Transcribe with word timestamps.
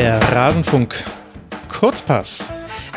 Der 0.00 0.18
Rasenfunk 0.32 0.94
Kurzpass. 1.68 2.50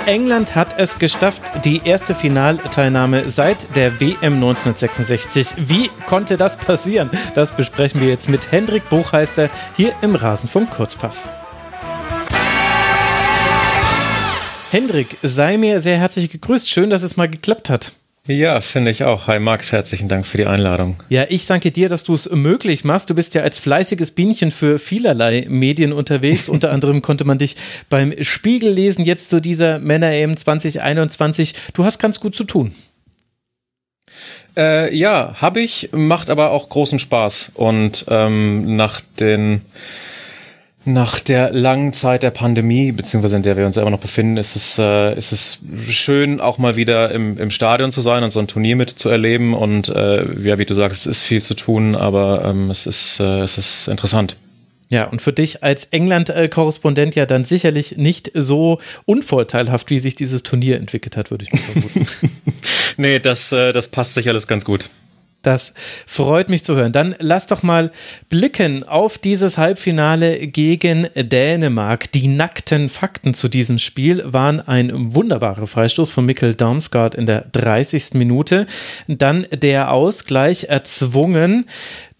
England 0.06 0.56
hat 0.56 0.80
es 0.80 1.00
geschafft, 1.00 1.42
die 1.66 1.82
erste 1.84 2.16
Finalteilnahme 2.16 3.28
seit 3.28 3.76
der 3.76 4.00
WM 4.00 4.36
1966. 4.36 5.50
Wie 5.58 5.90
konnte 6.08 6.38
das 6.38 6.56
passieren? 6.56 7.10
Das 7.36 7.58
besprechen 7.58 8.00
wir 8.00 8.08
jetzt 8.08 8.30
mit 8.30 8.54
Hendrik 8.54 8.88
Buchheister 8.88 9.50
hier 9.76 9.92
im 10.02 10.16
Rasenfunk 10.16 10.72
Kurzpass. 10.72 11.30
Hendrik, 14.72 15.18
sei 15.22 15.58
mir 15.58 15.82
sehr 15.82 15.98
herzlich 15.98 16.30
gegrüßt. 16.30 16.70
Schön, 16.70 16.90
dass 16.90 17.04
es 17.04 17.18
mal 17.18 17.28
geklappt 17.28 17.70
hat. 17.70 17.92
Ja, 18.26 18.62
finde 18.62 18.90
ich 18.90 19.04
auch. 19.04 19.28
Hi 19.28 19.38
Max, 19.38 19.74
herzlichen 19.74 20.08
Dank 20.08 20.26
für 20.26 20.38
die 20.38 20.46
Einladung. 20.46 21.04
Ja, 21.10 21.26
ich 21.28 21.46
danke 21.46 21.72
dir, 21.72 21.90
dass 21.90 22.06
du 22.06 22.14
es 22.14 22.30
möglich 22.30 22.86
machst. 22.86 23.10
Du 23.10 23.16
bist 23.16 23.36
ja 23.36 23.42
als 23.42 23.60
fleißiges 23.60 24.12
Bienchen 24.12 24.50
für 24.50 24.80
vielerlei 24.80 25.46
Medien 25.50 25.92
unterwegs. 25.92 26.48
Unter 26.48 26.72
anderem 26.72 27.02
konnte 27.02 27.26
man 27.26 27.38
dich 27.38 27.58
beim 27.90 28.14
Spiegel 28.22 28.72
lesen, 28.72 29.04
jetzt 29.04 29.30
zu 29.30 29.42
dieser 29.42 29.80
Männer-EM 29.80 30.38
2021. 30.38 31.54
Du 31.74 31.84
hast 31.84 32.00
ganz 32.00 32.22
gut 32.22 32.34
zu 32.34 32.46
tun. 32.46 32.74
Äh, 34.56 34.96
ja, 34.96 35.36
habe 35.42 35.60
ich, 35.60 35.90
macht 35.92 36.30
aber 36.30 36.52
auch 36.52 36.70
großen 36.70 37.00
Spaß. 37.00 37.52
Und 37.56 38.06
ähm, 38.08 38.78
nach 38.78 39.02
den 39.20 39.64
nach 40.86 41.20
der 41.20 41.54
langen 41.54 41.94
Zeit 41.94 42.24
der 42.24 42.32
Pandemie, 42.32 42.92
beziehungsweise 42.92 43.38
in 43.38 43.44
der 43.44 43.56
wir 43.56 43.66
uns 43.66 43.78
immer 43.78 43.90
noch 43.90 44.00
befinden, 44.00 44.38
ist 44.38 44.56
es, 44.56 44.78
äh, 44.78 45.18
ist 45.18 45.32
es 45.32 45.60
schön, 45.90 46.42
auch 46.42 46.58
mal 46.58 46.76
wieder 46.76 47.12
im, 47.12 47.38
im 47.38 47.50
Stadion 47.50 47.92
zu 47.92 48.02
sein 48.02 48.24
und 48.24 48.32
so 48.32 48.40
ein 48.40 48.48
Turnier 48.48 48.76
mitzuerleben. 48.76 49.54
Und 49.54 49.90
äh, 49.90 50.42
ja, 50.42 50.58
wie 50.58 50.66
du 50.66 50.74
sagst, 50.74 51.02
es 51.02 51.06
ist 51.06 51.22
viel 51.22 51.42
zu 51.42 51.54
tun, 51.54 51.96
aber 51.96 52.44
ähm, 52.46 52.70
es, 52.70 52.86
ist, 52.86 53.20
äh, 53.20 53.42
es 53.42 53.58
ist 53.58 53.88
interessant. 53.88 54.36
Ja, 54.90 55.06
und 55.06 55.22
für 55.22 55.34
dich 55.34 55.64
als 55.64 55.86
England-Korrespondent 55.86 57.16
ja 57.16 57.26
dann 57.26 57.46
sicherlich 57.46 57.98
nicht 57.98 58.32
so 58.36 58.80
unvorteilhaft, 59.06 59.90
wie 59.90 59.98
sich 59.98 60.16
dieses 60.16 60.44
Turnier 60.44 60.78
entwickelt 60.78 61.18
hat, 61.18 61.32
würde 61.32 61.46
ich 61.46 61.52
mal 61.52 61.60
vermuten. 61.60 62.08
nee, 62.98 63.20
das, 63.20 63.52
äh, 63.52 63.72
das 63.72 63.88
passt 63.88 64.14
sich 64.14 64.28
alles 64.28 64.48
ganz 64.48 64.66
gut. 64.66 64.90
Das 65.44 65.74
freut 66.08 66.50
mich 66.50 66.64
zu 66.64 66.76
hören. 66.76 66.94
Dann 66.94 67.16
lass 67.20 67.48
doch 67.48 67.64
mal 67.64 67.92
blicken 68.30 68.88
auf 68.88 69.18
dieses 69.18 69.58
Halbfinale 69.58 70.48
gegen 70.48 71.08
Dänemark. 71.16 72.12
Die 72.14 72.28
nackten 72.28 72.90
Fakten 72.90 73.34
zu 73.34 73.50
diesem 73.50 73.78
Spiel 73.78 74.24
waren 74.26 74.62
ein 74.62 75.14
wunderbarer 75.14 75.68
Freistoß 75.68 76.10
von 76.10 76.26
Mikkel 76.26 76.56
Damsgaard 76.56 77.14
in 77.14 77.26
der 77.26 77.46
30. 77.52 78.14
Minute. 78.14 78.68
Dann 79.08 79.46
der 79.52 79.92
Ausgleich 79.92 80.66
erzwungen 80.70 81.66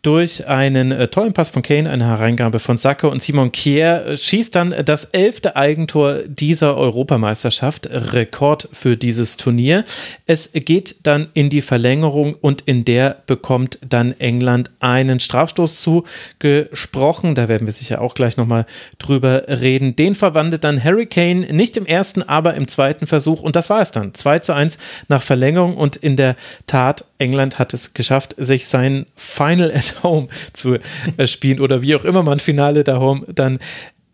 durch 0.04 0.48
einen 0.48 0.92
äh, 0.92 1.08
tollen 1.08 1.34
Pass 1.34 1.50
von 1.50 1.62
Kane, 1.62 1.90
eine 1.90 2.06
Hereingabe 2.06 2.60
von 2.60 2.78
Sacke 2.78 3.10
und 3.10 3.22
Simon 3.22 3.54
Kier 3.54 4.06
äh, 4.06 4.18
schießt 4.18 4.54
dann 4.54 4.76
das 4.86 5.06
elfte 5.06 5.56
Eigentor 5.56 6.20
dieser 6.28 6.76
Europameisterschaft, 6.76 7.88
Rekord 7.90 8.68
für 8.74 8.98
dieses 8.98 9.38
Turnier. 9.38 9.86
Es 10.26 10.52
geht 10.54 10.98
dann 11.04 11.30
in 11.34 11.50
die 11.50 11.62
Verlängerung 11.62 12.36
und 12.36 12.62
in 12.64 12.84
der 12.84 13.24
bekommt 13.28 13.80
dann 13.88 14.14
England 14.20 14.72
einen 14.82 15.22
Strafstoß 15.22 15.82
zugesprochen. 15.82 17.34
Da 17.34 17.48
werden 17.48 17.66
wir 17.66 17.74
sicher 17.74 18.02
auch 18.02 18.14
gleich 18.14 18.36
nochmal 18.36 18.66
drüber 19.00 19.44
reden. 19.48 19.96
Den 19.96 20.16
verwandelt 20.16 20.66
dann 20.66 20.84
Harry 20.84 21.06
Kane 21.06 21.48
nicht 21.54 21.78
im 21.78 21.86
ersten, 21.86 22.24
aber 22.24 22.56
im 22.56 22.68
zweiten 22.68 23.08
Versuch 23.08 23.42
und 23.42 23.56
das 23.56 23.70
war 23.70 23.82
es 23.82 23.92
dann. 23.92 24.14
2 24.14 24.40
zu 24.40 24.54
1 24.54 24.78
nach 25.08 25.22
Verlängerung 25.22 25.78
und 25.78 25.96
in 25.96 26.18
der 26.18 26.36
Tat, 26.68 27.06
England 27.20 27.58
hat 27.58 27.74
es 27.74 27.94
geschafft, 27.94 28.36
sich 28.38 28.68
sein 28.68 29.06
Final 29.16 29.72
Home 30.02 30.30
zu 30.54 30.78
äh, 31.18 31.28
spielen 31.28 31.60
oder 31.60 31.84
wie 31.84 31.96
auch 31.96 32.06
immer 32.06 32.24
man 32.24 32.40
Finale 32.40 32.84
da 32.84 33.00
Home 33.00 33.26
dann 33.34 33.60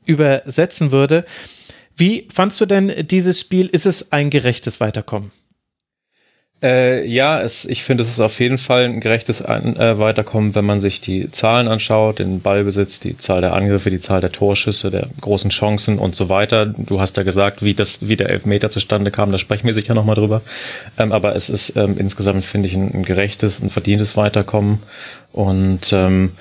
übersetzen 0.05 0.91
würde. 0.91 1.23
Wie 1.95 2.27
fandst 2.33 2.59
du 2.59 2.65
denn 2.65 3.07
dieses 3.07 3.39
Spiel? 3.39 3.67
Ist 3.67 3.85
es 3.85 4.11
ein 4.11 4.29
gerechtes 4.29 4.79
Weiterkommen? 4.81 5.31
Äh, 6.61 7.07
ja, 7.07 7.41
es, 7.41 7.63
ich 7.63 7.83
finde, 7.83 8.03
es 8.03 8.09
ist 8.09 8.19
auf 8.19 8.39
jeden 8.41 8.57
Fall 8.57 8.83
ein 8.83 8.99
gerechtes 8.99 9.41
An 9.41 9.77
äh, 9.77 9.97
Weiterkommen, 9.97 10.55
wenn 10.55 10.65
man 10.65 10.81
sich 10.81 10.99
die 10.99 11.31
Zahlen 11.31 11.69
anschaut, 11.69 12.19
den 12.19 12.41
Ballbesitz, 12.41 12.99
die 12.99 13.15
Zahl 13.15 13.39
der 13.39 13.53
Angriffe, 13.53 13.89
die 13.89 13.99
Zahl 13.99 14.19
der 14.19 14.33
Torschüsse, 14.33 14.91
der 14.91 15.07
großen 15.21 15.51
Chancen 15.51 15.99
und 15.99 16.15
so 16.15 16.27
weiter. 16.27 16.65
Du 16.65 16.99
hast 16.99 17.15
ja 17.15 17.23
gesagt, 17.23 17.63
wie 17.63 17.73
das, 17.73 18.09
wie 18.09 18.17
der 18.17 18.29
Elfmeter 18.29 18.69
zustande 18.69 19.09
kam, 19.09 19.31
da 19.31 19.37
sprechen 19.37 19.67
wir 19.67 19.73
sicher 19.73 19.93
nochmal 19.93 20.15
drüber. 20.15 20.41
Ähm, 20.97 21.13
aber 21.13 21.33
es 21.33 21.49
ist 21.49 21.77
ähm, 21.77 21.97
insgesamt, 21.97 22.43
finde 22.43 22.67
ich, 22.67 22.73
ein, 22.73 22.93
ein 22.93 23.03
gerechtes, 23.03 23.61
ein 23.61 23.69
verdientes 23.69 24.17
Weiterkommen. 24.17 24.79
Und 25.31 25.93
ähm, 25.93 26.31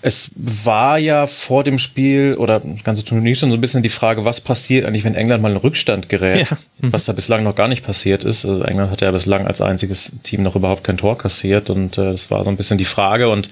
es 0.00 0.30
war 0.36 0.98
ja 0.98 1.26
vor 1.26 1.64
dem 1.64 1.78
Spiel 1.78 2.36
oder 2.38 2.62
ganze 2.84 3.04
Turnier 3.04 3.34
schon 3.34 3.50
so 3.50 3.56
ein 3.56 3.60
bisschen 3.60 3.82
die 3.82 3.88
Frage, 3.88 4.24
was 4.24 4.40
passiert 4.40 4.86
eigentlich, 4.86 5.04
wenn 5.04 5.16
England 5.16 5.42
mal 5.42 5.50
in 5.50 5.56
Rückstand 5.56 6.08
gerät, 6.08 6.48
ja. 6.50 6.56
mhm. 6.80 6.92
was 6.92 7.04
da 7.06 7.12
bislang 7.12 7.42
noch 7.42 7.56
gar 7.56 7.66
nicht 7.66 7.84
passiert 7.84 8.22
ist. 8.22 8.44
Also 8.44 8.62
England 8.62 8.92
hat 8.92 9.00
ja 9.00 9.10
bislang 9.10 9.46
als 9.46 9.60
einziges 9.60 10.12
Team 10.22 10.44
noch 10.44 10.54
überhaupt 10.54 10.84
kein 10.84 10.98
Tor 10.98 11.18
kassiert 11.18 11.68
und 11.68 11.98
äh, 11.98 12.12
das 12.12 12.30
war 12.30 12.44
so 12.44 12.50
ein 12.50 12.56
bisschen 12.56 12.78
die 12.78 12.84
Frage 12.84 13.28
und 13.28 13.48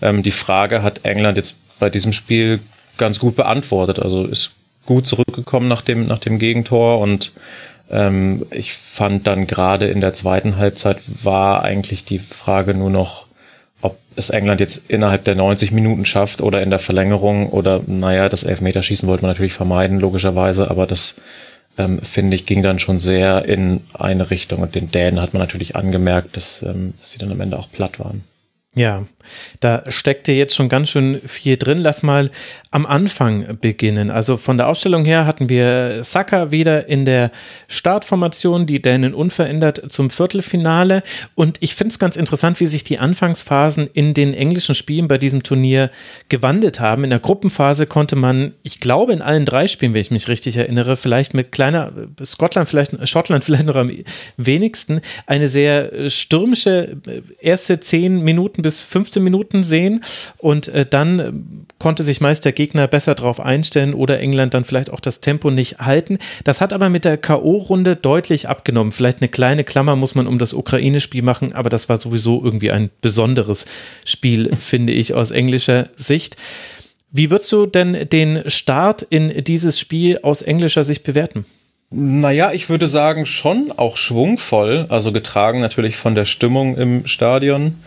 ähm, 0.00 0.22
die 0.22 0.30
Frage 0.30 0.82
hat 0.82 1.04
England 1.04 1.36
jetzt 1.36 1.58
bei 1.78 1.90
diesem 1.90 2.14
Spiel 2.14 2.60
ganz 2.96 3.18
gut 3.18 3.36
beantwortet. 3.36 3.98
Also 3.98 4.24
ist 4.24 4.52
gut 4.86 5.06
zurückgekommen 5.06 5.68
nach 5.68 5.82
dem, 5.82 6.06
nach 6.06 6.18
dem 6.18 6.38
Gegentor 6.38 7.00
und 7.00 7.32
ähm, 7.90 8.46
ich 8.50 8.72
fand 8.72 9.26
dann 9.26 9.46
gerade 9.46 9.88
in 9.88 10.00
der 10.00 10.14
zweiten 10.14 10.56
Halbzeit 10.56 10.98
war 11.24 11.62
eigentlich 11.62 12.04
die 12.04 12.18
Frage 12.18 12.72
nur 12.72 12.90
noch, 12.90 13.26
es 14.20 14.30
England 14.30 14.60
jetzt 14.60 14.88
innerhalb 14.88 15.24
der 15.24 15.34
90 15.34 15.72
Minuten 15.72 16.04
schafft 16.04 16.40
oder 16.40 16.62
in 16.62 16.70
der 16.70 16.78
Verlängerung 16.78 17.50
oder 17.50 17.82
naja, 17.86 18.28
das 18.28 18.44
Elfmeterschießen 18.44 19.08
wollte 19.08 19.22
man 19.22 19.32
natürlich 19.32 19.52
vermeiden, 19.52 19.98
logischerweise, 19.98 20.70
aber 20.70 20.86
das 20.86 21.16
ähm, 21.78 22.00
finde 22.00 22.36
ich 22.36 22.46
ging 22.46 22.62
dann 22.62 22.78
schon 22.78 22.98
sehr 22.98 23.44
in 23.44 23.80
eine 23.94 24.30
Richtung 24.30 24.60
und 24.60 24.74
den 24.74 24.90
Dänen 24.90 25.20
hat 25.20 25.34
man 25.34 25.40
natürlich 25.40 25.76
angemerkt, 25.76 26.36
dass, 26.36 26.62
ähm, 26.62 26.94
dass 26.98 27.12
sie 27.12 27.18
dann 27.18 27.32
am 27.32 27.40
Ende 27.40 27.58
auch 27.58 27.70
platt 27.70 27.98
waren. 27.98 28.24
Ja, 28.76 29.04
da 29.58 29.82
steckt 29.88 30.28
ja 30.28 30.34
jetzt 30.34 30.54
schon 30.54 30.68
ganz 30.68 30.90
schön 30.90 31.20
viel 31.20 31.56
drin. 31.56 31.78
Lass 31.78 32.02
mal 32.02 32.30
am 32.70 32.86
Anfang 32.86 33.58
beginnen. 33.60 34.10
Also 34.10 34.36
von 34.36 34.56
der 34.56 34.68
Ausstellung 34.68 35.04
her 35.04 35.26
hatten 35.26 35.48
wir 35.48 36.04
Saka 36.04 36.52
wieder 36.52 36.88
in 36.88 37.04
der 37.04 37.32
Startformation, 37.66 38.66
die 38.66 38.80
Dänen 38.80 39.12
unverändert 39.12 39.90
zum 39.90 40.08
Viertelfinale. 40.08 41.02
Und 41.34 41.58
ich 41.60 41.74
finde 41.74 41.92
es 41.92 41.98
ganz 41.98 42.16
interessant, 42.16 42.60
wie 42.60 42.66
sich 42.66 42.84
die 42.84 43.00
Anfangsphasen 43.00 43.90
in 43.92 44.14
den 44.14 44.34
englischen 44.34 44.76
Spielen 44.76 45.08
bei 45.08 45.18
diesem 45.18 45.42
Turnier 45.42 45.90
gewandelt 46.28 46.78
haben. 46.78 47.02
In 47.02 47.10
der 47.10 47.18
Gruppenphase 47.18 47.86
konnte 47.86 48.14
man, 48.14 48.54
ich 48.62 48.78
glaube, 48.78 49.12
in 49.12 49.22
allen 49.22 49.46
drei 49.46 49.66
Spielen, 49.66 49.94
wenn 49.94 50.00
ich 50.00 50.12
mich 50.12 50.28
richtig 50.28 50.56
erinnere, 50.56 50.96
vielleicht 50.96 51.34
mit 51.34 51.50
kleiner 51.50 51.92
Scotland, 52.24 52.68
vielleicht 52.68 53.08
Schottland 53.08 53.44
vielleicht 53.50 53.66
noch 53.66 53.76
am 53.76 53.90
wenigsten, 54.36 55.00
eine 55.26 55.48
sehr 55.48 56.08
stürmische 56.08 56.96
erste 57.40 57.80
zehn 57.80 58.20
Minuten 58.20 58.59
bis 58.62 58.80
15 58.80 59.22
Minuten 59.22 59.62
sehen. 59.62 60.02
Und 60.38 60.68
äh, 60.68 60.86
dann 60.86 61.66
konnte 61.78 62.02
sich 62.02 62.20
meist 62.20 62.44
der 62.44 62.52
Gegner 62.52 62.86
besser 62.86 63.14
darauf 63.14 63.40
einstellen 63.40 63.94
oder 63.94 64.20
England 64.20 64.54
dann 64.54 64.64
vielleicht 64.64 64.90
auch 64.90 65.00
das 65.00 65.20
Tempo 65.20 65.50
nicht 65.50 65.78
halten. 65.78 66.18
Das 66.44 66.60
hat 66.60 66.72
aber 66.72 66.88
mit 66.88 67.04
der 67.04 67.16
K.O.-Runde 67.16 67.96
deutlich 67.96 68.48
abgenommen. 68.48 68.92
Vielleicht 68.92 69.18
eine 69.18 69.28
kleine 69.28 69.64
Klammer 69.64 69.96
muss 69.96 70.14
man 70.14 70.26
um 70.26 70.38
das 70.38 70.52
Ukraine-Spiel 70.52 71.22
machen, 71.22 71.52
aber 71.52 71.70
das 71.70 71.88
war 71.88 71.96
sowieso 71.96 72.42
irgendwie 72.44 72.70
ein 72.70 72.90
besonderes 73.00 73.66
Spiel, 74.04 74.54
finde 74.60 74.92
ich, 74.92 75.14
aus 75.14 75.30
englischer 75.30 75.88
Sicht. 75.96 76.36
Wie 77.12 77.30
würdest 77.30 77.50
du 77.50 77.66
denn 77.66 78.08
den 78.08 78.42
Start 78.46 79.02
in 79.02 79.42
dieses 79.42 79.80
Spiel 79.80 80.20
aus 80.22 80.42
englischer 80.42 80.84
Sicht 80.84 81.02
bewerten? 81.02 81.44
Naja, 81.92 82.52
ich 82.52 82.68
würde 82.68 82.86
sagen, 82.86 83.26
schon 83.26 83.72
auch 83.76 83.96
schwungvoll, 83.96 84.86
also 84.90 85.10
getragen 85.10 85.60
natürlich 85.60 85.96
von 85.96 86.14
der 86.14 86.24
Stimmung 86.24 86.76
im 86.76 87.08
Stadion 87.08 87.80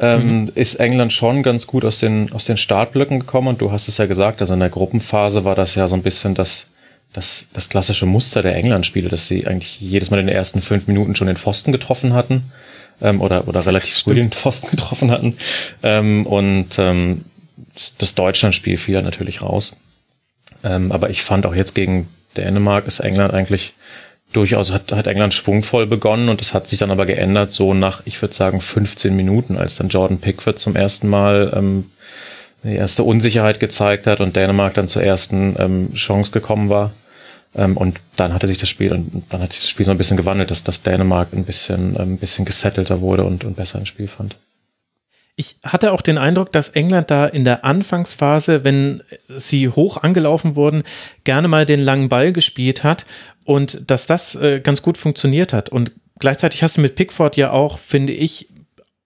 ähm, 0.00 0.42
mhm. 0.42 0.52
ist 0.54 0.76
England 0.76 1.12
schon 1.12 1.42
ganz 1.42 1.66
gut 1.66 1.84
aus 1.84 1.98
den, 1.98 2.32
aus 2.32 2.44
den 2.44 2.56
Startblöcken 2.56 3.20
gekommen. 3.20 3.48
Und 3.48 3.60
du 3.60 3.72
hast 3.72 3.88
es 3.88 3.98
ja 3.98 4.06
gesagt, 4.06 4.40
also 4.40 4.54
in 4.54 4.60
der 4.60 4.68
Gruppenphase 4.68 5.44
war 5.44 5.54
das 5.54 5.74
ja 5.74 5.88
so 5.88 5.94
ein 5.94 6.02
bisschen 6.02 6.34
das, 6.34 6.68
das, 7.12 7.46
das 7.52 7.68
klassische 7.68 8.06
Muster 8.06 8.42
der 8.42 8.56
England-Spiele, 8.56 9.08
dass 9.08 9.28
sie 9.28 9.46
eigentlich 9.46 9.80
jedes 9.80 10.10
Mal 10.10 10.20
in 10.20 10.26
den 10.26 10.36
ersten 10.36 10.62
fünf 10.62 10.86
Minuten 10.86 11.16
schon 11.16 11.26
den 11.26 11.36
Pfosten 11.36 11.72
getroffen 11.72 12.12
hatten. 12.12 12.50
Ähm, 13.00 13.20
oder, 13.20 13.46
oder 13.46 13.64
relativ 13.66 13.94
früh 13.94 14.14
den 14.14 14.30
Pfosten 14.30 14.70
getroffen 14.70 15.10
hatten. 15.10 15.36
Ähm, 15.82 16.26
und 16.26 16.78
ähm, 16.78 17.24
das 17.98 18.14
Deutschland-Spiel 18.14 18.76
fiel 18.76 19.02
natürlich 19.02 19.42
raus. 19.42 19.76
Ähm, 20.64 20.92
aber 20.92 21.10
ich 21.10 21.22
fand 21.22 21.46
auch 21.46 21.54
jetzt 21.54 21.74
gegen 21.74 22.08
Dänemark 22.36 22.86
ist 22.86 23.00
England 23.00 23.34
eigentlich 23.34 23.74
durchaus 24.36 24.72
hat, 24.72 24.92
hat 24.92 25.06
England 25.06 25.34
schwungvoll 25.34 25.86
begonnen 25.86 26.28
und 26.28 26.40
es 26.40 26.52
hat 26.52 26.66
sich 26.68 26.78
dann 26.78 26.90
aber 26.90 27.06
geändert, 27.06 27.52
so 27.52 27.74
nach, 27.74 28.02
ich 28.04 28.20
würde 28.20 28.34
sagen, 28.34 28.60
15 28.60 29.16
Minuten, 29.16 29.56
als 29.56 29.76
dann 29.76 29.88
Jordan 29.88 30.18
Pickford 30.18 30.58
zum 30.58 30.76
ersten 30.76 31.08
Mal 31.08 31.52
ähm, 31.56 31.90
die 32.62 32.74
erste 32.74 33.02
Unsicherheit 33.04 33.60
gezeigt 33.60 34.06
hat 34.06 34.20
und 34.20 34.36
Dänemark 34.36 34.74
dann 34.74 34.88
zur 34.88 35.02
ersten 35.02 35.56
ähm, 35.58 35.94
Chance 35.94 36.32
gekommen 36.32 36.68
war. 36.68 36.92
Ähm, 37.54 37.76
und 37.76 38.00
dann 38.16 38.34
hatte 38.34 38.46
sich 38.46 38.58
das 38.58 38.68
Spiel 38.68 38.92
und 38.92 39.24
dann 39.30 39.40
hat 39.40 39.52
sich 39.52 39.62
das 39.62 39.70
Spiel 39.70 39.86
so 39.86 39.92
ein 39.92 39.98
bisschen 39.98 40.16
gewandelt, 40.16 40.50
dass 40.50 40.64
das 40.64 40.82
Dänemark 40.82 41.28
ein 41.32 41.44
bisschen, 41.44 41.96
ähm, 41.96 42.14
ein 42.14 42.18
bisschen 42.18 42.44
gesettelter 42.44 43.00
wurde 43.00 43.24
und, 43.24 43.44
und 43.44 43.56
besser 43.56 43.78
ins 43.78 43.88
Spiel 43.88 44.08
fand. 44.08 44.36
Ich 45.38 45.56
hatte 45.62 45.92
auch 45.92 46.00
den 46.00 46.16
Eindruck, 46.16 46.50
dass 46.52 46.70
England 46.70 47.10
da 47.10 47.26
in 47.26 47.44
der 47.44 47.62
Anfangsphase, 47.62 48.64
wenn 48.64 49.02
sie 49.28 49.68
hoch 49.68 50.02
angelaufen 50.02 50.56
wurden, 50.56 50.82
gerne 51.24 51.46
mal 51.46 51.66
den 51.66 51.78
langen 51.78 52.08
Ball 52.08 52.32
gespielt 52.32 52.84
hat 52.84 53.04
und 53.46 53.90
dass 53.90 54.06
das 54.06 54.34
äh, 54.34 54.60
ganz 54.60 54.82
gut 54.82 54.98
funktioniert 54.98 55.52
hat. 55.52 55.70
Und 55.70 55.92
gleichzeitig 56.18 56.62
hast 56.62 56.76
du 56.76 56.82
mit 56.82 56.96
Pickford 56.96 57.36
ja 57.36 57.52
auch, 57.52 57.78
finde 57.78 58.12
ich, 58.12 58.48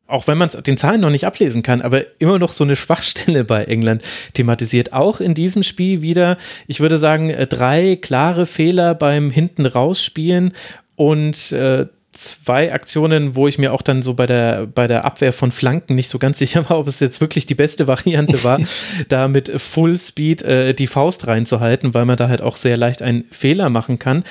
auch 0.06 0.26
wenn 0.26 0.38
man 0.38 0.48
es 0.48 0.54
den 0.54 0.76
Zahlen 0.76 1.02
noch 1.02 1.10
nicht 1.10 1.26
ablesen 1.26 1.62
kann, 1.62 1.82
aber 1.82 2.02
immer 2.20 2.38
noch 2.38 2.50
so 2.50 2.64
eine 2.64 2.74
Schwachstelle 2.74 3.44
bei 3.44 3.64
England 3.64 4.02
thematisiert. 4.32 4.92
Auch 4.92 5.20
in 5.20 5.34
diesem 5.34 5.62
Spiel 5.62 6.02
wieder, 6.02 6.36
ich 6.66 6.80
würde 6.80 6.98
sagen, 6.98 7.30
äh, 7.30 7.46
drei 7.46 7.96
klare 7.96 8.46
Fehler 8.46 8.94
beim 8.94 9.30
hinten 9.30 9.66
rausspielen 9.66 10.52
und 10.96 11.52
äh, 11.52 11.86
zwei 12.12 12.72
Aktionen, 12.72 13.36
wo 13.36 13.46
ich 13.46 13.58
mir 13.58 13.72
auch 13.72 13.82
dann 13.82 14.02
so 14.02 14.14
bei 14.14 14.26
der, 14.26 14.66
bei 14.66 14.86
der 14.86 15.04
Abwehr 15.04 15.32
von 15.32 15.52
Flanken 15.52 15.94
nicht 15.94 16.08
so 16.08 16.18
ganz 16.18 16.38
sicher 16.40 16.68
war, 16.68 16.78
ob 16.78 16.86
es 16.86 17.00
jetzt 17.00 17.20
wirklich 17.20 17.46
die 17.46 17.54
beste 17.54 17.86
Variante 17.86 18.42
war, 18.44 18.60
da 19.08 19.28
mit 19.28 19.50
Full 19.60 19.98
Speed 19.98 20.42
äh, 20.42 20.74
die 20.74 20.86
Faust 20.86 21.26
reinzuhalten, 21.26 21.94
weil 21.94 22.04
man 22.04 22.16
da 22.16 22.28
halt 22.28 22.42
auch 22.42 22.56
sehr 22.56 22.76
leicht 22.76 23.02
einen 23.02 23.24
Fehler 23.30 23.70
machen 23.70 23.98
kann. 23.98 24.24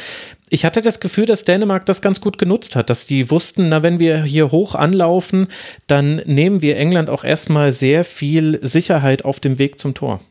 Ich 0.52 0.66
hatte 0.66 0.82
das 0.82 1.00
Gefühl, 1.00 1.28
dass 1.28 1.46
Dänemark 1.46 1.86
das 1.86 2.02
ganz 2.02 2.22
gut 2.22 2.40
genutzt 2.40 2.76
hat, 2.76 2.90
dass 2.90 3.06
die 3.06 3.30
wussten, 3.30 3.70
na, 3.70 3.84
wenn 3.84 4.00
wir 4.00 4.24
hier 4.24 4.52
hoch 4.52 4.74
anlaufen, 4.74 5.48
dann 5.86 6.16
nehmen 6.26 6.64
wir 6.64 6.78
England 6.78 7.10
auch 7.10 7.24
erstmal 7.24 7.72
sehr 7.72 8.04
viel 8.04 8.60
Sicherheit 8.64 9.26
auf 9.26 9.40
dem 9.40 9.60
Weg 9.60 9.78
zum 9.78 9.94
Tor. 9.94 10.22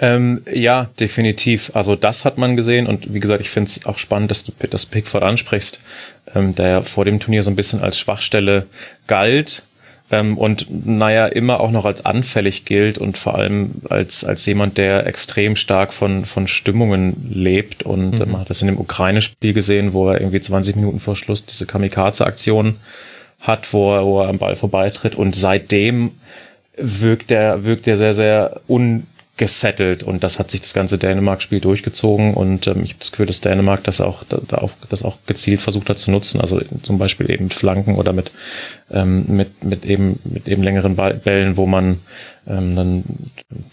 Ähm, 0.00 0.42
ja, 0.52 0.90
definitiv. 0.98 1.70
Also 1.74 1.94
das 1.94 2.24
hat 2.24 2.36
man 2.36 2.56
gesehen 2.56 2.86
und 2.86 3.14
wie 3.14 3.20
gesagt, 3.20 3.40
ich 3.40 3.50
finde 3.50 3.68
es 3.68 3.86
auch 3.86 3.98
spannend, 3.98 4.30
dass 4.30 4.44
du 4.44 4.52
das 4.68 4.86
Pickford 4.86 5.22
ansprichst, 5.22 5.78
ähm, 6.34 6.54
der 6.54 6.68
ja 6.68 6.82
vor 6.82 7.04
dem 7.04 7.20
Turnier 7.20 7.44
so 7.44 7.50
ein 7.50 7.56
bisschen 7.56 7.80
als 7.80 7.98
Schwachstelle 7.98 8.66
galt 9.06 9.62
ähm, 10.10 10.36
und 10.36 10.66
naja, 10.86 11.26
immer 11.26 11.60
auch 11.60 11.70
noch 11.70 11.84
als 11.84 12.04
anfällig 12.04 12.64
gilt 12.64 12.98
und 12.98 13.18
vor 13.18 13.36
allem 13.36 13.70
als, 13.88 14.24
als 14.24 14.44
jemand, 14.46 14.78
der 14.78 15.06
extrem 15.06 15.54
stark 15.54 15.92
von, 15.92 16.24
von 16.24 16.48
Stimmungen 16.48 17.30
lebt 17.32 17.84
und 17.84 18.18
mhm. 18.18 18.32
man 18.32 18.40
hat 18.40 18.50
das 18.50 18.62
in 18.62 18.66
dem 18.66 18.80
Ukraine-Spiel 18.80 19.52
gesehen, 19.52 19.92
wo 19.92 20.10
er 20.10 20.20
irgendwie 20.20 20.40
20 20.40 20.74
Minuten 20.74 20.98
vor 20.98 21.14
Schluss 21.14 21.46
diese 21.46 21.66
Kamikaze-Aktion 21.66 22.76
hat, 23.40 23.72
wo 23.72 23.94
er, 23.94 24.04
wo 24.04 24.20
er 24.20 24.28
am 24.28 24.38
Ball 24.38 24.56
vorbeitritt 24.56 25.14
und 25.14 25.36
seitdem 25.36 26.10
wirkt 26.76 27.30
er, 27.30 27.64
wirkt 27.64 27.86
er 27.86 27.96
sehr, 27.96 28.14
sehr 28.14 28.60
un 28.66 29.06
gesettelt 29.36 30.04
und 30.04 30.22
das 30.22 30.38
hat 30.38 30.50
sich 30.50 30.60
das 30.60 30.74
ganze 30.74 30.96
Dänemark-Spiel 30.96 31.60
durchgezogen 31.60 32.34
und 32.34 32.68
ähm, 32.68 32.84
ich 32.84 32.90
habe 32.90 33.00
das 33.00 33.10
Gefühl, 33.10 33.26
dass 33.26 33.40
Dänemark 33.40 33.82
das 33.82 34.00
auch, 34.00 34.22
da 34.24 34.58
auch, 34.58 34.70
das 34.88 35.02
auch 35.02 35.16
gezielt 35.26 35.60
versucht 35.60 35.88
hat 35.90 35.98
zu 35.98 36.12
nutzen, 36.12 36.40
also 36.40 36.60
zum 36.82 36.98
Beispiel 36.98 37.28
eben 37.30 37.44
mit 37.44 37.54
Flanken 37.54 37.96
oder 37.96 38.12
mit, 38.12 38.30
ähm, 38.92 39.24
mit, 39.26 39.64
mit 39.64 39.84
eben, 39.86 40.20
mit 40.24 40.46
eben 40.46 40.62
längeren 40.62 40.94
Bällen, 40.94 41.56
wo 41.56 41.66
man 41.66 41.98
ähm, 42.46 42.76
dann 42.76 43.04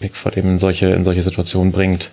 Pickford 0.00 0.36
eben 0.36 0.50
in 0.50 0.58
solche, 0.58 0.86
in 0.86 1.04
solche 1.04 1.22
Situationen 1.22 1.70
bringt. 1.70 2.10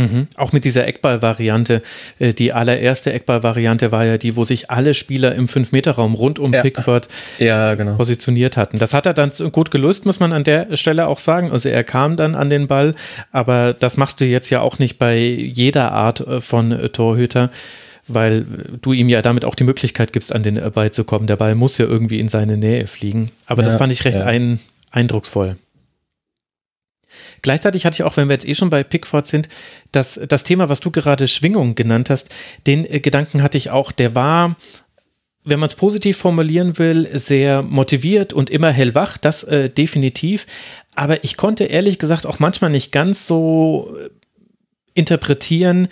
Mhm. 0.00 0.28
Auch 0.36 0.52
mit 0.52 0.64
dieser 0.64 0.86
Eckball-Variante. 0.86 1.82
Äh, 2.18 2.32
die 2.32 2.52
allererste 2.52 3.12
Eckball-Variante 3.12 3.92
war 3.92 4.04
ja 4.04 4.16
die, 4.16 4.34
wo 4.34 4.44
sich 4.44 4.70
alle 4.70 4.94
Spieler 4.94 5.34
im 5.34 5.46
5-Meter-Raum 5.46 6.14
rund 6.14 6.38
um 6.38 6.54
ja. 6.54 6.62
Pickford 6.62 7.08
ja, 7.38 7.74
genau. 7.74 7.96
positioniert 7.96 8.56
hatten. 8.56 8.78
Das 8.78 8.94
hat 8.94 9.04
er 9.04 9.12
dann 9.12 9.30
gut 9.52 9.70
gelöst, 9.70 10.06
muss 10.06 10.18
man 10.18 10.32
an 10.32 10.44
der 10.44 10.76
Stelle 10.76 11.06
auch 11.06 11.18
sagen. 11.18 11.52
Also 11.52 11.68
er 11.68 11.84
kam 11.84 12.16
dann 12.16 12.34
an 12.34 12.48
den 12.48 12.66
Ball, 12.66 12.94
aber 13.30 13.74
das 13.74 13.98
machst 13.98 14.20
du 14.20 14.24
jetzt 14.24 14.48
ja 14.48 14.62
auch 14.62 14.78
nicht 14.78 14.98
bei 14.98 15.18
jeder 15.18 15.92
Art 15.92 16.20
äh, 16.20 16.40
von 16.40 16.72
äh, 16.72 16.88
Torhüter 16.88 17.50
weil 18.12 18.44
du 18.82 18.92
ihm 18.92 19.08
ja 19.08 19.22
damit 19.22 19.44
auch 19.44 19.54
die 19.54 19.62
Möglichkeit 19.62 20.12
gibst, 20.12 20.34
an 20.34 20.42
den 20.42 20.60
Ball 20.72 20.90
zu 20.90 21.04
kommen. 21.04 21.28
Der 21.28 21.36
Ball 21.36 21.54
muss 21.54 21.78
ja 21.78 21.86
irgendwie 21.86 22.18
in 22.18 22.28
seine 22.28 22.56
Nähe 22.56 22.88
fliegen. 22.88 23.30
Aber 23.46 23.62
ja, 23.62 23.66
das 23.66 23.76
fand 23.76 23.92
ich 23.92 24.04
recht 24.04 24.18
ja. 24.18 24.26
ein, 24.26 24.58
eindrucksvoll. 24.90 25.54
Gleichzeitig 27.42 27.86
hatte 27.86 27.94
ich 27.94 28.02
auch, 28.02 28.16
wenn 28.16 28.28
wir 28.28 28.34
jetzt 28.34 28.48
eh 28.48 28.54
schon 28.54 28.70
bei 28.70 28.82
Pickford 28.82 29.26
sind, 29.26 29.48
das, 29.92 30.20
das 30.28 30.44
Thema, 30.44 30.68
was 30.68 30.80
du 30.80 30.90
gerade 30.90 31.28
Schwingung 31.28 31.74
genannt 31.74 32.10
hast, 32.10 32.28
den 32.66 32.84
äh, 32.84 33.00
Gedanken 33.00 33.42
hatte 33.42 33.58
ich 33.58 33.70
auch, 33.70 33.92
der 33.92 34.14
war 34.14 34.56
wenn 35.44 35.58
man 35.58 35.68
es 35.68 35.74
positiv 35.74 36.18
formulieren 36.18 36.78
will, 36.78 37.08
sehr 37.18 37.62
motiviert 37.62 38.32
und 38.32 38.50
immer 38.50 38.70
hellwach, 38.70 39.16
das 39.16 39.42
äh, 39.44 39.70
definitiv. 39.70 40.46
Aber 40.94 41.24
ich 41.24 41.36
konnte 41.36 41.64
ehrlich 41.64 41.98
gesagt 41.98 42.26
auch 42.26 42.38
manchmal 42.38 42.70
nicht 42.70 42.92
ganz 42.92 43.26
so 43.26 43.96
äh, 43.98 44.10
interpretieren, 44.94 45.88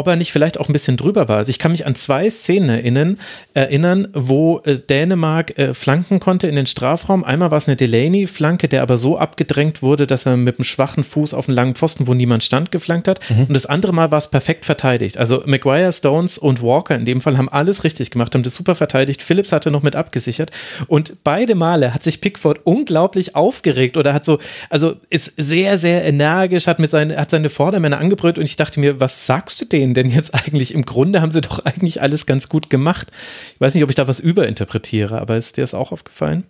ob 0.00 0.06
er 0.06 0.16
nicht 0.16 0.32
vielleicht 0.32 0.58
auch 0.58 0.68
ein 0.68 0.72
bisschen 0.72 0.96
drüber 0.96 1.28
war. 1.28 1.36
Also 1.36 1.50
ich 1.50 1.58
kann 1.58 1.72
mich 1.72 1.86
an 1.86 1.94
zwei 1.94 2.30
Szenen 2.30 2.70
erinnern, 2.70 3.18
erinnern 3.52 4.08
wo 4.14 4.60
äh, 4.64 4.78
Dänemark 4.78 5.58
äh, 5.58 5.74
flanken 5.74 6.20
konnte 6.20 6.48
in 6.48 6.56
den 6.56 6.66
Strafraum. 6.66 7.22
Einmal 7.22 7.50
war 7.50 7.58
es 7.58 7.68
eine 7.68 7.76
Delaney-Flanke, 7.76 8.68
der 8.68 8.80
aber 8.80 8.96
so 8.96 9.18
abgedrängt 9.18 9.82
wurde, 9.82 10.06
dass 10.06 10.24
er 10.24 10.38
mit 10.38 10.58
einem 10.58 10.64
schwachen 10.64 11.04
Fuß 11.04 11.34
auf 11.34 11.48
einen 11.48 11.56
langen 11.56 11.74
Pfosten, 11.74 12.06
wo 12.06 12.14
niemand 12.14 12.42
stand, 12.42 12.70
geflankt 12.70 13.08
hat. 13.08 13.20
Mhm. 13.30 13.44
Und 13.44 13.54
das 13.54 13.66
andere 13.66 13.92
Mal 13.92 14.10
war 14.10 14.18
es 14.18 14.28
perfekt 14.28 14.64
verteidigt. 14.64 15.18
Also 15.18 15.42
Maguire, 15.44 15.92
Stones 15.92 16.38
und 16.38 16.62
Walker 16.62 16.94
in 16.94 17.04
dem 17.04 17.20
Fall 17.20 17.36
haben 17.36 17.50
alles 17.50 17.84
richtig 17.84 18.10
gemacht, 18.10 18.34
haben 18.34 18.42
das 18.42 18.54
super 18.54 18.74
verteidigt. 18.74 19.22
Phillips 19.22 19.52
hatte 19.52 19.70
noch 19.70 19.82
mit 19.82 19.96
abgesichert. 19.96 20.50
Und 20.86 21.22
beide 21.24 21.54
Male 21.54 21.92
hat 21.92 22.02
sich 22.02 22.22
Pickford 22.22 22.60
unglaublich 22.64 23.36
aufgeregt 23.36 23.98
oder 23.98 24.14
hat 24.14 24.24
so, 24.24 24.38
also 24.70 24.94
ist 25.10 25.34
sehr, 25.36 25.76
sehr 25.76 26.04
energisch, 26.04 26.66
hat 26.66 26.78
mit 26.78 26.90
seinen, 26.90 27.14
hat 27.14 27.30
seine 27.30 27.50
Vordermänner 27.50 27.98
angebrüllt 27.98 28.38
und 28.38 28.44
ich 28.44 28.56
dachte 28.56 28.80
mir, 28.80 28.98
was 28.98 29.26
sagst 29.26 29.60
du 29.60 29.66
denen? 29.66 29.89
Denen 29.94 30.08
denn 30.08 30.16
jetzt 30.16 30.34
eigentlich? 30.34 30.74
Im 30.74 30.84
Grunde 30.84 31.22
haben 31.22 31.32
sie 31.32 31.40
doch 31.40 31.58
eigentlich 31.60 32.02
alles 32.02 32.26
ganz 32.26 32.48
gut 32.48 32.70
gemacht. 32.70 33.10
Ich 33.54 33.60
weiß 33.60 33.74
nicht, 33.74 33.84
ob 33.84 33.90
ich 33.90 33.96
da 33.96 34.08
was 34.08 34.20
überinterpretiere, 34.20 35.20
aber 35.20 35.36
ist 35.36 35.56
dir 35.56 35.62
das 35.62 35.74
auch 35.74 35.92
aufgefallen? 35.92 36.44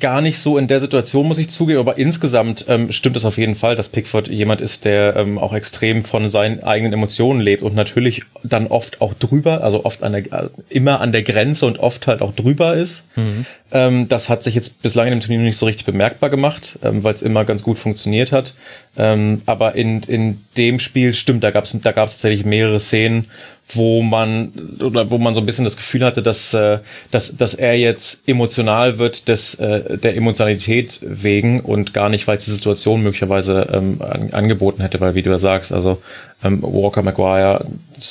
Gar 0.00 0.22
nicht 0.22 0.38
so 0.38 0.56
in 0.56 0.66
der 0.66 0.80
Situation, 0.80 1.28
muss 1.28 1.36
ich 1.36 1.50
zugeben, 1.50 1.78
aber 1.78 1.98
insgesamt 1.98 2.64
ähm, 2.68 2.90
stimmt 2.90 3.16
es 3.16 3.26
auf 3.26 3.36
jeden 3.36 3.54
Fall, 3.54 3.76
dass 3.76 3.90
Pickford 3.90 4.28
jemand 4.28 4.62
ist, 4.62 4.86
der 4.86 5.14
ähm, 5.14 5.36
auch 5.36 5.52
extrem 5.52 6.04
von 6.04 6.30
seinen 6.30 6.62
eigenen 6.62 6.94
Emotionen 6.94 7.42
lebt 7.42 7.62
und 7.62 7.74
natürlich 7.74 8.22
dann 8.42 8.68
oft 8.68 9.02
auch 9.02 9.12
drüber, 9.12 9.62
also 9.62 9.84
oft 9.84 10.02
an 10.02 10.12
der, 10.12 10.32
äh, 10.32 10.48
immer 10.70 11.02
an 11.02 11.12
der 11.12 11.22
Grenze 11.22 11.66
und 11.66 11.80
oft 11.80 12.06
halt 12.06 12.22
auch 12.22 12.34
drüber 12.34 12.74
ist. 12.74 13.06
Mhm. 13.16 13.44
Ähm, 13.72 14.08
das 14.08 14.30
hat 14.30 14.42
sich 14.42 14.54
jetzt 14.54 14.80
bislang 14.80 15.08
in 15.08 15.18
dem 15.18 15.20
Turnier 15.20 15.40
nicht 15.40 15.58
so 15.58 15.66
richtig 15.66 15.84
bemerkbar 15.84 16.30
gemacht, 16.30 16.78
ähm, 16.82 17.04
weil 17.04 17.12
es 17.12 17.20
immer 17.20 17.44
ganz 17.44 17.62
gut 17.62 17.78
funktioniert 17.78 18.32
hat. 18.32 18.54
Ähm, 18.96 19.42
aber 19.44 19.74
in, 19.74 20.02
in 20.04 20.40
dem 20.56 20.78
Spiel 20.78 21.12
stimmt, 21.12 21.44
da 21.44 21.50
gab 21.50 21.64
es 21.64 21.76
da 21.78 21.92
gab's 21.92 22.12
tatsächlich 22.12 22.46
mehrere 22.46 22.80
Szenen, 22.80 23.26
wo 23.66 24.02
man 24.02 24.52
oder 24.80 25.10
wo 25.10 25.18
man 25.18 25.34
so 25.34 25.40
ein 25.40 25.46
bisschen 25.46 25.64
das 25.64 25.76
Gefühl 25.76 26.04
hatte, 26.04 26.22
dass, 26.22 26.52
äh, 26.52 26.80
dass, 27.10 27.36
dass 27.36 27.54
er 27.54 27.78
jetzt 27.78 28.28
emotional 28.28 28.98
wird 28.98 29.28
des, 29.28 29.54
äh, 29.54 29.96
der 29.96 30.16
Emotionalität 30.16 31.00
wegen 31.02 31.60
und 31.60 31.94
gar 31.94 32.10
nicht, 32.10 32.26
weil 32.28 32.36
es 32.36 32.44
die 32.44 32.50
Situation 32.50 33.02
möglicherweise 33.02 33.68
ähm, 33.72 34.02
an, 34.02 34.30
angeboten 34.32 34.82
hätte, 34.82 35.00
weil 35.00 35.14
wie 35.14 35.22
du 35.22 35.30
ja 35.30 35.38
sagst, 35.38 35.72
also 35.72 36.02
ähm, 36.42 36.62
Walker, 36.62 37.02
Maguire 37.02 37.64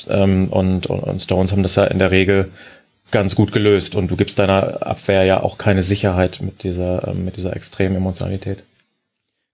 ähm, 0.08 0.48
und, 0.48 0.86
und 0.86 1.22
Stones 1.22 1.52
haben 1.52 1.62
das 1.62 1.76
ja 1.76 1.84
in 1.84 2.00
der 2.00 2.10
Regel 2.10 2.50
ganz 3.12 3.36
gut 3.36 3.52
gelöst 3.52 3.94
und 3.94 4.10
du 4.10 4.16
gibst 4.16 4.40
deiner 4.40 4.84
Abwehr 4.84 5.22
ja 5.22 5.40
auch 5.40 5.56
keine 5.56 5.84
Sicherheit 5.84 6.40
mit 6.40 6.64
dieser, 6.64 7.06
ähm, 7.06 7.24
mit 7.24 7.36
dieser 7.36 7.54
extremen 7.54 7.96
Emotionalität. 7.96 8.64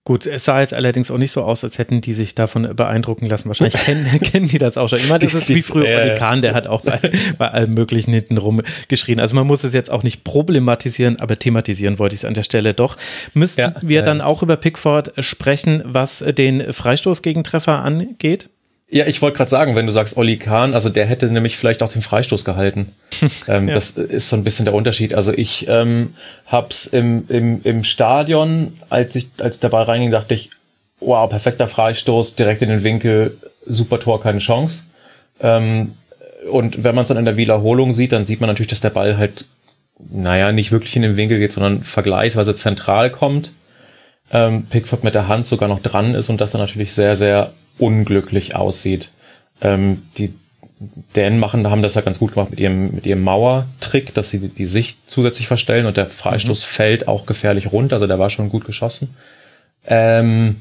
Gut, 0.03 0.25
es 0.25 0.45
sah 0.45 0.59
jetzt 0.61 0.73
allerdings 0.73 1.11
auch 1.11 1.19
nicht 1.19 1.31
so 1.31 1.43
aus, 1.43 1.63
als 1.63 1.77
hätten 1.77 2.01
die 2.01 2.13
sich 2.13 2.33
davon 2.33 2.75
beeindrucken 2.75 3.27
lassen. 3.27 3.49
Wahrscheinlich 3.49 3.79
kennen, 3.85 4.19
kennen 4.21 4.47
die 4.47 4.57
das 4.57 4.75
auch 4.75 4.89
schon. 4.89 4.97
Ich 4.97 5.07
meine, 5.07 5.19
das 5.19 5.35
ist 5.35 5.49
wie 5.49 5.61
früher. 5.61 5.85
Oli 5.85 6.15
Kahn, 6.15 6.41
der 6.41 6.55
hat 6.55 6.65
auch 6.65 6.81
bei, 6.81 6.99
bei 7.37 7.47
allem 7.49 7.71
Möglichen 7.71 8.11
hinten 8.11 8.37
rum 8.37 8.63
geschrien. 8.87 9.19
Also 9.19 9.35
man 9.35 9.45
muss 9.45 9.63
es 9.63 9.73
jetzt 9.73 9.91
auch 9.91 10.01
nicht 10.01 10.23
problematisieren, 10.23 11.19
aber 11.19 11.37
thematisieren 11.37 11.99
wollte 11.99 12.15
ich 12.15 12.21
es 12.21 12.25
an 12.25 12.33
der 12.33 12.41
Stelle 12.41 12.73
doch. 12.73 12.97
Müssten 13.35 13.61
ja, 13.61 13.75
wir 13.81 13.99
ja. 13.99 14.01
dann 14.01 14.21
auch 14.21 14.41
über 14.41 14.57
Pickford 14.57 15.13
sprechen, 15.23 15.83
was 15.85 16.25
den 16.27 16.73
Freistoßgegentreffer 16.73 17.83
angeht? 17.83 18.49
Ja, 18.93 19.07
ich 19.07 19.21
wollte 19.21 19.37
gerade 19.37 19.49
sagen, 19.49 19.77
wenn 19.77 19.85
du 19.85 19.91
sagst 19.93 20.17
Olli 20.17 20.35
Kahn, 20.35 20.73
also 20.73 20.89
der 20.89 21.05
hätte 21.05 21.27
nämlich 21.27 21.55
vielleicht 21.55 21.81
auch 21.81 21.93
den 21.93 22.01
Freistoß 22.01 22.43
gehalten. 22.43 22.91
ähm, 23.47 23.69
ja. 23.69 23.75
Das 23.75 23.91
ist 23.91 24.27
so 24.27 24.35
ein 24.35 24.43
bisschen 24.43 24.65
der 24.65 24.73
Unterschied. 24.73 25.15
Also 25.15 25.31
ich 25.31 25.65
ähm, 25.69 26.13
hab's 26.45 26.87
im, 26.87 27.23
im, 27.29 27.61
im 27.63 27.85
Stadion, 27.85 28.77
als 28.89 29.15
ich 29.15 29.29
als 29.39 29.61
der 29.61 29.69
Ball 29.69 29.83
reinging, 29.83 30.11
dachte 30.11 30.33
ich, 30.33 30.49
wow, 30.99 31.29
perfekter 31.29 31.67
Freistoß, 31.67 32.35
direkt 32.35 32.61
in 32.63 32.67
den 32.67 32.83
Winkel, 32.83 33.37
super 33.65 33.97
Tor, 33.97 34.21
keine 34.21 34.39
Chance. 34.39 34.83
Ähm, 35.39 35.93
und 36.51 36.83
wenn 36.83 36.93
man 36.93 37.03
es 37.03 37.07
dann 37.07 37.17
in 37.17 37.25
der 37.25 37.37
Wiederholung 37.37 37.93
sieht, 37.93 38.11
dann 38.11 38.25
sieht 38.25 38.41
man 38.41 38.49
natürlich, 38.49 38.71
dass 38.71 38.81
der 38.81 38.89
Ball 38.89 39.15
halt, 39.15 39.45
naja, 40.09 40.51
nicht 40.51 40.73
wirklich 40.73 40.97
in 40.97 41.03
den 41.03 41.15
Winkel 41.15 41.39
geht, 41.39 41.53
sondern 41.53 41.83
vergleichsweise 41.83 42.55
zentral 42.55 43.09
kommt. 43.09 43.53
Ähm, 44.33 44.65
Pickford 44.65 45.05
mit 45.05 45.15
der 45.15 45.29
Hand 45.29 45.45
sogar 45.45 45.69
noch 45.69 45.81
dran 45.81 46.13
ist 46.13 46.27
und 46.29 46.41
das 46.41 46.51
dann 46.51 46.59
natürlich 46.59 46.93
sehr, 46.93 47.15
sehr 47.15 47.53
unglücklich 47.77 48.55
aussieht. 48.55 49.11
Ähm, 49.61 50.03
die 50.17 50.33
Dänen 51.15 51.39
machen, 51.39 51.69
haben 51.69 51.83
das 51.83 51.95
ja 51.95 52.01
ganz 52.01 52.17
gut 52.17 52.33
gemacht 52.33 52.49
mit 52.49 52.59
ihrem, 52.59 52.95
mit 52.95 53.05
ihrem 53.05 53.21
Mauertrick, 53.21 54.13
dass 54.15 54.31
sie 54.31 54.39
die 54.39 54.65
Sicht 54.65 54.97
zusätzlich 55.07 55.47
verstellen 55.47 55.85
und 55.85 55.97
der 55.97 56.07
Freistoß 56.07 56.63
mhm. 56.63 56.67
fällt 56.67 57.07
auch 57.07 57.25
gefährlich 57.27 57.71
runter, 57.71 57.95
also 57.95 58.07
der 58.07 58.17
war 58.17 58.31
schon 58.31 58.49
gut 58.49 58.65
geschossen. 58.65 59.15
Ähm, 59.85 60.57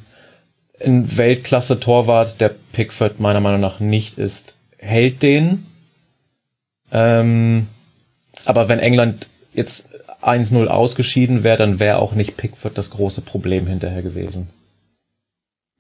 ein 0.85 1.17
Weltklasse-Torwart, 1.17 2.41
der 2.41 2.55
Pickford 2.73 3.21
meiner 3.21 3.41
Meinung 3.41 3.61
nach 3.61 3.81
nicht 3.81 4.19
ist, 4.19 4.55
hält 4.79 5.23
den. 5.23 5.67
Ähm, 6.93 7.67
aber 8.45 8.69
wenn 8.69 8.79
England 8.79 9.29
jetzt 9.55 9.91
1-0 10.23 10.67
ausgeschieden 10.67 11.45
wäre, 11.45 11.57
dann 11.57 11.81
wäre 11.81 11.99
auch 11.99 12.13
nicht 12.13 12.37
Pickford 12.37 12.77
das 12.77 12.91
große 12.91 13.23
Problem 13.23 13.67
hinterher 13.67 14.03
gewesen. 14.03 14.49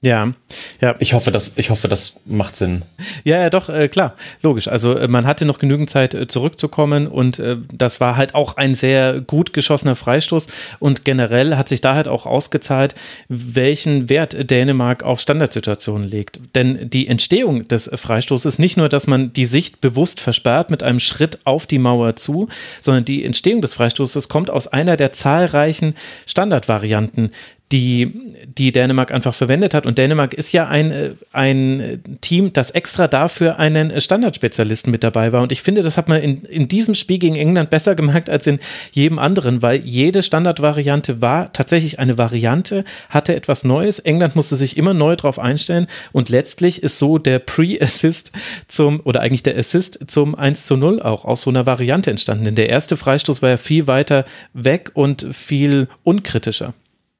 Ja, 0.02 0.32
ja. 0.80 0.94
Ich 0.98 1.12
hoffe, 1.12 1.30
das, 1.30 1.58
ich 1.58 1.68
hoffe, 1.68 1.86
das 1.86 2.16
macht 2.24 2.56
Sinn. 2.56 2.82
Ja, 3.22 3.36
ja, 3.36 3.50
doch, 3.50 3.68
äh, 3.68 3.86
klar, 3.88 4.14
logisch. 4.40 4.66
Also 4.66 4.96
äh, 4.96 5.08
man 5.08 5.26
hatte 5.26 5.44
noch 5.44 5.58
genügend 5.58 5.90
Zeit 5.90 6.14
äh, 6.14 6.26
zurückzukommen 6.26 7.06
und 7.06 7.38
äh, 7.38 7.58
das 7.70 8.00
war 8.00 8.16
halt 8.16 8.34
auch 8.34 8.56
ein 8.56 8.74
sehr 8.74 9.20
gut 9.20 9.52
geschossener 9.52 9.96
Freistoß 9.96 10.46
und 10.78 11.04
generell 11.04 11.56
hat 11.56 11.68
sich 11.68 11.82
da 11.82 11.94
halt 11.94 12.08
auch 12.08 12.24
ausgezahlt, 12.24 12.94
welchen 13.28 14.08
Wert 14.08 14.50
Dänemark 14.50 15.02
auf 15.02 15.20
Standardsituationen 15.20 16.08
legt. 16.08 16.40
Denn 16.54 16.88
die 16.88 17.06
Entstehung 17.06 17.68
des 17.68 17.90
Freistoßes 17.92 18.54
ist 18.54 18.58
nicht 18.58 18.78
nur, 18.78 18.88
dass 18.88 19.06
man 19.06 19.34
die 19.34 19.44
Sicht 19.44 19.82
bewusst 19.82 20.20
versperrt 20.20 20.70
mit 20.70 20.82
einem 20.82 21.00
Schritt 21.00 21.40
auf 21.44 21.66
die 21.66 21.78
Mauer 21.78 22.16
zu, 22.16 22.48
sondern 22.80 23.04
die 23.04 23.22
Entstehung 23.22 23.60
des 23.60 23.74
Freistoßes 23.74 24.30
kommt 24.30 24.48
aus 24.48 24.66
einer 24.66 24.96
der 24.96 25.12
zahlreichen 25.12 25.94
Standardvarianten, 26.24 27.32
die, 27.72 28.12
die 28.46 28.72
Dänemark 28.72 29.12
einfach 29.12 29.34
verwendet 29.34 29.74
hat. 29.74 29.86
Und 29.86 29.96
Dänemark 29.96 30.34
ist 30.34 30.52
ja 30.52 30.66
ein, 30.66 30.90
äh, 30.90 31.10
ein 31.32 32.02
Team, 32.20 32.52
das 32.52 32.70
extra 32.70 33.06
dafür 33.06 33.58
einen 33.58 34.00
Standardspezialisten 34.00 34.90
mit 34.90 35.04
dabei 35.04 35.32
war. 35.32 35.42
Und 35.42 35.52
ich 35.52 35.62
finde, 35.62 35.82
das 35.82 35.96
hat 35.96 36.08
man 36.08 36.20
in, 36.20 36.42
in 36.42 36.66
diesem 36.66 36.94
Spiel 36.94 37.18
gegen 37.18 37.36
England 37.36 37.70
besser 37.70 37.94
gemerkt 37.94 38.28
als 38.28 38.46
in 38.46 38.58
jedem 38.92 39.18
anderen, 39.18 39.62
weil 39.62 39.80
jede 39.80 40.22
Standardvariante 40.22 41.22
war 41.22 41.52
tatsächlich 41.52 42.00
eine 42.00 42.18
Variante, 42.18 42.84
hatte 43.08 43.36
etwas 43.36 43.62
Neues. 43.62 44.00
England 44.00 44.34
musste 44.34 44.56
sich 44.56 44.76
immer 44.76 44.94
neu 44.94 45.14
drauf 45.14 45.38
einstellen. 45.38 45.86
Und 46.10 46.28
letztlich 46.28 46.82
ist 46.82 46.98
so 46.98 47.18
der 47.18 47.38
Pre-Assist 47.38 48.32
zum, 48.66 49.00
oder 49.04 49.20
eigentlich 49.20 49.44
der 49.44 49.56
Assist 49.56 50.00
zum 50.08 50.34
1 50.34 50.66
zu 50.66 50.76
0 50.76 51.00
auch 51.02 51.24
aus 51.24 51.42
so 51.42 51.50
einer 51.50 51.66
Variante 51.66 52.10
entstanden. 52.10 52.46
Denn 52.46 52.56
der 52.56 52.68
erste 52.68 52.96
Freistoß 52.96 53.42
war 53.42 53.50
ja 53.50 53.56
viel 53.56 53.86
weiter 53.86 54.24
weg 54.54 54.90
und 54.94 55.26
viel 55.32 55.86
unkritischer. 56.02 56.74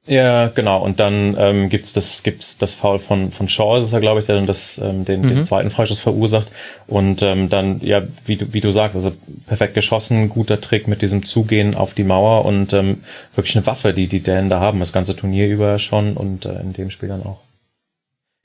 Ja, 0.07 0.47
genau. 0.47 0.83
Und 0.83 0.99
dann 0.99 1.35
ähm, 1.37 1.69
gibt's 1.69 1.93
das 1.93 2.23
gibt's 2.23 2.57
das 2.57 2.73
Foul 2.73 2.97
von 2.97 3.31
von 3.31 3.47
Shaw, 3.47 3.77
ist 3.77 3.85
es 3.85 3.91
ja, 3.91 3.99
glaube 3.99 4.19
ich, 4.19 4.25
der 4.25 4.35
dann 4.35 4.47
das 4.47 4.79
ähm, 4.79 5.05
den, 5.05 5.21
mhm. 5.21 5.29
den 5.29 5.45
zweiten 5.45 5.69
Freischuss 5.69 5.99
verursacht. 5.99 6.47
Und 6.87 7.21
ähm, 7.21 7.49
dann 7.49 7.79
ja, 7.81 8.01
wie 8.25 8.37
du 8.37 8.51
wie 8.51 8.61
du 8.61 8.71
sagst, 8.71 8.95
also 8.95 9.11
perfekt 9.45 9.75
geschossen, 9.75 10.29
guter 10.29 10.59
Trick 10.59 10.87
mit 10.87 11.03
diesem 11.03 11.23
Zugehen 11.23 11.75
auf 11.75 11.93
die 11.93 12.03
Mauer 12.03 12.45
und 12.45 12.73
ähm, 12.73 13.03
wirklich 13.35 13.55
eine 13.55 13.67
Waffe, 13.67 13.93
die 13.93 14.07
die 14.07 14.21
Dänen 14.21 14.49
da 14.49 14.59
haben, 14.59 14.79
das 14.79 14.91
ganze 14.91 15.15
Turnier 15.15 15.47
über 15.47 15.77
schon 15.77 16.17
und 16.17 16.45
äh, 16.45 16.59
in 16.61 16.73
dem 16.73 16.89
Spiel 16.89 17.09
dann 17.09 17.23
auch. 17.23 17.41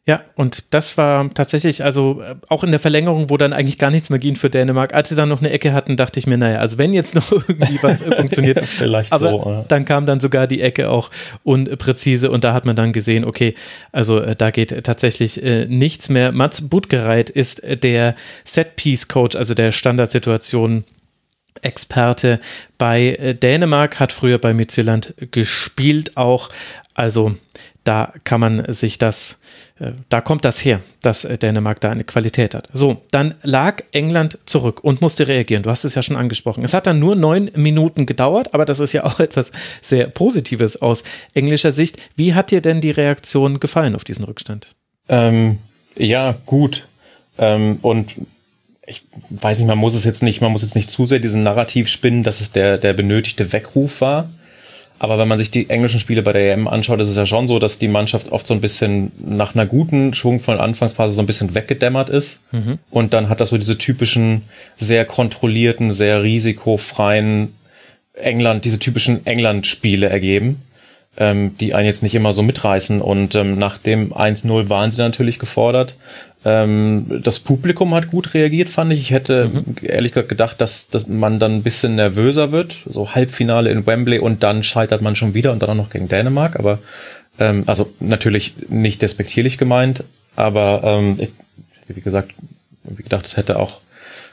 Ja, 0.08 0.22
und 0.36 0.72
das 0.72 0.96
war 0.96 1.28
tatsächlich, 1.34 1.82
also 1.82 2.22
äh, 2.22 2.36
auch 2.48 2.62
in 2.62 2.70
der 2.70 2.78
Verlängerung, 2.78 3.28
wo 3.28 3.36
dann 3.36 3.52
eigentlich 3.52 3.76
gar 3.76 3.90
nichts 3.90 4.08
mehr 4.08 4.20
ging 4.20 4.36
für 4.36 4.48
Dänemark. 4.48 4.94
Als 4.94 5.08
sie 5.08 5.16
dann 5.16 5.28
noch 5.28 5.40
eine 5.40 5.50
Ecke 5.50 5.72
hatten, 5.72 5.96
dachte 5.96 6.20
ich 6.20 6.28
mir, 6.28 6.38
naja, 6.38 6.60
also 6.60 6.78
wenn 6.78 6.92
jetzt 6.92 7.16
noch 7.16 7.32
irgendwie 7.48 7.82
was 7.82 8.02
funktioniert, 8.02 8.64
vielleicht 8.64 9.12
aber 9.12 9.30
so. 9.30 9.42
Ja. 9.44 9.64
Dann 9.66 9.84
kam 9.84 10.06
dann 10.06 10.20
sogar 10.20 10.46
die 10.46 10.60
Ecke 10.60 10.90
auch 10.90 11.10
unpräzise 11.42 12.30
und 12.30 12.44
da 12.44 12.54
hat 12.54 12.64
man 12.64 12.76
dann 12.76 12.92
gesehen, 12.92 13.24
okay, 13.24 13.54
also 13.90 14.20
äh, 14.20 14.36
da 14.36 14.52
geht 14.52 14.84
tatsächlich 14.84 15.42
äh, 15.42 15.66
nichts 15.66 16.08
mehr. 16.08 16.30
Mats 16.30 16.68
Budgereit 16.68 17.28
ist 17.28 17.64
äh, 17.64 17.76
der 17.76 18.14
Set-Piece-Coach, 18.44 19.34
also 19.34 19.54
der 19.54 19.72
Standardsituation 19.72 20.84
Experte 21.62 22.38
bei 22.78 23.16
äh, 23.16 23.34
Dänemark, 23.34 23.98
hat 23.98 24.12
früher 24.12 24.38
bei 24.38 24.54
Midtjylland 24.54 25.14
gespielt 25.32 26.16
auch. 26.16 26.50
Also 26.94 27.34
da 27.86 28.12
kann 28.24 28.40
man 28.40 28.72
sich 28.72 28.98
das 28.98 29.38
äh, 29.78 29.92
da 30.08 30.20
kommt 30.20 30.44
das 30.44 30.64
her, 30.64 30.80
dass 31.02 31.24
äh, 31.24 31.36
Dänemark 31.36 31.80
da 31.80 31.90
eine 31.90 32.04
Qualität 32.04 32.54
hat. 32.54 32.68
So, 32.72 33.02
dann 33.10 33.34
lag 33.42 33.82
England 33.92 34.38
zurück 34.46 34.82
und 34.82 35.02
musste 35.02 35.28
reagieren. 35.28 35.62
Du 35.62 35.70
hast 35.70 35.84
es 35.84 35.94
ja 35.94 36.02
schon 36.02 36.16
angesprochen. 36.16 36.64
Es 36.64 36.72
hat 36.72 36.86
dann 36.86 36.98
nur 36.98 37.14
neun 37.14 37.50
Minuten 37.54 38.06
gedauert, 38.06 38.54
aber 38.54 38.64
das 38.64 38.80
ist 38.80 38.92
ja 38.92 39.04
auch 39.04 39.20
etwas 39.20 39.52
sehr 39.80 40.06
Positives 40.08 40.80
aus 40.80 41.04
englischer 41.34 41.72
Sicht. 41.72 41.98
Wie 42.16 42.34
hat 42.34 42.50
dir 42.50 42.60
denn 42.60 42.80
die 42.80 42.90
Reaktion 42.90 43.60
gefallen 43.60 43.94
auf 43.94 44.04
diesen 44.04 44.24
Rückstand? 44.24 44.74
Ähm, 45.08 45.58
ja, 45.94 46.36
gut. 46.46 46.86
Ähm, 47.38 47.78
und 47.82 48.14
ich 48.86 49.02
weiß 49.30 49.58
nicht, 49.58 49.68
man 49.68 49.78
muss 49.78 49.94
es 49.94 50.04
jetzt 50.04 50.22
nicht, 50.22 50.40
man 50.40 50.52
muss 50.52 50.62
jetzt 50.62 50.76
nicht 50.76 50.90
zu 50.90 51.06
sehr 51.06 51.18
diesen 51.18 51.42
Narrativ 51.42 51.88
spinnen, 51.88 52.22
dass 52.22 52.40
es 52.40 52.52
der, 52.52 52.78
der 52.78 52.92
benötigte 52.92 53.52
Weckruf 53.52 54.00
war. 54.00 54.30
Aber 54.98 55.18
wenn 55.18 55.28
man 55.28 55.38
sich 55.38 55.50
die 55.50 55.68
englischen 55.68 56.00
Spiele 56.00 56.22
bei 56.22 56.32
der 56.32 56.52
EM 56.52 56.68
anschaut, 56.68 57.00
ist 57.00 57.10
es 57.10 57.16
ja 57.16 57.26
schon 57.26 57.48
so, 57.48 57.58
dass 57.58 57.78
die 57.78 57.88
Mannschaft 57.88 58.32
oft 58.32 58.46
so 58.46 58.54
ein 58.54 58.60
bisschen 58.60 59.12
nach 59.18 59.54
einer 59.54 59.66
guten, 59.66 60.14
schwungvollen 60.14 60.60
Anfangsphase 60.60 61.14
so 61.14 61.22
ein 61.22 61.26
bisschen 61.26 61.54
weggedämmert 61.54 62.08
ist. 62.08 62.40
Mhm. 62.52 62.78
Und 62.90 63.12
dann 63.12 63.28
hat 63.28 63.40
das 63.40 63.50
so 63.50 63.58
diese 63.58 63.76
typischen, 63.76 64.42
sehr 64.76 65.04
kontrollierten, 65.04 65.92
sehr 65.92 66.22
risikofreien 66.22 67.54
England, 68.14 68.64
diese 68.64 68.78
typischen 68.78 69.26
England-Spiele 69.26 70.08
ergeben 70.08 70.62
ähm, 71.16 71.56
die 71.58 71.74
einen 71.74 71.86
jetzt 71.86 72.02
nicht 72.02 72.14
immer 72.14 72.32
so 72.32 72.42
mitreißen. 72.42 73.00
Und 73.00 73.34
ähm, 73.34 73.58
nach 73.58 73.78
dem 73.78 74.12
1-0 74.12 74.68
waren 74.68 74.90
sie 74.90 75.00
natürlich 75.00 75.38
gefordert. 75.38 75.94
Ähm, 76.44 77.20
das 77.24 77.40
Publikum 77.40 77.94
hat 77.94 78.10
gut 78.10 78.34
reagiert, 78.34 78.68
fand 78.68 78.92
ich. 78.92 79.00
Ich 79.00 79.10
hätte 79.10 79.50
mhm. 79.52 79.76
ehrlich 79.82 80.12
gesagt 80.12 80.28
gedacht, 80.28 80.60
dass, 80.60 80.88
dass 80.88 81.08
man 81.08 81.40
dann 81.40 81.56
ein 81.56 81.62
bisschen 81.62 81.96
nervöser 81.96 82.52
wird. 82.52 82.76
So 82.86 83.14
Halbfinale 83.14 83.70
in 83.70 83.86
Wembley 83.86 84.18
und 84.18 84.42
dann 84.42 84.62
scheitert 84.62 85.02
man 85.02 85.16
schon 85.16 85.34
wieder 85.34 85.52
und 85.52 85.62
dann 85.62 85.70
auch 85.70 85.74
noch 85.74 85.90
gegen 85.90 86.08
Dänemark. 86.08 86.56
Aber 86.56 86.78
ähm, 87.38 87.64
also 87.66 87.90
natürlich 88.00 88.54
nicht 88.68 89.02
despektierlich 89.02 89.58
gemeint, 89.58 90.04
aber 90.36 90.82
ähm, 90.84 91.16
ich, 91.18 91.32
wie 91.88 92.00
gesagt, 92.00 92.32
wie 92.84 93.02
gedacht, 93.02 93.26
es 93.26 93.36
hätte 93.36 93.58
auch 93.58 93.80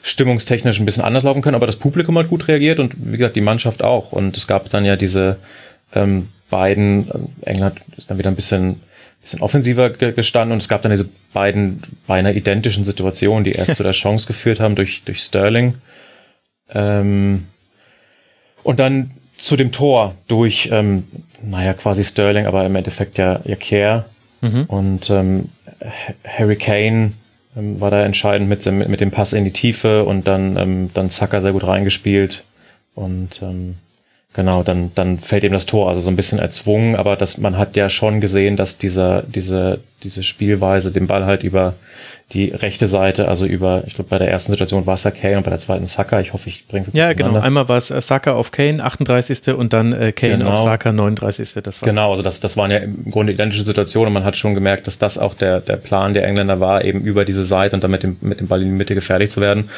stimmungstechnisch 0.03 0.79
ein 0.79 0.85
bisschen 0.85 1.03
anders 1.03 1.23
laufen 1.23 1.41
können, 1.41 1.55
aber 1.55 1.65
das 1.65 1.77
Publikum 1.77 2.17
hat 2.17 2.27
gut 2.27 2.47
reagiert 2.47 2.79
und 2.79 2.93
wie 2.97 3.17
gesagt, 3.17 3.35
die 3.35 3.41
Mannschaft 3.41 3.83
auch. 3.83 4.11
Und 4.11 4.35
es 4.37 4.47
gab 4.47 4.69
dann 4.69 4.85
ja 4.85 4.97
diese 4.97 5.37
ähm, 5.95 6.27
beiden, 6.53 7.09
äh, 7.09 7.49
England 7.49 7.81
ist 7.97 8.11
dann 8.11 8.19
wieder 8.19 8.29
ein 8.29 8.35
bisschen, 8.35 8.79
bisschen 9.23 9.41
offensiver 9.41 9.89
gestanden 9.89 10.51
und 10.53 10.61
es 10.61 10.69
gab 10.69 10.83
dann 10.83 10.91
diese 10.91 11.09
beiden 11.33 11.81
beinahe 12.05 12.33
identischen 12.33 12.85
Situationen, 12.85 13.43
die 13.43 13.53
erst 13.53 13.75
zu 13.75 13.83
der 13.89 13.93
Chance 13.93 14.27
geführt 14.27 14.59
haben 14.59 14.75
durch, 14.75 15.01
durch 15.03 15.19
Sterling. 15.19 15.73
Ähm, 16.69 17.47
und 18.61 18.79
dann 18.79 19.11
zu 19.37 19.55
dem 19.55 19.71
Tor 19.71 20.13
durch, 20.27 20.69
ähm, 20.71 21.05
naja, 21.41 21.73
quasi 21.73 22.03
Sterling, 22.03 22.45
aber 22.45 22.63
im 22.65 22.75
Endeffekt 22.75 23.17
ja, 23.17 23.39
ja 23.45 23.55
Care. 23.55 24.05
Mhm. 24.41 24.65
Und 24.65 25.09
ähm, 25.09 25.49
Harry 26.23 26.55
Kane 26.55 27.13
ähm, 27.57 27.81
war 27.81 27.89
da 27.89 28.05
entscheidend 28.05 28.47
mit, 28.47 28.63
mit 28.89 29.01
dem 29.01 29.09
Pass 29.09 29.33
in 29.33 29.43
die 29.43 29.51
Tiefe 29.51 30.05
und 30.05 30.27
dann, 30.27 30.55
ähm, 30.57 30.89
dann 30.93 31.09
Zucker 31.09 31.41
sehr 31.41 31.51
gut 31.51 31.65
reingespielt. 31.65 32.43
Und 32.93 33.41
ähm, 33.41 33.75
Genau, 34.33 34.63
dann, 34.63 34.91
dann 34.95 35.19
fällt 35.19 35.43
ihm 35.43 35.53
das 35.53 35.67
Tor, 35.67 35.89
also 35.89 36.01
so 36.01 36.09
ein 36.09 36.15
bisschen 36.15 36.39
erzwungen, 36.39 36.95
aber 36.95 37.15
das, 37.15 37.37
man 37.37 37.57
hat 37.57 37.75
ja 37.75 37.87
schon 37.87 38.19
gesehen, 38.19 38.57
dass 38.57 38.79
dieser, 38.79 39.21
diese, 39.21 39.79
diese 40.01 40.23
Spielweise 40.23 40.91
den 40.91 41.05
Ball 41.05 41.25
halt 41.25 41.43
über 41.43 41.75
die 42.31 42.49
rechte 42.49 42.87
Seite, 42.87 43.27
also 43.27 43.45
über, 43.45 43.83
ich 43.85 43.93
glaube, 43.93 44.09
bei 44.09 44.17
der 44.17 44.29
ersten 44.29 44.51
Situation 44.51 44.87
war 44.87 44.95
es 44.95 45.03
ja 45.03 45.11
Kane 45.11 45.37
und 45.37 45.43
bei 45.43 45.51
der 45.51 45.59
zweiten 45.59 45.85
Saka. 45.85 46.19
Ich 46.19 46.33
hoffe, 46.33 46.49
ich 46.49 46.67
bringe 46.67 46.81
es 46.81 46.87
jetzt 46.87 46.95
Ja, 46.95 47.13
genau. 47.13 47.39
Einmal 47.39 47.69
war 47.69 47.77
es 47.77 47.91
äh, 47.91 48.01
Saka 48.01 48.33
auf 48.33 48.51
Kane, 48.51 48.81
38. 48.83 49.53
und 49.53 49.71
dann 49.71 49.93
äh, 49.93 50.11
Kane 50.13 50.39
genau. 50.39 50.53
auf 50.53 50.63
Saka, 50.63 50.91
39. 50.91 51.61
Das 51.61 51.81
war 51.81 51.87
genau, 51.87 52.09
also 52.09 52.23
das, 52.23 52.39
das 52.39 52.57
waren 52.57 52.71
ja 52.71 52.77
im 52.77 53.11
Grunde 53.11 53.33
identische 53.33 53.63
Situationen 53.63 54.07
und 54.07 54.13
man 54.13 54.23
hat 54.23 54.35
schon 54.35 54.55
gemerkt, 54.55 54.87
dass 54.87 54.97
das 54.97 55.17
auch 55.17 55.35
der, 55.35 55.59
der 55.59 55.75
Plan 55.75 56.13
der 56.13 56.25
Engländer 56.25 56.59
war, 56.59 56.83
eben 56.83 57.01
über 57.01 57.23
diese 57.23 57.43
Seite 57.43 57.75
und 57.75 57.83
dann 57.83 57.91
mit 57.91 58.01
dem, 58.01 58.17
mit 58.21 58.39
dem 58.39 58.47
Ball 58.47 58.61
in 58.61 58.69
die 58.69 58.75
Mitte 58.75 58.95
gefährlich 58.95 59.29
zu 59.29 59.39
werden. 59.39 59.69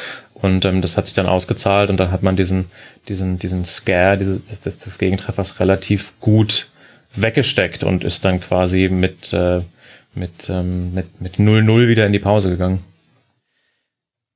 Und 0.42 0.66
ähm, 0.66 0.82
das 0.82 0.96
hat 0.96 1.06
sich 1.06 1.14
dann 1.14 1.26
ausgezahlt 1.26 1.88
und 1.88 1.96
dann 1.96 2.10
hat 2.10 2.22
man 2.22 2.36
diesen, 2.36 2.66
diesen, 3.08 3.38
diesen 3.38 3.64
Scare 3.64 4.18
diese, 4.18 4.38
des, 4.40 4.60
des 4.60 4.98
Gegentreffers 4.98 5.60
relativ 5.60 6.12
gut 6.20 6.68
weggesteckt 7.14 7.82
und 7.82 8.04
ist 8.04 8.24
dann 8.24 8.40
quasi 8.40 8.88
mit, 8.90 9.32
äh, 9.32 9.62
mit, 10.14 10.50
ähm, 10.50 10.92
mit, 10.92 11.20
mit 11.22 11.36
0-0 11.36 11.88
wieder 11.88 12.04
in 12.04 12.12
die 12.12 12.18
Pause 12.18 12.50
gegangen. 12.50 12.82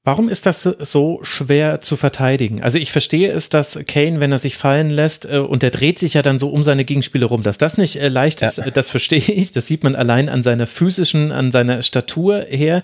Warum 0.02 0.30
ist 0.30 0.46
das 0.46 0.62
so 0.62 1.18
schwer 1.22 1.82
zu 1.82 1.98
verteidigen? 1.98 2.62
Also 2.62 2.78
ich 2.78 2.90
verstehe 2.90 3.30
es, 3.30 3.50
dass 3.50 3.78
Kane, 3.86 4.20
wenn 4.20 4.32
er 4.32 4.38
sich 4.38 4.56
fallen 4.56 4.88
lässt 4.88 5.26
äh, 5.26 5.36
und 5.36 5.62
der 5.62 5.70
dreht 5.70 5.98
sich 5.98 6.14
ja 6.14 6.22
dann 6.22 6.38
so 6.38 6.48
um 6.48 6.62
seine 6.62 6.86
Gegenspieler 6.86 7.26
rum, 7.26 7.42
dass 7.42 7.58
das 7.58 7.76
nicht 7.76 7.96
äh, 7.96 8.08
leicht 8.08 8.40
ist, 8.40 8.56
ja. 8.56 8.70
das 8.70 8.88
verstehe 8.88 9.18
ich. 9.18 9.50
Das 9.50 9.66
sieht 9.66 9.84
man 9.84 9.94
allein 9.94 10.30
an 10.30 10.42
seiner 10.42 10.66
physischen, 10.66 11.30
an 11.30 11.52
seiner 11.52 11.82
Statur 11.82 12.46
her. 12.48 12.82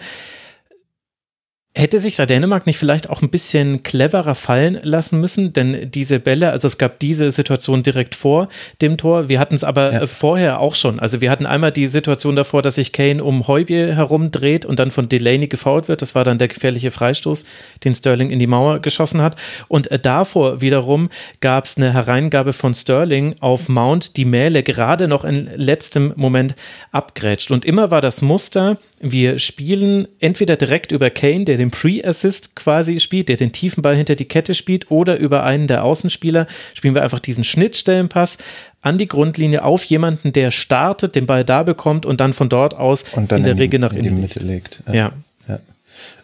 Hätte 1.78 1.98
sich 1.98 2.16
da 2.16 2.24
Dänemark 2.24 2.66
nicht 2.66 2.78
vielleicht 2.78 3.10
auch 3.10 3.20
ein 3.20 3.28
bisschen 3.28 3.82
cleverer 3.82 4.34
fallen 4.34 4.78
lassen 4.82 5.20
müssen? 5.20 5.52
Denn 5.52 5.90
diese 5.90 6.18
Bälle, 6.20 6.50
also 6.50 6.68
es 6.68 6.78
gab 6.78 6.98
diese 7.00 7.30
Situation 7.30 7.82
direkt 7.82 8.14
vor 8.14 8.48
dem 8.80 8.96
Tor. 8.96 9.28
Wir 9.28 9.38
hatten 9.38 9.54
es 9.54 9.62
aber 9.62 9.92
ja. 9.92 10.06
vorher 10.06 10.60
auch 10.60 10.74
schon. 10.74 11.00
Also 11.00 11.20
wir 11.20 11.30
hatten 11.30 11.44
einmal 11.44 11.72
die 11.72 11.86
Situation 11.86 12.34
davor, 12.34 12.62
dass 12.62 12.76
sich 12.76 12.92
Kane 12.92 13.22
um 13.22 13.46
Heubier 13.46 13.94
herumdreht 13.94 14.64
und 14.64 14.78
dann 14.78 14.90
von 14.90 15.10
Delaney 15.10 15.48
gefault 15.48 15.86
wird. 15.86 16.00
Das 16.00 16.14
war 16.14 16.24
dann 16.24 16.38
der 16.38 16.48
gefährliche 16.48 16.90
Freistoß, 16.90 17.44
den 17.84 17.94
Sterling 17.94 18.30
in 18.30 18.38
die 18.38 18.46
Mauer 18.46 18.78
geschossen 18.78 19.20
hat. 19.20 19.36
Und 19.68 19.90
äh, 19.90 19.98
davor 19.98 20.62
wiederum 20.62 21.10
gab 21.42 21.66
es 21.66 21.76
eine 21.76 21.92
Hereingabe 21.92 22.54
von 22.54 22.74
Sterling 22.74 23.36
auf 23.40 23.68
Mount, 23.68 24.16
die 24.16 24.24
Mähle 24.24 24.62
gerade 24.62 25.08
noch 25.08 25.26
in 25.26 25.50
letztem 25.56 26.14
Moment 26.16 26.54
abgrätscht. 26.90 27.50
Und 27.50 27.66
immer 27.66 27.90
war 27.90 28.00
das 28.00 28.22
Muster, 28.22 28.78
wir 29.00 29.38
spielen 29.38 30.06
entweder 30.20 30.56
direkt 30.56 30.90
über 30.90 31.10
Kane, 31.10 31.44
der 31.44 31.58
den 31.58 31.70
Pre-Assist 31.70 32.56
quasi 32.56 32.98
spielt, 32.98 33.28
der 33.28 33.36
den 33.36 33.52
tiefen 33.52 33.82
Ball 33.82 33.94
hinter 33.94 34.14
die 34.14 34.24
Kette 34.24 34.54
spielt, 34.54 34.90
oder 34.90 35.16
über 35.18 35.42
einen 35.42 35.66
der 35.66 35.84
Außenspieler 35.84 36.46
spielen 36.74 36.94
wir 36.94 37.02
einfach 37.02 37.20
diesen 37.20 37.44
Schnittstellenpass 37.44 38.38
an 38.80 38.96
die 38.98 39.08
Grundlinie 39.08 39.64
auf 39.64 39.84
jemanden, 39.84 40.32
der 40.32 40.50
startet, 40.50 41.14
den 41.14 41.26
Ball 41.26 41.44
da 41.44 41.62
bekommt 41.62 42.06
und 42.06 42.20
dann 42.20 42.32
von 42.32 42.48
dort 42.48 42.74
aus 42.74 43.04
in 43.14 43.28
der 43.28 43.38
in 43.38 43.58
Regel 43.58 43.80
nach 43.80 43.92
in 43.92 44.04
die 44.04 44.10
Mitte 44.10 44.40
legt. 44.40 44.82
Ja. 44.86 44.94
ja. 44.94 45.12
Ja. 45.48 45.60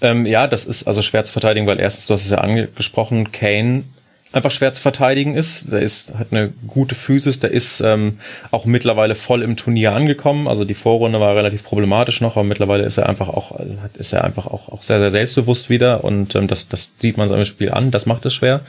Ähm, 0.00 0.26
ja, 0.26 0.46
das 0.46 0.64
ist 0.64 0.84
also 0.84 1.02
schwer 1.02 1.24
zu 1.24 1.32
verteidigen, 1.32 1.66
weil 1.66 1.78
erstens, 1.78 2.06
du 2.06 2.14
hast 2.14 2.24
es 2.24 2.30
ja 2.30 2.38
angesprochen, 2.38 3.32
Kane 3.32 3.84
einfach 4.32 4.50
schwer 4.50 4.72
zu 4.72 4.80
verteidigen 4.80 5.34
ist. 5.34 5.70
Der 5.70 5.80
ist, 5.80 6.14
hat 6.18 6.28
eine 6.30 6.52
gute 6.66 6.94
Physis, 6.94 7.40
der 7.40 7.50
ist 7.50 7.80
ähm, 7.80 8.18
auch 8.50 8.64
mittlerweile 8.66 9.14
voll 9.14 9.42
im 9.42 9.56
Turnier 9.56 9.92
angekommen. 9.92 10.48
Also 10.48 10.64
die 10.64 10.74
Vorrunde 10.74 11.20
war 11.20 11.36
relativ 11.36 11.64
problematisch 11.64 12.20
noch, 12.20 12.36
aber 12.36 12.44
mittlerweile 12.44 12.84
ist 12.84 12.98
er 12.98 13.08
einfach 13.08 13.28
auch, 13.28 13.60
ist 13.98 14.12
er 14.12 14.24
einfach 14.24 14.46
auch, 14.46 14.68
auch 14.70 14.82
sehr, 14.82 14.98
sehr 14.98 15.10
selbstbewusst 15.10 15.70
wieder 15.70 16.04
und 16.04 16.34
ähm, 16.34 16.48
das, 16.48 16.68
das 16.68 16.94
sieht 17.00 17.16
man 17.16 17.28
seinem 17.28 17.44
Spiel 17.44 17.70
an, 17.70 17.90
das 17.90 18.06
macht 18.06 18.24
es 18.26 18.34
schwer. 18.34 18.60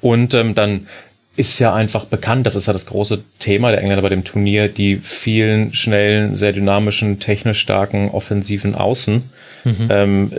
Und 0.00 0.34
ähm, 0.34 0.54
dann 0.54 0.86
ist 1.36 1.58
ja 1.58 1.74
einfach 1.74 2.04
bekannt, 2.04 2.46
das 2.46 2.54
ist 2.54 2.66
ja 2.66 2.72
das 2.72 2.86
große 2.86 3.22
Thema 3.40 3.70
der 3.70 3.80
Engländer 3.80 4.02
bei 4.02 4.08
dem 4.08 4.24
Turnier, 4.24 4.68
die 4.68 4.96
vielen 4.96 5.74
schnellen, 5.74 6.36
sehr 6.36 6.52
dynamischen, 6.52 7.18
technisch 7.18 7.60
starken, 7.60 8.10
offensiven 8.10 8.74
Außen, 8.74 9.22
mhm. 9.64 9.88
ähm, 9.90 10.32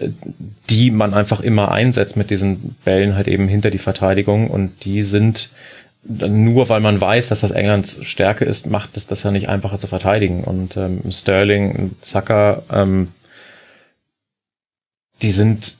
die 0.70 0.92
man 0.92 1.14
einfach 1.14 1.42
immer 1.42 1.72
einsetzt 1.72 2.16
mit 2.16 2.30
diesen 2.30 2.76
Bällen 2.86 3.16
halt 3.16 3.28
eben 3.28 3.48
hinter 3.48 3.72
die 3.72 3.78
Verteidigung 3.78 4.50
und 4.50 4.86
die 4.86 5.04
sind 5.04 5.50
nur 6.08 6.70
weil 6.70 6.82
man 6.82 7.02
weiß, 7.02 7.30
dass 7.30 7.42
das 7.42 7.50
Englands 7.50 8.00
Stärke 8.04 8.46
ist, 8.46 8.68
macht 8.68 8.96
es 8.96 9.08
das 9.08 9.24
ja 9.24 9.32
nicht 9.32 9.50
einfacher 9.50 9.80
zu 9.80 9.88
verteidigen. 9.88 10.44
Und 10.44 10.78
ähm, 10.78 11.02
Sterling, 11.10 11.96
Zucker, 12.02 12.62
ähm, 12.72 13.08
die 15.24 15.32
sind 15.32 15.78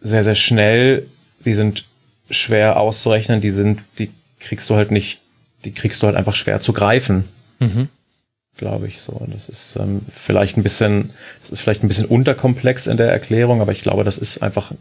sehr, 0.00 0.24
sehr 0.24 0.34
schnell, 0.34 1.06
die 1.44 1.52
sind 1.52 1.84
schwer 2.30 2.78
auszurechnen, 2.78 3.42
die 3.42 3.50
sind, 3.50 3.80
die 3.98 4.10
kriegst 4.40 4.68
du 4.70 4.74
halt 4.74 4.90
nicht, 4.90 5.20
die 5.64 5.72
kriegst 5.72 6.02
du 6.02 6.06
halt 6.06 6.16
einfach 6.16 6.34
schwer 6.34 6.60
zu 6.60 6.72
greifen. 6.72 7.24
Mhm. 7.60 7.88
Glaube 8.56 8.88
ich 8.88 9.00
so. 9.00 9.26
Das 9.30 9.48
ist 9.48 9.76
ähm, 9.76 10.02
vielleicht 10.08 10.56
ein 10.56 10.62
bisschen, 10.62 11.10
das 11.42 11.50
ist 11.50 11.60
vielleicht 11.60 11.82
ein 11.82 11.88
bisschen 11.88 12.06
unterkomplex 12.06 12.86
in 12.86 12.96
der 12.96 13.10
Erklärung, 13.10 13.60
aber 13.60 13.72
ich 13.72 13.80
glaube, 13.80 14.04
das 14.04 14.18
ist 14.18 14.42
einfach, 14.42 14.72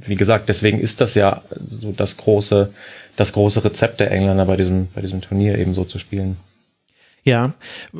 wie 0.00 0.14
gesagt, 0.14 0.48
deswegen 0.48 0.80
ist 0.80 1.00
das 1.00 1.14
ja 1.14 1.42
so 1.80 1.92
das 1.92 2.16
große, 2.16 2.72
das 3.16 3.32
große 3.32 3.64
Rezept 3.64 4.00
der 4.00 4.10
Engländer 4.12 4.46
bei 4.46 4.56
diesem, 4.56 4.88
bei 4.94 5.00
diesem 5.00 5.20
Turnier 5.20 5.58
eben 5.58 5.74
so 5.74 5.84
zu 5.84 5.98
spielen. 5.98 6.36
Ja, 7.28 7.52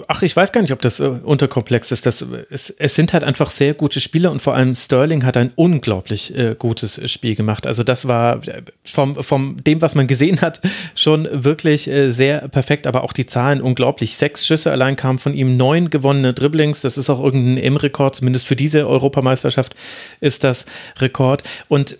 ach, 0.06 0.23
ich 0.23 0.35
weiß 0.35 0.52
gar 0.52 0.62
nicht, 0.62 0.73
ob 0.73 0.80
das 0.80 1.00
äh, 1.00 1.04
unterkomplex 1.06 1.92
ist. 1.92 2.06
Das, 2.06 2.25
es, 2.49 2.70
es 2.70 2.94
sind 2.94 3.12
halt 3.12 3.25
einfach 3.25 3.50
sehr 3.50 3.75
gute 3.75 4.00
Spieler 4.00 4.30
und 4.30 4.40
vor 4.40 4.54
allem 4.54 4.75
Sterling 4.75 5.23
hat 5.26 5.37
ein 5.37 5.52
unglaublich 5.54 6.35
äh, 6.35 6.56
gutes 6.58 6.99
Spiel 7.12 7.35
gemacht. 7.35 7.66
Also 7.66 7.82
das 7.82 8.08
war 8.08 8.37
äh, 8.49 8.62
vom, 8.85 9.23
vom 9.23 9.62
dem, 9.62 9.82
was 9.82 9.94
man 9.94 10.06
gesehen 10.06 10.40
hat, 10.40 10.62
schon 10.94 11.28
wirklich 11.30 11.88
äh, 11.88 12.08
sehr 12.08 12.49
perfekt, 12.49 12.87
aber 12.87 13.04
auch 13.04 13.12
die 13.12 13.26
Zahlen 13.26 13.61
unglaublich. 13.61 14.16
Sechs 14.16 14.47
Schüsse 14.47 14.73
allein 14.73 14.97
kamen 14.97 15.18
von 15.18 15.35
ihm, 15.35 15.58
neun 15.58 15.90
gewonnene 15.90 16.32
Dribblings. 16.32 16.80
Das 16.80 16.97
ist 16.97 17.11
auch 17.11 17.23
irgendein 17.23 17.62
M-Rekord, 17.62 18.16
zumindest 18.16 18.47
für 18.47 18.56
diese 18.56 18.88
Europameisterschaft 18.88 19.76
ist 20.20 20.42
das 20.42 20.64
Rekord. 21.00 21.42
Und 21.68 21.99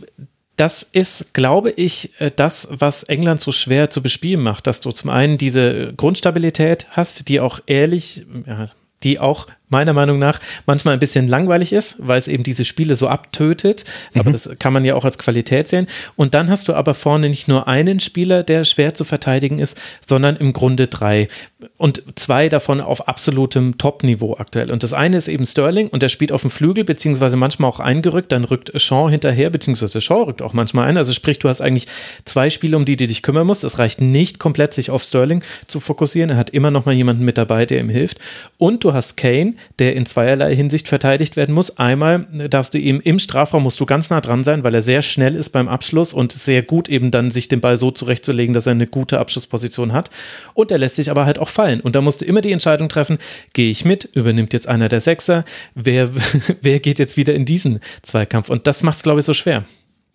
das 0.59 0.83
ist, 0.83 1.35
glaube 1.35 1.71
ich, 1.71 2.21
äh, 2.21 2.31
das, 2.35 2.69
was 2.71 3.05
England 3.05 3.41
so 3.41 3.53
schwer 3.53 3.91
zu 3.91 4.03
bespielen 4.03 4.43
macht, 4.43 4.67
dass 4.67 4.81
du 4.81 4.91
zum 4.91 5.09
einen 5.11 5.39
diese 5.39 5.95
Grundstabilität 5.97 6.89
hast, 6.91 7.29
die 7.29 7.41
auch 7.41 7.61
ehrlich, 7.67 8.27
ja, 8.47 8.67
die 9.03 9.21
auch 9.21 9.47
meiner 9.69 9.93
Meinung 9.93 10.19
nach 10.19 10.41
manchmal 10.67 10.95
ein 10.95 11.01
bisschen 11.01 11.29
langweilig 11.29 11.73
ist, 11.73 11.97
weil 11.99 12.19
es 12.19 12.29
eben 12.29 12.43
diese 12.43 12.65
Spiele 12.65 12.95
so 12.95 13.09
abtötet. 13.09 13.85
Aber 14.15 14.31
mhm. 14.31 14.33
das 14.33 14.51
kann 14.59 14.73
man 14.73 14.85
ja 14.85 14.95
auch 14.95 15.05
als 15.05 15.19
Qualität 15.19 15.69
sehen. 15.69 15.87
Und 16.17 16.35
dann 16.35 16.49
hast 16.51 16.69
du 16.69 16.75
aber 16.75 16.95
vorne 16.95 17.29
nicht 17.29 17.49
nur 17.49 17.69
einen 17.69 18.01
Spieler, 18.01 18.43
der 18.43 18.65
schwer 18.65 18.95
zu 18.95 19.05
verteidigen 19.05 19.59
ist, 19.59 19.79
sondern 20.07 20.37
im 20.37 20.53
Grunde 20.53 20.87
drei. 20.87 21.29
Und 21.77 22.03
zwei 22.17 22.49
davon 22.49 22.81
auf 22.81 23.09
absolutem 23.09 23.79
Top-Niveau 23.79 24.37
aktuell. 24.39 24.71
Und 24.71 24.83
das 24.83 24.93
eine 24.93 25.17
ist 25.17 25.29
eben 25.29 25.45
Sterling 25.45 25.89
und 25.89 26.03
der 26.03 26.09
spielt 26.09 26.33
auf 26.33 26.43
dem 26.43 26.51
Flügel, 26.51 26.85
beziehungsweise 26.85 27.37
manchmal 27.37 27.69
auch 27.71 27.81
eingerückt. 27.81 28.33
Dann 28.33 28.45
rückt 28.45 28.81
Shaw 28.81 29.11
hinterher, 29.11 29.51
beziehungsweise 29.51 30.01
Shaw 30.01 30.25
rückt 30.25 30.43
auch 30.43 30.53
manchmal 30.53 30.87
ein. 30.89 30.97
Also 30.97 31.13
sprich, 31.13 31.39
du 31.39 31.49
hast 31.49 31.61
eigentlich 31.61 31.87
zwei 32.25 32.51
Spiele, 32.51 32.77
um 32.77 32.85
die 32.85 32.97
du 32.97 33.07
dich 33.07 33.23
kümmern 33.23 33.47
musst. 33.47 33.65
Es 33.65 33.79
reicht 33.79 34.01
nicht 34.01 34.39
komplett, 34.39 34.75
sich 34.75 34.91
auf 34.91 35.03
Sterling 35.03 35.43
zu 35.67 35.81
fokussieren. 35.81 36.31
Er 36.31 36.37
hat 36.37 36.51
immer 36.51 36.71
noch 36.71 36.87
mal 36.87 36.95
jemanden 36.95 37.25
mit 37.25 37.39
dabei, 37.39 37.67
der 37.67 37.81
ihm 37.81 37.89
hilft. 37.89 38.19
Und 38.57 38.85
du 38.85 38.93
hast 38.93 39.17
Kane, 39.17 39.55
der 39.79 39.97
in 39.97 40.07
zweierlei 40.07 40.55
Hinsicht 40.55 40.89
verteidigt 40.89 41.37
werden 41.37 41.55
muss. 41.55 41.79
Einmal 41.79 42.27
darfst 42.51 42.75
du 42.75 42.79
ihm 42.79 43.01
im 43.01 43.19
Strafraum 43.19 43.63
musst 43.63 43.81
du 43.81 43.87
ganz 43.87 44.11
nah 44.11 44.21
dran 44.21 44.45
sein, 44.45 44.65
weil 44.65 44.75
er 44.75 44.83
sehr 44.83 45.03
schnell 45.03 45.35
ist 45.35 45.51
beim 45.51 45.69
Abschluss 45.69 46.13
und 46.13 46.33
sehr 46.33 46.63
gut 46.63 46.89
eben 46.89 47.11
dann 47.11 47.31
sich 47.31 47.49
den 47.49 47.61
Ball 47.61 47.77
so 47.77 47.91
zurechtzulegen, 47.91 48.55
dass 48.55 48.67
er 48.67 48.73
eine 48.73 48.87
gute 48.87 49.19
Abschlussposition 49.19 49.93
hat. 49.93 50.11
Und 50.55 50.71
er 50.71 50.79
lässt 50.79 50.97
sich 50.97 51.11
aber 51.11 51.27
halt 51.27 51.39
auch 51.39 51.49
fallen. 51.49 51.81
Und 51.81 51.95
da 51.95 52.01
musst 52.01 52.21
du 52.21 52.25
immer 52.25 52.41
die 52.41 52.53
Entscheidung 52.53 52.89
treffen, 52.89 53.19
gehe 53.53 53.71
ich 53.71 53.85
mit, 53.85 54.05
übernimmt 54.15 54.53
jetzt 54.53 54.69
einer 54.69 54.89
der 54.89 55.01
Sechser, 55.01 55.45
wer, 55.75 56.11
wer 56.63 56.81
geht 56.81 56.99
jetzt 56.99 57.17
wieder 57.17 57.35
in 57.35 57.45
diesen 57.45 57.81
Zweikampf? 58.03 58.49
Und 58.49 58.67
das 58.67 58.83
macht 58.83 58.97
es, 58.97 59.03
glaube 59.03 59.21
ich, 59.21 59.27
so 59.27 59.35
schwer. 59.35 59.65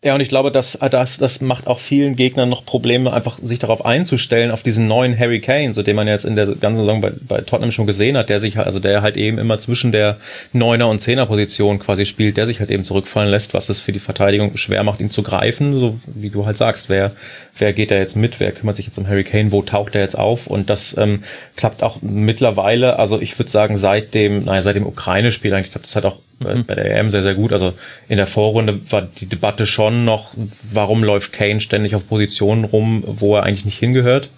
Ja, 0.03 0.13
und 0.15 0.19
ich 0.19 0.27
glaube, 0.27 0.51
dass 0.51 0.77
das, 0.91 1.17
das 1.17 1.39
macht 1.39 1.65
auch 1.65 1.79
vielen 1.79 2.17
Gegnern 2.17 2.49
noch 2.49 2.65
Probleme, 2.65 3.13
einfach 3.13 3.37
sich 3.41 3.59
darauf 3.59 3.85
einzustellen, 3.85 4.51
auf 4.51 4.61
diesen 4.61 4.85
neuen 4.85 5.17
Harry 5.17 5.39
Kane, 5.39 5.73
so 5.73 5.81
den 5.81 5.95
man 5.95 6.09
jetzt 6.09 6.25
in 6.25 6.35
der 6.35 6.47
ganzen 6.55 6.79
Saison 6.79 6.99
bei, 6.99 7.13
bei 7.21 7.39
Tottenham 7.39 7.71
schon 7.71 7.87
gesehen 7.87 8.17
hat, 8.17 8.29
der 8.29 8.41
sich 8.41 8.57
halt, 8.57 8.67
also 8.67 8.81
der 8.81 9.01
halt 9.01 9.15
eben 9.15 9.37
immer 9.37 9.59
zwischen 9.59 9.93
der 9.93 10.17
Neuner 10.51 10.89
und 10.89 10.99
Zehner 10.99 11.25
Position 11.25 11.79
quasi 11.79 12.05
spielt, 12.05 12.35
der 12.35 12.45
sich 12.47 12.59
halt 12.59 12.69
eben 12.69 12.83
zurückfallen 12.83 13.31
lässt, 13.31 13.53
was 13.53 13.69
es 13.69 13.79
für 13.79 13.93
die 13.93 13.99
Verteidigung 13.99 14.57
schwer 14.57 14.83
macht, 14.83 14.99
ihn 14.99 15.09
zu 15.09 15.23
greifen, 15.23 15.79
so 15.79 15.97
wie 16.05 16.29
du 16.29 16.45
halt 16.45 16.57
sagst, 16.57 16.89
wer, 16.89 17.13
wer 17.57 17.71
geht 17.71 17.89
da 17.89 17.95
jetzt 17.95 18.17
mit, 18.17 18.41
wer 18.41 18.51
kümmert 18.51 18.75
sich 18.75 18.85
jetzt 18.85 18.97
um 18.97 19.07
Harry 19.07 19.23
Kane, 19.23 19.53
wo 19.53 19.61
taucht 19.61 19.95
er 19.95 20.01
jetzt 20.01 20.19
auf? 20.19 20.47
Und 20.47 20.69
das 20.69 20.97
ähm, 20.97 21.23
klappt 21.55 21.81
auch 21.81 22.01
mittlerweile, 22.01 22.99
also 22.99 23.21
ich 23.21 23.39
würde 23.39 23.49
sagen, 23.49 23.77
seit 23.77 24.13
dem, 24.13 24.43
naja, 24.43 24.63
seit 24.63 24.75
dem 24.75 24.85
Ukraine-Spiel 24.85 25.53
eigentlich 25.53 25.71
klappt 25.71 25.85
das 25.85 25.95
halt 25.95 26.05
auch 26.05 26.19
mhm. 26.39 26.65
bei 26.65 26.75
der 26.75 26.97
EM 26.97 27.09
sehr, 27.09 27.23
sehr 27.23 27.35
gut. 27.35 27.53
Also 27.53 27.73
in 28.07 28.17
der 28.17 28.25
Vorrunde 28.25 28.79
war 28.91 29.01
die 29.01 29.25
Debatte 29.25 29.65
schon 29.65 30.05
noch, 30.05 30.33
warum 30.71 31.03
läuft 31.03 31.33
Kane 31.33 31.61
ständig 31.61 31.95
auf 31.95 32.07
Positionen 32.07 32.63
rum, 32.63 33.03
wo 33.05 33.35
er 33.35 33.43
eigentlich 33.43 33.65
nicht 33.65 33.79
hingehört. 33.79 34.29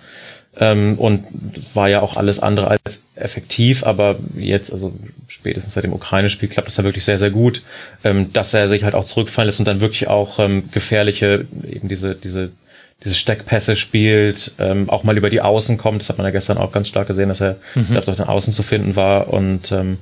Ähm, 0.58 0.98
und 0.98 1.26
war 1.74 1.90
ja 1.90 2.02
auch 2.02 2.16
alles 2.16 2.40
andere 2.40 2.70
als 2.70 3.04
effektiv, 3.16 3.84
aber 3.84 4.18
jetzt, 4.38 4.72
also 4.72 4.94
spätestens 5.28 5.74
seit 5.74 5.84
dem 5.84 5.92
Ukraine-Spiel 5.92 6.48
klappt 6.48 6.70
das 6.70 6.78
ja 6.78 6.86
wirklich 6.86 7.04
sehr, 7.04 7.18
sehr 7.18 7.30
gut, 7.30 7.62
ähm, 8.06 8.32
dass 8.32 8.54
er 8.54 8.70
sich 8.70 8.86
halt 8.86 8.96
auch 8.96 9.04
zurückfallen 9.04 9.48
lässt 9.48 9.60
und 9.60 9.68
dann 9.68 9.82
wirklich 9.82 10.08
auch 10.08 10.40
ähm, 10.40 10.70
gefährliche, 10.72 11.46
eben 11.70 11.90
diese, 11.90 12.16
diese, 12.16 12.52
diese 13.04 13.16
Steckpässe 13.16 13.76
spielt, 13.76 14.54
ähm, 14.58 14.90
auch 14.90 15.04
mal 15.04 15.18
über 15.18 15.30
die 15.30 15.42
Außen 15.42 15.78
kommt. 15.78 16.02
Das 16.02 16.10
hat 16.10 16.18
man 16.18 16.26
ja 16.26 16.32
gestern 16.32 16.58
auch 16.58 16.72
ganz 16.72 16.88
stark 16.88 17.08
gesehen, 17.08 17.28
dass 17.28 17.42
er 17.42 17.58
mhm. 17.76 17.98
auf 17.98 18.06
den 18.06 18.22
Außen 18.22 18.54
zu 18.54 18.64
finden 18.64 18.96
war 18.96 19.34
und 19.34 19.74
ähm, 19.74 19.98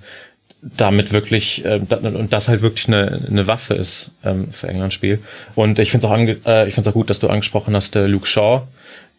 damit 0.77 1.11
wirklich 1.11 1.65
äh, 1.65 1.79
und 1.79 2.31
das 2.31 2.47
halt 2.47 2.61
wirklich 2.61 2.87
eine, 2.87 3.25
eine 3.27 3.47
Waffe 3.47 3.73
ist 3.73 4.11
ähm, 4.23 4.49
für 4.51 4.67
Englands 4.69 4.95
Spiel. 4.95 5.19
Und 5.55 5.79
ich 5.79 5.91
finde 5.91 6.05
es 6.05 6.11
auch, 6.11 6.15
ange 6.15 6.37
äh, 6.45 6.67
ich 6.67 6.73
find's 6.73 6.87
auch 6.87 6.93
gut, 6.93 7.09
dass 7.09 7.19
du 7.19 7.27
angesprochen 7.27 7.75
hast, 7.75 7.95
der 7.95 8.07
Luke 8.07 8.25
Shaw, 8.25 8.63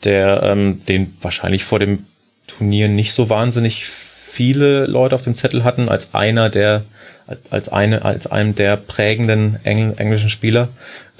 der 0.04 0.42
ähm, 0.42 0.80
den 0.86 1.16
wahrscheinlich 1.20 1.64
vor 1.64 1.78
dem 1.78 2.06
Turnier 2.46 2.88
nicht 2.88 3.12
so 3.12 3.28
wahnsinnig 3.30 3.86
viele 4.34 4.86
Leute 4.86 5.14
auf 5.14 5.22
dem 5.22 5.36
Zettel 5.36 5.62
hatten, 5.62 5.88
als 5.88 6.12
einer 6.12 6.50
der, 6.50 6.82
als 7.50 7.68
eine, 7.68 8.04
als 8.04 8.26
einem 8.26 8.56
der 8.56 8.76
prägenden 8.76 9.60
Engl 9.62 9.94
englischen 9.96 10.28
Spieler. 10.28 10.68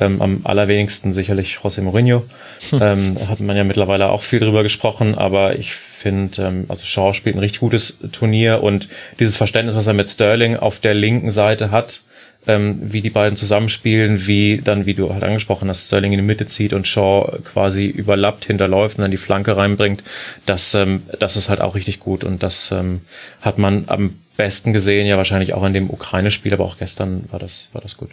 Ähm, 0.01 0.21
am 0.21 0.41
allerwenigsten 0.43 1.13
sicherlich 1.13 1.59
José 1.59 1.81
Mourinho. 1.81 2.25
Hm. 2.71 2.81
Ähm, 2.83 3.17
hat 3.29 3.39
man 3.39 3.57
ja 3.57 3.63
mittlerweile 3.63 4.11
auch 4.11 4.23
viel 4.23 4.41
drüber 4.41 4.65
gesprochen, 4.65 5.17
aber 5.17 5.57
ich 5.57 5.73
finde, 5.75 6.43
ähm, 6.43 6.65
also 6.67 6.85
Shaw 6.85 7.15
spielt 7.15 7.37
ein 7.37 7.39
richtig 7.39 7.61
gutes 7.61 7.99
Turnier 8.11 8.65
und 8.65 8.89
dieses 9.21 9.37
Verständnis, 9.37 9.77
was 9.77 9.87
er 9.87 9.95
mit 9.95 10.09
Sterling 10.09 10.57
auf 10.57 10.81
der 10.81 10.95
linken 10.95 11.31
Seite 11.31 11.71
hat, 11.71 12.01
ähm, 12.47 12.79
wie 12.81 13.01
die 13.01 13.11
beiden 13.11 13.37
zusammenspielen, 13.37 14.27
wie 14.27 14.61
dann, 14.63 14.87
wie 14.87 14.95
du 14.95 15.13
halt 15.13 15.25
angesprochen 15.25 15.69
hast, 15.69 15.87
Sterling 15.87 16.13
in 16.13 16.19
die 16.19 16.25
Mitte 16.25 16.47
zieht 16.47 16.73
und 16.73 16.87
Shaw 16.87 17.39
quasi 17.45 17.87
überlappt, 17.87 18.45
hinterläuft 18.45 18.99
und 18.99 19.03
dann 19.03 19.11
die 19.11 19.17
Flanke 19.17 19.57
reinbringt, 19.57 20.03
das, 20.47 20.75
ähm, 20.75 21.03
das 21.19 21.37
ist 21.37 21.49
halt 21.49 21.61
auch 21.61 21.75
richtig 21.75 22.01
gut 22.01 22.25
und 22.25 22.43
das 22.43 22.71
ähm, 22.73 23.01
hat 23.41 23.59
man 23.59 23.85
am 23.89 24.15
besten 24.37 24.73
gesehen, 24.73 25.07
ja 25.07 25.17
wahrscheinlich 25.17 25.55
auch 25.55 25.65
in 25.65 25.75
dem 25.75 25.91
Ukraine-Spiel, 25.91 26.53
aber 26.53 26.65
auch 26.65 26.79
gestern 26.79 27.25
war 27.31 27.39
das, 27.39 27.69
war 27.73 27.81
das 27.81 27.97
gut. 27.97 28.11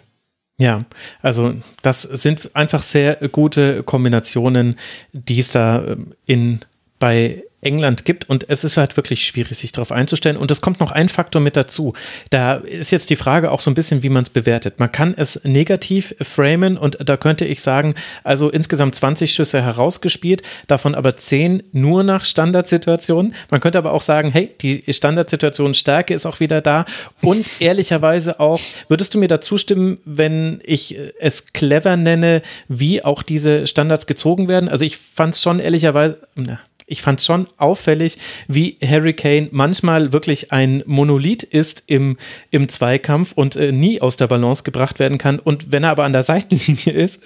Ja, 0.58 0.80
also 1.22 1.56
das 1.82 2.04
sind 2.04 2.56
einfach 2.56 2.84
sehr 2.84 3.16
gute 3.32 3.82
Kombinationen, 3.84 4.76
die 5.12 5.40
es 5.40 5.52
da 5.52 5.84
ähm, 5.84 6.14
in 6.26 6.60
bei 7.00 7.44
England 7.62 8.06
gibt. 8.06 8.30
Und 8.30 8.50
es 8.50 8.64
ist 8.64 8.78
halt 8.78 8.98
wirklich 8.98 9.26
schwierig, 9.26 9.58
sich 9.58 9.72
darauf 9.72 9.92
einzustellen. 9.92 10.38
Und 10.38 10.52
es 10.52 10.62
kommt 10.62 10.80
noch 10.80 10.92
ein 10.92 11.10
Faktor 11.10 11.42
mit 11.42 11.56
dazu. 11.56 11.94
Da 12.30 12.56
ist 12.56 12.92
jetzt 12.92 13.10
die 13.10 13.16
Frage 13.16 13.52
auch 13.52 13.60
so 13.60 13.72
ein 13.72 13.76
bisschen, 13.76 14.04
wie 14.04 14.10
man 14.10 14.24
es 14.24 14.30
bewertet. 14.30 14.80
Man 14.80 14.92
kann 14.92 15.14
es 15.16 15.44
negativ 15.44 16.16
framen 16.22 16.78
und 16.78 16.98
da 17.08 17.18
könnte 17.18 17.46
ich 17.46 17.62
sagen, 17.62 17.94
also 18.24 18.50
insgesamt 18.50 18.96
20 18.96 19.34
Schüsse 19.34 19.62
herausgespielt, 19.62 20.42
davon 20.68 20.96
aber 20.96 21.16
10 21.16 21.64
nur 21.72 22.04
nach 22.04 22.26
Standardsituationen. 22.26 23.36
Man 23.50 23.62
könnte 23.62 23.78
aber 23.78 23.94
auch 23.94 24.02
sagen, 24.02 24.32
hey, 24.32 24.52
die 24.62 24.84
Standardsituation 24.92 25.74
Stärke 25.74 26.14
ist 26.14 26.26
auch 26.26 26.40
wieder 26.40 26.62
da. 26.62 26.86
Und 27.22 27.46
ehrlicherweise 27.60 28.40
auch, 28.40 28.60
würdest 28.88 29.14
du 29.14 29.20
mir 29.20 29.28
da 29.28 29.42
zustimmen, 29.42 30.00
wenn 30.06 30.60
ich 30.64 30.98
es 31.20 31.54
clever 31.54 31.96
nenne, 31.98 32.42
wie 32.68 33.04
auch 33.04 33.24
diese 33.24 33.68
Standards 33.68 34.08
gezogen 34.08 34.48
werden? 34.48 34.70
Also 34.70 34.86
ich 34.86 34.98
fand 34.98 35.36
es 35.36 35.42
schon 35.42 35.60
ehrlicherweise, 35.60 36.18
na, 36.36 36.60
ich 36.88 37.02
fand 37.02 37.22
schon 37.22 37.48
auffällig, 37.58 38.18
wie 38.48 38.78
Harry 38.84 39.14
Kane 39.14 39.50
manchmal 39.52 40.14
wirklich 40.14 40.52
ein 40.52 40.84
Monolith 40.86 41.44
ist 41.44 41.84
im, 41.88 42.18
im 42.50 42.70
Zweikampf 42.70 43.34
und 43.34 43.56
äh, 43.56 43.72
nie 43.72 44.02
aus 44.02 44.18
der 44.18 44.28
Balance 44.28 44.64
gebracht 44.64 45.00
werden 45.00 45.18
kann. 45.18 45.40
Und 45.40 45.72
wenn 45.72 45.84
er 45.84 45.92
aber 45.92 46.04
an 46.04 46.14
der 46.14 46.24
Seitenlinie 46.32 46.94
ist, 46.94 47.22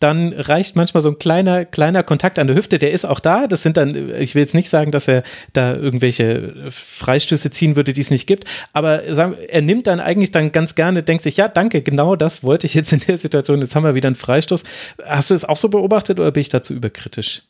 dann 0.00 0.32
reicht 0.32 0.76
manchmal 0.76 1.02
so 1.02 1.08
ein 1.08 1.18
kleiner, 1.18 1.64
kleiner 1.64 2.02
Kontakt 2.02 2.38
an 2.38 2.46
der 2.46 2.56
Hüfte. 2.56 2.78
Der 2.78 2.92
ist 2.92 3.04
auch 3.04 3.20
da. 3.20 3.46
Das 3.46 3.62
sind 3.62 3.76
dann, 3.76 4.12
ich 4.18 4.34
will 4.34 4.42
jetzt 4.42 4.54
nicht 4.54 4.68
sagen, 4.68 4.90
dass 4.90 5.08
er 5.08 5.22
da 5.52 5.74
irgendwelche 5.74 6.70
Freistöße 6.70 7.50
ziehen 7.50 7.76
würde, 7.76 7.92
die 7.92 8.00
es 8.00 8.10
nicht 8.10 8.26
gibt. 8.26 8.44
Aber 8.72 9.02
er 9.04 9.62
nimmt 9.62 9.86
dann 9.86 10.00
eigentlich 10.00 10.30
dann 10.30 10.52
ganz 10.52 10.74
gerne, 10.74 11.02
denkt 11.02 11.24
sich, 11.24 11.36
ja, 11.36 11.48
danke, 11.48 11.82
genau 11.82 12.16
das 12.16 12.42
wollte 12.42 12.66
ich 12.66 12.74
jetzt 12.74 12.92
in 12.92 13.00
der 13.00 13.18
Situation. 13.18 13.60
Jetzt 13.60 13.74
haben 13.74 13.84
wir 13.84 13.94
wieder 13.94 14.08
einen 14.08 14.16
Freistoß. 14.16 14.64
Hast 15.04 15.30
du 15.30 15.34
es 15.34 15.44
auch 15.44 15.56
so 15.56 15.68
beobachtet 15.68 16.20
oder 16.20 16.30
bin 16.32 16.42
ich 16.42 16.48
dazu 16.48 16.74
überkritisch? 16.74 17.42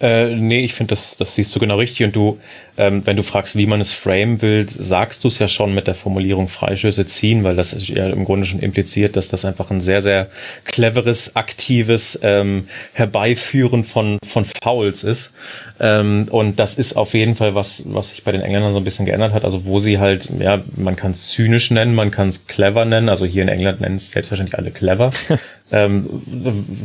Äh, 0.00 0.34
nee, 0.34 0.60
ich 0.60 0.72
finde, 0.72 0.94
das, 0.94 1.16
das 1.18 1.34
siehst 1.34 1.54
du 1.54 1.60
genau 1.60 1.76
richtig. 1.76 2.04
Und 2.04 2.16
du, 2.16 2.38
ähm, 2.78 3.02
wenn 3.04 3.16
du 3.16 3.22
fragst, 3.22 3.54
wie 3.56 3.66
man 3.66 3.80
es 3.82 3.92
framen 3.92 4.40
will, 4.40 4.66
sagst 4.66 5.22
du 5.24 5.28
es 5.28 5.38
ja 5.38 5.46
schon 5.46 5.74
mit 5.74 5.86
der 5.86 5.94
Formulierung 5.94 6.48
Freischüsse 6.48 7.04
ziehen, 7.04 7.44
weil 7.44 7.54
das 7.54 7.86
ja 7.86 8.08
im 8.08 8.24
Grunde 8.24 8.46
schon 8.46 8.60
impliziert, 8.60 9.16
dass 9.16 9.28
das 9.28 9.44
einfach 9.44 9.70
ein 9.70 9.82
sehr, 9.82 10.00
sehr 10.00 10.28
cleveres, 10.64 11.36
aktives 11.36 12.18
ähm, 12.22 12.66
Herbeiführen 12.94 13.84
von, 13.84 14.18
von 14.24 14.46
Fouls 14.62 15.04
ist. 15.04 15.32
Ähm, 15.80 16.28
und 16.30 16.58
das 16.58 16.78
ist 16.78 16.96
auf 16.96 17.12
jeden 17.12 17.34
Fall 17.34 17.54
was, 17.54 17.84
was 17.86 18.08
sich 18.10 18.24
bei 18.24 18.32
den 18.32 18.40
Engländern 18.40 18.72
so 18.72 18.80
ein 18.80 18.84
bisschen 18.84 19.04
geändert 19.04 19.34
hat. 19.34 19.44
Also 19.44 19.66
wo 19.66 19.80
sie 19.80 19.98
halt, 19.98 20.30
ja, 20.38 20.62
man 20.76 20.96
kann 20.96 21.10
es 21.10 21.28
zynisch 21.28 21.70
nennen, 21.70 21.94
man 21.94 22.10
kann 22.10 22.28
es 22.28 22.46
clever 22.46 22.86
nennen. 22.86 23.10
Also 23.10 23.26
hier 23.26 23.42
in 23.42 23.48
England 23.48 23.82
nennen 23.82 23.96
es 23.96 24.12
selbstverständlich 24.12 24.58
alle 24.58 24.70
clever. 24.70 25.10
Ähm, 25.72 26.22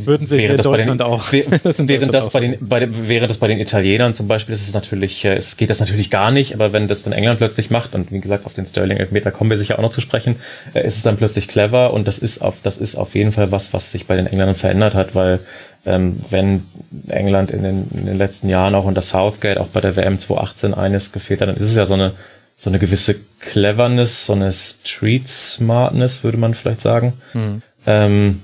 Würden 0.06 0.28
sie 0.28 0.44
in 0.44 0.58
Deutschland 0.58 1.02
den, 1.02 1.08
auch. 1.08 1.24
während, 1.32 2.14
das 2.14 2.30
bei 2.30 2.40
den, 2.40 2.58
bei 2.62 2.80
den, 2.80 3.08
während 3.08 3.30
das 3.30 3.40
bei 3.40 3.48
den 3.48 3.60
Italienern 3.60 4.14
zum 4.14 4.28
Beispiel 4.28 4.54
ist 4.54 4.68
es 4.68 4.74
natürlich, 4.74 5.26
äh, 5.26 5.36
es 5.36 5.58
geht 5.58 5.70
das 5.70 5.80
natürlich 5.80 6.10
gar 6.10 6.32
nicht, 6.32 6.54
aber 6.54 6.72
wenn 6.72 6.88
das 6.88 7.04
dann 7.04 7.14
England 7.14 7.40
plötzlich 7.40 7.72
macht, 7.72 7.96
und 7.96 8.12
wie 8.12 8.20
gesagt, 8.20 8.46
auf 8.46 8.54
den 8.54 8.66
Sterling-Elfmeter 8.66 9.32
kommen 9.32 9.50
wir 9.50 9.58
sicher 9.58 9.80
auch 9.80 9.82
noch 9.82 9.92
zu 9.92 10.02
sprechen, 10.02 10.36
äh, 10.74 10.86
ist 10.86 10.98
es 10.98 11.02
dann 11.02 11.18
plötzlich 11.18 11.48
clever 11.48 11.94
und 11.94 12.08
das 12.08 12.20
ist 12.20 12.42
auf, 12.42 12.62
das 12.62 12.78
ist 12.78 12.96
auf 12.96 13.16
jeden 13.16 13.32
Fall 13.32 13.52
was, 13.52 13.74
was 13.74 13.92
sich 13.92 14.06
bei 14.06 14.16
den 14.16 14.28
Engländern 14.28 14.56
verändert 14.56 14.94
hat, 14.94 15.16
weil 15.16 15.40
ähm, 15.86 16.20
wenn 16.30 16.64
England 17.08 17.52
in 17.52 17.64
den, 17.64 17.88
in 17.92 18.06
den 18.06 18.18
letzten 18.18 18.50
Jahren 18.50 18.76
auch 18.76 18.86
unter 18.86 19.02
Southgate, 19.02 19.60
auch 19.60 19.68
bei 19.68 19.82
der 19.82 19.96
WM 19.96 20.20
2018 20.20 20.74
eines 20.74 21.12
gefehlt 21.12 21.42
hat, 21.42 21.50
dann 21.50 21.58
ist 21.58 21.70
es 21.70 21.76
ja 21.76 21.86
so 21.86 21.96
eine, 21.96 22.14
so 22.58 22.70
eine 22.70 22.80
gewisse 22.80 23.16
Cleverness, 23.40 24.28
so 24.28 24.34
eine 24.34 24.52
Street 24.52 25.28
Smartness, 25.28 26.24
würde 26.24 26.38
man 26.38 26.54
vielleicht 26.54 26.82
sagen. 26.82 27.14
Mhm. 27.34 27.62
Ähm, 27.86 28.42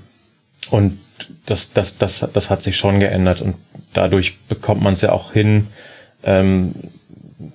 und 0.70 0.98
das, 1.46 1.72
das, 1.72 1.98
das, 1.98 2.28
das 2.32 2.50
hat 2.50 2.62
sich 2.62 2.76
schon 2.76 3.00
geändert 3.00 3.40
und 3.40 3.56
dadurch 3.92 4.38
bekommt 4.48 4.82
man 4.82 4.94
es 4.94 5.02
ja 5.02 5.12
auch 5.12 5.32
hin, 5.32 5.68
ähm, 6.24 6.74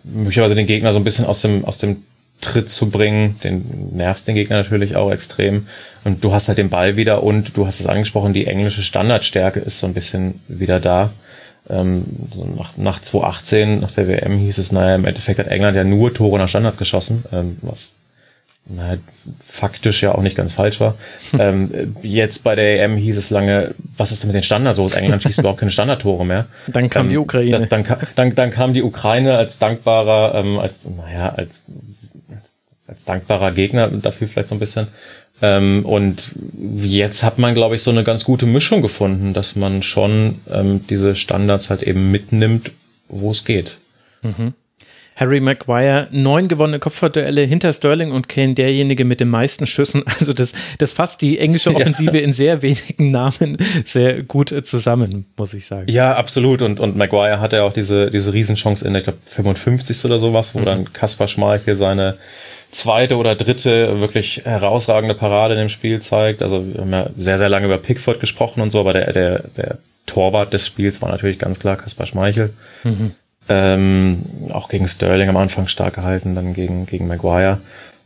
möglicherweise 0.04 0.56
den 0.56 0.68
Gegner 0.68 0.94
so 0.94 1.00
ein 1.00 1.04
bisschen 1.04 1.26
aus 1.26 1.42
dem, 1.42 1.66
aus 1.66 1.78
dem 1.78 2.04
Tritt 2.42 2.70
zu 2.70 2.90
bringen. 2.90 3.40
Den 3.44 3.96
nervst 3.96 4.28
den 4.28 4.36
Gegner 4.36 4.58
natürlich 4.58 4.96
auch 4.96 5.12
extrem. 5.12 5.68
Und 6.04 6.24
du 6.24 6.34
hast 6.34 6.48
halt 6.48 6.58
den 6.58 6.70
Ball 6.70 6.96
wieder 6.96 7.24
und 7.24 7.58
du 7.58 7.66
hast 7.66 7.80
es 7.80 7.88
angesprochen, 7.88 8.34
die 8.34 8.46
englische 8.46 8.82
Standardstärke 8.82 9.60
ist 9.60 9.80
so 9.80 9.88
ein 9.88 9.94
bisschen 9.94 10.42
wieder 10.48 10.80
da. 10.80 11.14
Ähm, 11.70 12.06
so 12.34 12.46
nach, 12.46 12.78
nach 12.78 13.02
2018, 13.02 13.80
nach 13.80 13.92
der 13.92 14.08
WM 14.08 14.38
hieß 14.38 14.58
es, 14.60 14.72
naja, 14.72 14.96
im 14.96 15.06
Endeffekt 15.06 15.40
hat 15.40 15.48
England 15.48 15.76
ja 15.76 15.84
nur 15.84 16.14
Tore 16.14 16.38
nach 16.38 16.48
Standards 16.48 16.78
geschossen, 16.78 17.26
ähm, 17.34 17.58
was 17.62 17.94
na, 18.70 18.98
faktisch 19.44 20.04
ja 20.04 20.14
auch 20.14 20.22
nicht 20.22 20.36
ganz 20.36 20.54
falsch 20.54 20.80
war. 20.80 20.96
ähm, 21.40 21.96
jetzt 22.02 22.44
bei 22.44 22.56
der 22.56 22.84
EM 22.84 22.98
hieß 22.98 23.18
es 23.18 23.30
lange, 23.30 23.76
was 23.96 24.12
ist 24.12 24.24
denn 24.24 24.30
mit 24.30 24.36
den 24.36 24.44
Standards? 24.44 24.78
England 24.96 25.24
schießt 25.24 25.40
überhaupt 25.40 25.60
keine 25.60 25.72
Standardtore 25.72 26.26
mehr. 26.26 26.48
Dann 26.68 26.90
kam 26.90 27.06
ähm, 27.06 27.12
die 27.12 27.18
Ukraine. 27.18 27.60
Das, 27.60 27.70
dann, 27.70 27.86
dann, 28.16 28.36
dann 28.36 28.52
kam 28.52 28.74
die 28.74 28.84
Ukraine 28.84 29.38
als 29.38 29.60
dankbarer, 29.60 30.36
ähm, 30.36 30.60
als, 30.60 30.88
naja, 30.90 31.30
als, 31.30 31.62
als, 32.30 32.54
als 32.88 33.06
dankbarer 33.06 33.52
Gegner 33.52 33.88
dafür 33.90 34.28
vielleicht 34.28 34.50
so 34.50 34.56
ein 34.56 34.60
bisschen. 34.60 34.88
Ähm, 35.42 35.86
und 35.86 36.32
jetzt 36.58 37.24
hat 37.24 37.38
man, 37.38 37.54
glaube 37.54 37.76
ich, 37.76 37.84
so 37.84 37.92
eine 37.92 38.04
ganz 38.04 38.24
gute 38.24 38.46
Mischung 38.46 38.82
gefunden, 38.82 39.34
dass 39.34 39.56
man 39.56 39.84
schon 39.84 40.42
ähm, 40.50 40.86
diese 40.90 41.16
Standards 41.16 41.70
halt 41.70 41.84
eben 41.84 42.12
mitnimmt, 42.12 42.72
wo 43.08 43.32
es 43.32 43.46
geht. 43.46 43.78
Mhm. 44.24 44.54
Harry 45.18 45.40
Maguire, 45.40 46.08
neun 46.12 46.48
gewonnene 46.48 46.78
Kopfballduelle 46.78 47.42
hinter 47.42 47.74
Sterling 47.74 48.12
und 48.12 48.30
Kane 48.30 48.54
derjenige 48.54 49.04
mit 49.04 49.20
den 49.20 49.30
meisten 49.30 49.68
Schüssen. 49.68 50.04
Also 50.18 50.34
das, 50.34 50.54
das 50.80 50.94
fasst 50.94 51.22
die 51.22 51.38
englische 51.38 51.70
Offensive 51.76 52.18
ja. 52.18 52.24
in 52.24 52.34
sehr 52.34 52.62
wenigen 52.64 53.12
Namen 53.12 53.58
sehr 53.86 54.24
gut 54.24 54.50
zusammen, 54.66 55.26
muss 55.38 55.54
ich 55.54 55.68
sagen. 55.68 55.92
Ja, 55.92 56.16
absolut. 56.16 56.62
Und, 56.62 56.80
und 56.80 56.98
Maguire 56.98 57.40
hatte 57.40 57.58
ja 57.58 57.64
auch 57.64 57.74
diese, 57.74 58.10
diese 58.10 58.34
Riesenchance 58.34 58.88
in, 58.88 58.96
ich 58.96 59.04
glaube, 59.04 59.20
55. 59.26 60.06
oder 60.06 60.18
sowas, 60.18 60.56
wo 60.56 60.60
mhm. 60.60 60.66
dann 60.66 60.94
Kaspar 60.94 61.28
Schmeichel 61.28 61.76
seine 61.76 62.18
zweite 62.72 63.18
oder 63.18 63.36
dritte 63.36 64.00
wirklich 64.00 64.42
herausragende 64.44 65.16
Parade 65.16 65.54
in 65.54 65.60
dem 65.60 65.70
Spiel 65.70 66.00
zeigt. 66.02 66.42
Also 66.42 66.66
wir 66.66 66.82
haben 66.82 66.92
ja 66.92 67.10
sehr, 67.18 67.38
sehr 67.38 67.50
lange 67.50 67.66
über 67.66 67.78
Pickford 67.78 68.20
gesprochen 68.20 68.62
und 68.62 68.72
so, 68.72 68.80
aber 68.80 68.94
der, 68.94 69.14
der, 69.14 69.44
der 69.56 69.78
Torwart 70.06 70.54
des 70.54 70.66
Spiels 70.66 71.02
war 71.02 71.10
natürlich 71.10 71.40
ganz 71.40 71.60
klar 71.60 71.78
Kaspar 71.78 72.06
Schmeichel. 72.06 72.54
Mhm. 72.84 73.12
Ähm, 73.50 74.24
auch 74.52 74.70
gegen 74.70 74.88
Sterling 74.88 75.30
am 75.30 75.38
Anfang 75.38 75.68
stark 75.68 75.96
gehalten, 75.96 76.36
dann 76.36 76.54
gegen, 76.54 76.86
gegen 76.86 77.08
Maguire. 77.08 77.60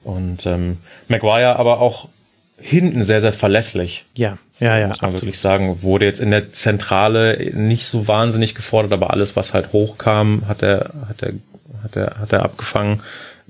Und 0.03 0.45
ähm, 0.45 0.77
Maguire 1.07 1.57
aber 1.57 1.79
auch 1.79 2.09
hinten 2.57 3.03
sehr, 3.03 3.21
sehr 3.21 3.33
verlässlich. 3.33 4.05
Ja, 4.15 4.37
ja, 4.59 4.77
ja. 4.77 4.87
Muss 4.87 5.01
man 5.01 5.09
absolut. 5.09 5.23
wirklich 5.23 5.39
sagen. 5.39 5.81
Wurde 5.81 6.05
jetzt 6.05 6.19
in 6.19 6.31
der 6.31 6.51
Zentrale 6.51 7.51
nicht 7.53 7.85
so 7.85 8.07
wahnsinnig 8.07 8.53
gefordert, 8.53 8.93
aber 8.93 9.09
alles, 9.11 9.35
was 9.35 9.53
halt 9.53 9.73
hochkam, 9.73 10.43
hat 10.47 10.61
er, 10.61 10.91
hat 11.09 11.23
er, 11.23 11.33
hat 11.83 11.95
er, 11.95 12.19
hat 12.19 12.33
er 12.33 12.43
abgefangen. 12.43 13.01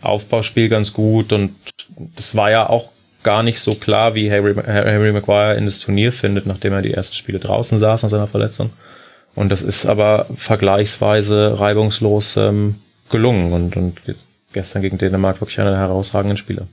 Aufbauspiel 0.01 0.67
ganz 0.67 0.93
gut 0.93 1.31
und 1.31 1.53
das 2.15 2.35
war 2.35 2.49
ja 2.49 2.67
auch 2.67 2.89
gar 3.21 3.43
nicht 3.43 3.59
so 3.59 3.75
klar, 3.75 4.15
wie 4.15 4.31
Harry, 4.31 4.55
Harry 4.55 5.11
Maguire 5.11 5.55
in 5.55 5.65
das 5.65 5.79
Turnier 5.79 6.11
findet, 6.11 6.47
nachdem 6.47 6.73
er 6.73 6.81
die 6.81 6.93
ersten 6.93 7.15
Spiele 7.15 7.37
draußen 7.37 7.77
saß 7.77 8.01
nach 8.01 8.09
seiner 8.09 8.27
Verletzung. 8.27 8.71
Und 9.35 9.49
das 9.49 9.61
ist 9.61 9.85
aber 9.85 10.27
vergleichsweise 10.35 11.59
reibungslos 11.59 12.37
ähm, 12.37 12.75
gelungen 13.09 13.53
und, 13.53 13.77
und 13.77 14.01
gestern 14.53 14.81
gegen 14.81 14.97
Dänemark 14.97 15.41
wirklich 15.41 15.59
einer 15.59 15.71
der 15.71 15.79
herausragenden 15.79 16.37
Spiele. 16.37 16.67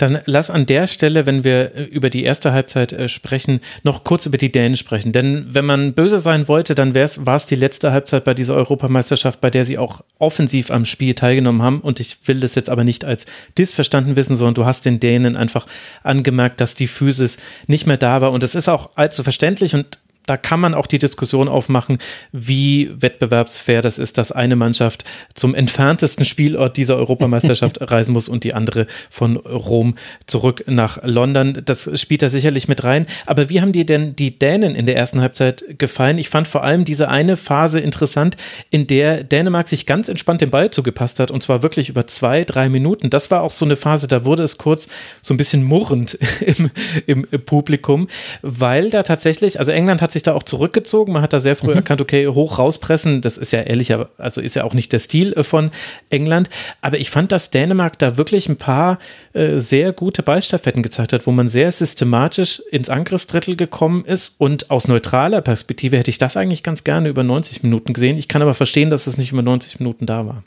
Dann 0.00 0.18
lass 0.24 0.48
an 0.48 0.64
der 0.64 0.86
Stelle, 0.86 1.26
wenn 1.26 1.44
wir 1.44 1.74
äh, 1.74 1.84
über 1.84 2.08
die 2.08 2.24
erste 2.24 2.52
Halbzeit 2.52 2.90
äh, 2.92 3.06
sprechen, 3.06 3.60
noch 3.82 4.02
kurz 4.02 4.24
über 4.24 4.38
die 4.38 4.50
Dänen 4.50 4.78
sprechen. 4.78 5.12
Denn 5.12 5.46
wenn 5.50 5.66
man 5.66 5.92
böse 5.92 6.18
sein 6.18 6.48
wollte, 6.48 6.74
dann 6.74 6.94
war 6.94 7.36
es 7.36 7.44
die 7.44 7.54
letzte 7.54 7.92
Halbzeit 7.92 8.24
bei 8.24 8.32
dieser 8.32 8.54
Europameisterschaft, 8.54 9.42
bei 9.42 9.50
der 9.50 9.66
sie 9.66 9.76
auch 9.76 10.00
offensiv 10.18 10.70
am 10.70 10.86
Spiel 10.86 11.12
teilgenommen 11.14 11.60
haben. 11.60 11.82
Und 11.82 12.00
ich 12.00 12.16
will 12.24 12.40
das 12.40 12.54
jetzt 12.54 12.70
aber 12.70 12.82
nicht 12.82 13.04
als 13.04 13.26
disverstanden 13.58 14.16
wissen, 14.16 14.36
sondern 14.36 14.54
du 14.54 14.64
hast 14.64 14.86
den 14.86 15.00
Dänen 15.00 15.36
einfach 15.36 15.66
angemerkt, 16.02 16.62
dass 16.62 16.74
die 16.74 16.86
Physis 16.86 17.36
nicht 17.66 17.86
mehr 17.86 17.98
da 17.98 18.22
war. 18.22 18.32
Und 18.32 18.42
das 18.42 18.54
ist 18.54 18.70
auch 18.70 18.92
allzu 18.96 19.22
verständlich 19.22 19.74
und 19.74 19.98
da 20.30 20.36
kann 20.36 20.60
man 20.60 20.74
auch 20.74 20.86
die 20.86 21.00
Diskussion 21.00 21.48
aufmachen, 21.48 21.98
wie 22.30 22.88
wettbewerbsfair 22.94 23.82
das 23.82 23.98
ist, 23.98 24.16
dass 24.16 24.30
eine 24.30 24.54
Mannschaft 24.54 25.02
zum 25.34 25.56
entferntesten 25.56 26.24
Spielort 26.24 26.76
dieser 26.76 26.96
Europameisterschaft 26.98 27.80
reisen 27.90 28.12
muss 28.12 28.28
und 28.28 28.44
die 28.44 28.54
andere 28.54 28.86
von 29.10 29.38
Rom 29.38 29.96
zurück 30.28 30.62
nach 30.68 31.02
London. 31.02 31.62
Das 31.64 31.90
spielt 32.00 32.22
da 32.22 32.28
sicherlich 32.28 32.68
mit 32.68 32.84
rein. 32.84 33.06
Aber 33.26 33.50
wie 33.50 33.60
haben 33.60 33.72
dir 33.72 33.84
denn 33.84 34.14
die 34.14 34.38
Dänen 34.38 34.76
in 34.76 34.86
der 34.86 34.94
ersten 34.94 35.20
Halbzeit 35.20 35.64
gefallen? 35.78 36.18
Ich 36.18 36.28
fand 36.28 36.46
vor 36.46 36.62
allem 36.62 36.84
diese 36.84 37.08
eine 37.08 37.36
Phase 37.36 37.80
interessant, 37.80 38.36
in 38.70 38.86
der 38.86 39.24
Dänemark 39.24 39.66
sich 39.66 39.84
ganz 39.84 40.08
entspannt 40.08 40.42
den 40.42 40.50
Ball 40.50 40.70
zugepasst 40.70 41.18
hat 41.18 41.32
und 41.32 41.42
zwar 41.42 41.64
wirklich 41.64 41.88
über 41.88 42.06
zwei, 42.06 42.44
drei 42.44 42.68
Minuten. 42.68 43.10
Das 43.10 43.32
war 43.32 43.42
auch 43.42 43.50
so 43.50 43.64
eine 43.64 43.74
Phase, 43.74 44.06
da 44.06 44.24
wurde 44.24 44.44
es 44.44 44.58
kurz 44.58 44.86
so 45.22 45.34
ein 45.34 45.38
bisschen 45.38 45.64
murrend 45.64 46.14
im, 46.40 46.70
im 47.06 47.26
Publikum, 47.44 48.06
weil 48.42 48.90
da 48.90 49.02
tatsächlich, 49.02 49.58
also 49.58 49.72
England 49.72 50.02
hat 50.02 50.12
sich 50.12 50.19
sich 50.20 50.24
da 50.24 50.34
auch 50.34 50.42
zurückgezogen. 50.42 51.12
Man 51.12 51.22
hat 51.22 51.32
da 51.32 51.40
sehr 51.40 51.56
früh 51.56 51.70
mhm. 51.70 51.76
erkannt, 51.76 52.00
okay, 52.00 52.28
hoch 52.28 52.58
rauspressen, 52.58 53.20
das 53.20 53.38
ist 53.38 53.52
ja 53.52 53.60
ehrlicher, 53.60 54.08
also 54.18 54.40
ist 54.40 54.54
ja 54.54 54.64
auch 54.64 54.74
nicht 54.74 54.92
der 54.92 54.98
Stil 54.98 55.32
äh, 55.32 55.42
von 55.42 55.70
England. 56.10 56.50
Aber 56.80 56.98
ich 56.98 57.10
fand, 57.10 57.32
dass 57.32 57.50
Dänemark 57.50 57.98
da 57.98 58.16
wirklich 58.16 58.48
ein 58.48 58.56
paar 58.56 58.98
äh, 59.32 59.58
sehr 59.58 59.92
gute 59.92 60.22
Ballstaffetten 60.22 60.82
gezeigt 60.82 61.12
hat, 61.12 61.26
wo 61.26 61.32
man 61.32 61.48
sehr 61.48 61.72
systematisch 61.72 62.62
ins 62.70 62.88
Angriffsdrittel 62.88 63.56
gekommen 63.56 64.04
ist. 64.04 64.36
Und 64.38 64.70
aus 64.70 64.88
neutraler 64.88 65.40
Perspektive 65.40 65.96
hätte 65.96 66.10
ich 66.10 66.18
das 66.18 66.36
eigentlich 66.36 66.62
ganz 66.62 66.84
gerne 66.84 67.08
über 67.08 67.22
90 67.22 67.62
Minuten 67.62 67.92
gesehen. 67.92 68.18
Ich 68.18 68.28
kann 68.28 68.42
aber 68.42 68.54
verstehen, 68.54 68.90
dass 68.90 69.06
es 69.06 69.18
nicht 69.18 69.32
über 69.32 69.42
90 69.42 69.80
Minuten 69.80 70.06
da 70.06 70.26
war. 70.26 70.44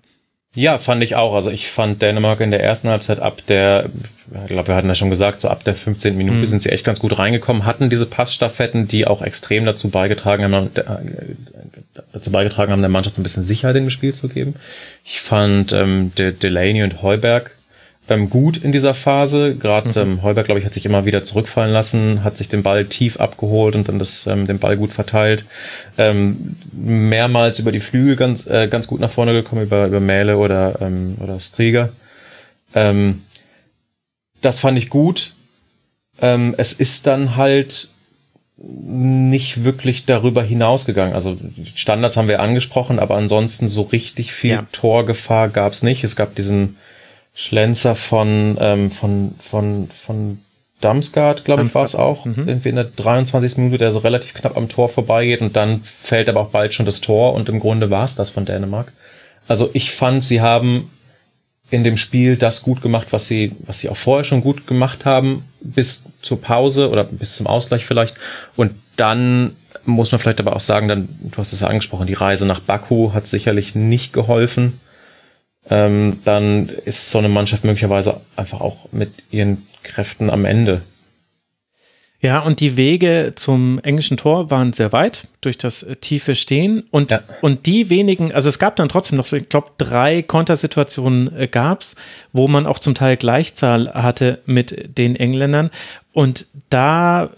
Ja, 0.55 0.77
fand 0.77 1.03
ich 1.03 1.15
auch. 1.15 1.33
Also 1.33 1.49
ich 1.49 1.67
fand 1.67 2.01
Dänemark 2.01 2.39
in 2.39 2.51
der 2.51 2.63
ersten 2.63 2.87
Halbzeit 2.87 3.19
ab 3.19 3.41
der, 3.47 3.89
ich 4.43 4.51
glaube, 4.51 4.67
wir 4.67 4.75
hatten 4.75 4.87
das 4.87 4.99
schon 4.99 5.09
gesagt, 5.09 5.41
so 5.41 5.49
ab 5.49 5.63
der 5.63 5.75
15. 5.75 6.15
Minute 6.15 6.37
mhm. 6.37 6.45
sind 6.45 6.61
sie 6.61 6.69
echt 6.69 6.85
ganz 6.85 6.99
gut 6.99 7.17
reingekommen, 7.17 7.65
hatten 7.65 7.89
diese 7.89 8.05
Passstaffetten, 8.05 8.87
die 8.87 9.07
auch 9.07 9.23
extrem 9.23 9.65
dazu 9.65 9.89
beigetragen 9.89 10.43
haben, 10.43 10.69
äh, 10.75 12.01
dazu 12.11 12.31
beigetragen 12.31 12.71
haben, 12.71 12.81
der 12.81 12.89
Mannschaft 12.89 13.17
ein 13.17 13.23
bisschen 13.23 13.43
Sicherheit 13.43 13.75
im 13.77 13.89
Spiel 13.89 14.13
zu 14.13 14.29
geben. 14.29 14.55
Ich 15.03 15.21
fand 15.21 15.73
ähm, 15.73 16.11
De 16.15 16.31
Delaney 16.31 16.83
und 16.83 17.01
Heuberg 17.01 17.57
ähm, 18.09 18.29
gut 18.29 18.57
in 18.57 18.71
dieser 18.71 18.93
Phase. 18.93 19.55
Gerade 19.55 19.89
mhm. 19.89 20.11
ähm, 20.11 20.23
Heuberg, 20.23 20.45
glaube 20.45 20.59
ich, 20.59 20.65
hat 20.65 20.73
sich 20.73 20.85
immer 20.85 21.05
wieder 21.05 21.23
zurückfallen 21.23 21.71
lassen, 21.71 22.23
hat 22.23 22.37
sich 22.37 22.49
den 22.49 22.63
Ball 22.63 22.85
tief 22.85 23.19
abgeholt 23.19 23.75
und 23.75 23.87
dann 23.87 23.99
das, 23.99 24.27
ähm, 24.27 24.45
den 24.45 24.59
Ball 24.59 24.77
gut 24.77 24.93
verteilt. 24.93 25.45
Ähm, 25.97 26.57
mehrmals 26.71 27.59
über 27.59 27.71
die 27.71 27.79
Flügel 27.79 28.15
ganz, 28.15 28.45
äh, 28.47 28.67
ganz 28.67 28.87
gut 28.87 28.99
nach 28.99 29.11
vorne 29.11 29.33
gekommen, 29.33 29.63
über, 29.63 29.87
über 29.87 29.99
Mähle 29.99 30.37
oder, 30.37 30.81
ähm, 30.81 31.15
oder 31.21 31.39
Strieger. 31.39 31.89
Ähm, 32.75 33.21
das 34.41 34.59
fand 34.59 34.77
ich 34.77 34.89
gut. 34.89 35.33
Ähm, 36.21 36.53
es 36.57 36.73
ist 36.73 37.07
dann 37.07 37.37
halt 37.37 37.89
nicht 38.57 39.63
wirklich 39.63 40.05
darüber 40.05 40.43
hinausgegangen. 40.43 41.15
Also 41.15 41.37
Standards 41.75 42.17
haben 42.17 42.27
wir 42.27 42.39
angesprochen, 42.39 42.99
aber 42.99 43.15
ansonsten 43.15 43.67
so 43.67 43.81
richtig 43.81 44.31
viel 44.33 44.51
ja. 44.51 44.65
Torgefahr 44.71 45.49
gab 45.49 45.73
es 45.73 45.83
nicht. 45.83 46.03
Es 46.03 46.15
gab 46.15 46.35
diesen 46.35 46.77
Schlenzer 47.33 47.95
von, 47.95 48.57
ähm, 48.59 48.91
von, 48.91 49.35
von, 49.39 49.89
von 49.89 50.39
Damsgaard, 50.81 51.45
glaube 51.45 51.63
ich, 51.63 51.73
war 51.73 51.83
es 51.83 51.95
auch. 51.95 52.25
Mhm. 52.25 52.47
Irgendwie 52.47 52.69
in 52.69 52.75
der 52.75 52.85
23. 52.85 53.57
Minute, 53.57 53.77
der 53.79 53.91
so 53.91 53.99
relativ 53.99 54.33
knapp 54.33 54.57
am 54.57 54.69
Tor 54.69 54.89
vorbeigeht 54.89 55.41
und 55.41 55.55
dann 55.55 55.81
fällt 55.81 56.29
aber 56.29 56.41
auch 56.41 56.49
bald 56.49 56.73
schon 56.73 56.85
das 56.85 57.01
Tor 57.01 57.33
und 57.33 57.49
im 57.49 57.59
Grunde 57.59 57.89
war 57.89 58.03
es 58.03 58.15
das 58.15 58.29
von 58.29 58.45
Dänemark. 58.45 58.93
Also 59.47 59.69
ich 59.73 59.91
fand, 59.91 60.23
sie 60.23 60.41
haben 60.41 60.89
in 61.69 61.83
dem 61.83 61.97
Spiel 61.97 62.35
das 62.35 62.61
gut 62.61 62.81
gemacht, 62.81 63.07
was 63.11 63.27
sie, 63.27 63.55
was 63.65 63.79
sie 63.79 63.89
auch 63.89 63.97
vorher 63.97 64.23
schon 64.23 64.41
gut 64.41 64.67
gemacht 64.67 65.05
haben, 65.05 65.45
bis 65.61 66.03
zur 66.21 66.39
Pause 66.39 66.89
oder 66.89 67.03
bis 67.03 67.37
zum 67.37 67.47
Ausgleich 67.47 67.85
vielleicht. 67.85 68.15
Und 68.55 68.75
dann 68.95 69.55
muss 69.85 70.11
man 70.11 70.19
vielleicht 70.19 70.39
aber 70.39 70.55
auch 70.55 70.61
sagen, 70.61 70.87
dann, 70.87 71.09
du 71.19 71.37
hast 71.37 71.51
es 71.51 71.61
ja 71.61 71.67
angesprochen, 71.67 72.07
die 72.07 72.13
Reise 72.13 72.45
nach 72.45 72.59
Baku 72.59 73.13
hat 73.13 73.25
sicherlich 73.25 73.73
nicht 73.73 74.13
geholfen 74.13 74.79
ähm, 75.69 76.19
dann 76.25 76.69
ist 76.69 77.09
so 77.09 77.19
eine 77.19 77.29
Mannschaft 77.29 77.63
möglicherweise 77.63 78.21
einfach 78.35 78.61
auch 78.61 78.91
mit 78.91 79.11
ihren 79.31 79.67
Kräften 79.83 80.29
am 80.29 80.45
Ende. 80.45 80.81
Ja, 82.23 82.39
und 82.39 82.61
die 82.61 82.77
Wege 82.77 83.33
zum 83.35 83.79
englischen 83.83 84.15
Tor 84.15 84.49
waren 84.49 84.71
sehr 84.71 84.93
weit 84.93 85.27
durch 85.41 85.57
das 85.57 85.83
äh, 85.83 85.97
tiefe 85.97 86.35
Stehen 86.35 86.85
und, 86.89 87.11
ja. 87.11 87.19
und 87.41 87.65
die 87.65 87.89
wenigen, 87.89 88.31
also 88.31 88.47
es 88.47 88.59
gab 88.59 88.77
dann 88.77 88.87
trotzdem 88.87 89.17
noch, 89.17 89.29
ich 89.33 89.49
glaube, 89.49 89.71
drei 89.77 90.21
Kontersituationen 90.21 91.37
äh, 91.37 91.47
gab's, 91.47 91.95
wo 92.31 92.47
man 92.47 92.65
auch 92.65 92.79
zum 92.79 92.95
Teil 92.95 93.17
Gleichzahl 93.17 93.93
hatte 93.93 94.39
mit 94.45 94.97
den 94.97 95.17
Engländern 95.17 95.69
und 96.13 96.45
da 96.69 97.29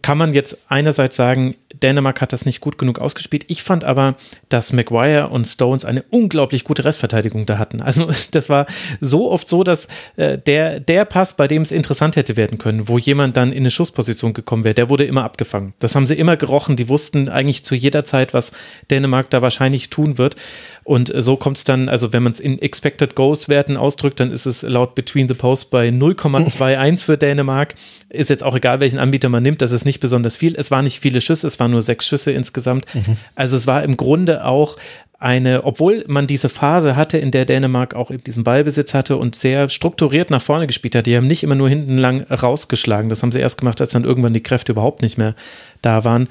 kann 0.00 0.16
man 0.16 0.32
jetzt 0.32 0.62
einerseits 0.68 1.16
sagen, 1.16 1.54
Dänemark 1.82 2.20
hat 2.20 2.32
das 2.32 2.46
nicht 2.46 2.60
gut 2.60 2.78
genug 2.78 2.98
ausgespielt. 2.98 3.44
Ich 3.48 3.62
fand 3.62 3.84
aber, 3.84 4.14
dass 4.48 4.72
Maguire 4.72 5.28
und 5.28 5.46
Stones 5.46 5.84
eine 5.84 6.02
unglaublich 6.10 6.64
gute 6.64 6.84
Restverteidigung 6.84 7.46
da 7.46 7.58
hatten. 7.58 7.82
Also 7.82 8.10
das 8.30 8.48
war 8.48 8.66
so 9.00 9.30
oft 9.30 9.48
so, 9.48 9.64
dass 9.64 9.88
äh, 10.16 10.38
der, 10.38 10.80
der 10.80 11.04
Pass, 11.04 11.36
bei 11.36 11.48
dem 11.48 11.62
es 11.62 11.72
interessant 11.72 12.16
hätte 12.16 12.36
werden 12.36 12.58
können, 12.58 12.88
wo 12.88 12.98
jemand 12.98 13.36
dann 13.36 13.52
in 13.52 13.58
eine 13.58 13.70
Schussposition 13.70 14.32
gekommen 14.32 14.64
wäre, 14.64 14.74
der 14.74 14.88
wurde 14.88 15.04
immer 15.04 15.24
abgefangen. 15.24 15.74
Das 15.78 15.94
haben 15.94 16.06
sie 16.06 16.14
immer 16.14 16.36
gerochen. 16.36 16.76
Die 16.76 16.88
wussten 16.88 17.28
eigentlich 17.28 17.64
zu 17.64 17.74
jeder 17.74 18.04
Zeit, 18.04 18.34
was 18.34 18.52
Dänemark 18.90 19.30
da 19.30 19.42
wahrscheinlich 19.42 19.90
tun 19.90 20.18
wird. 20.18 20.36
Und 20.84 21.12
so 21.14 21.36
kommt 21.36 21.58
es 21.58 21.64
dann, 21.64 21.88
also 21.88 22.12
wenn 22.12 22.22
man 22.22 22.32
es 22.32 22.40
in 22.40 22.60
Expected 22.60 23.14
Goals 23.14 23.48
Werten 23.48 23.76
ausdrückt, 23.76 24.20
dann 24.20 24.30
ist 24.30 24.46
es 24.46 24.62
laut 24.62 24.94
Between 24.94 25.28
the 25.28 25.34
Post 25.34 25.70
bei 25.70 25.88
0,21 25.88 27.04
für 27.04 27.16
Dänemark. 27.16 27.74
Ist 28.22 28.30
jetzt 28.30 28.44
auch 28.44 28.54
egal, 28.54 28.78
welchen 28.78 29.00
Anbieter 29.00 29.28
man 29.28 29.42
nimmt, 29.42 29.62
das 29.62 29.72
ist 29.72 29.84
nicht 29.84 29.98
besonders 29.98 30.36
viel. 30.36 30.54
Es 30.54 30.70
waren 30.70 30.84
nicht 30.84 31.00
viele 31.00 31.20
Schüsse, 31.20 31.44
es 31.44 31.58
waren 31.58 31.72
nur 31.72 31.82
sechs 31.82 32.06
Schüsse 32.06 32.30
insgesamt. 32.30 32.86
Mhm. 32.94 33.16
Also 33.34 33.56
es 33.56 33.66
war 33.66 33.82
im 33.82 33.96
Grunde 33.96 34.44
auch 34.44 34.76
eine, 35.18 35.64
obwohl 35.64 36.04
man 36.06 36.28
diese 36.28 36.48
Phase 36.48 36.94
hatte, 36.94 37.18
in 37.18 37.32
der 37.32 37.46
Dänemark 37.46 37.94
auch 37.94 38.12
eben 38.12 38.22
diesen 38.22 38.44
Ballbesitz 38.44 38.94
hatte 38.94 39.16
und 39.16 39.34
sehr 39.34 39.68
strukturiert 39.68 40.30
nach 40.30 40.40
vorne 40.40 40.68
gespielt 40.68 40.94
hat, 40.94 41.06
die 41.06 41.16
haben 41.16 41.26
nicht 41.26 41.42
immer 41.42 41.56
nur 41.56 41.68
hinten 41.68 41.98
lang 41.98 42.20
rausgeschlagen. 42.30 43.10
Das 43.10 43.24
haben 43.24 43.32
sie 43.32 43.40
erst 43.40 43.58
gemacht, 43.58 43.80
als 43.80 43.90
dann 43.90 44.04
irgendwann 44.04 44.34
die 44.34 44.42
Kräfte 44.44 44.70
überhaupt 44.70 45.02
nicht 45.02 45.18
mehr 45.18 45.34
da 45.80 46.04
waren. 46.04 46.28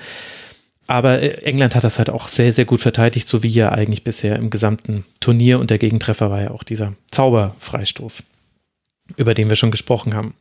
Aber 0.88 1.22
äh, 1.22 1.44
England 1.44 1.76
hat 1.76 1.84
das 1.84 1.98
halt 1.98 2.10
auch 2.10 2.30
sehr, 2.30 2.54
sehr 2.54 2.64
gut 2.64 2.80
verteidigt, 2.80 3.28
so 3.28 3.44
wie 3.44 3.50
ja 3.50 3.74
eigentlich 3.74 4.06
bisher 4.06 4.38
im 4.38 4.50
gesamten 4.50 5.04
Turnier. 5.20 5.60
Und 5.60 5.72
der 5.72 5.78
Gegentreffer 5.78 6.30
war 6.30 6.42
ja 6.42 6.52
auch 6.52 6.64
dieser 6.64 6.94
Zauberfreistoß, 7.12 8.24
über 9.18 9.34
den 9.34 9.50
wir 9.50 9.58
schon 9.58 9.72
gesprochen 9.72 10.16
haben 10.16 10.36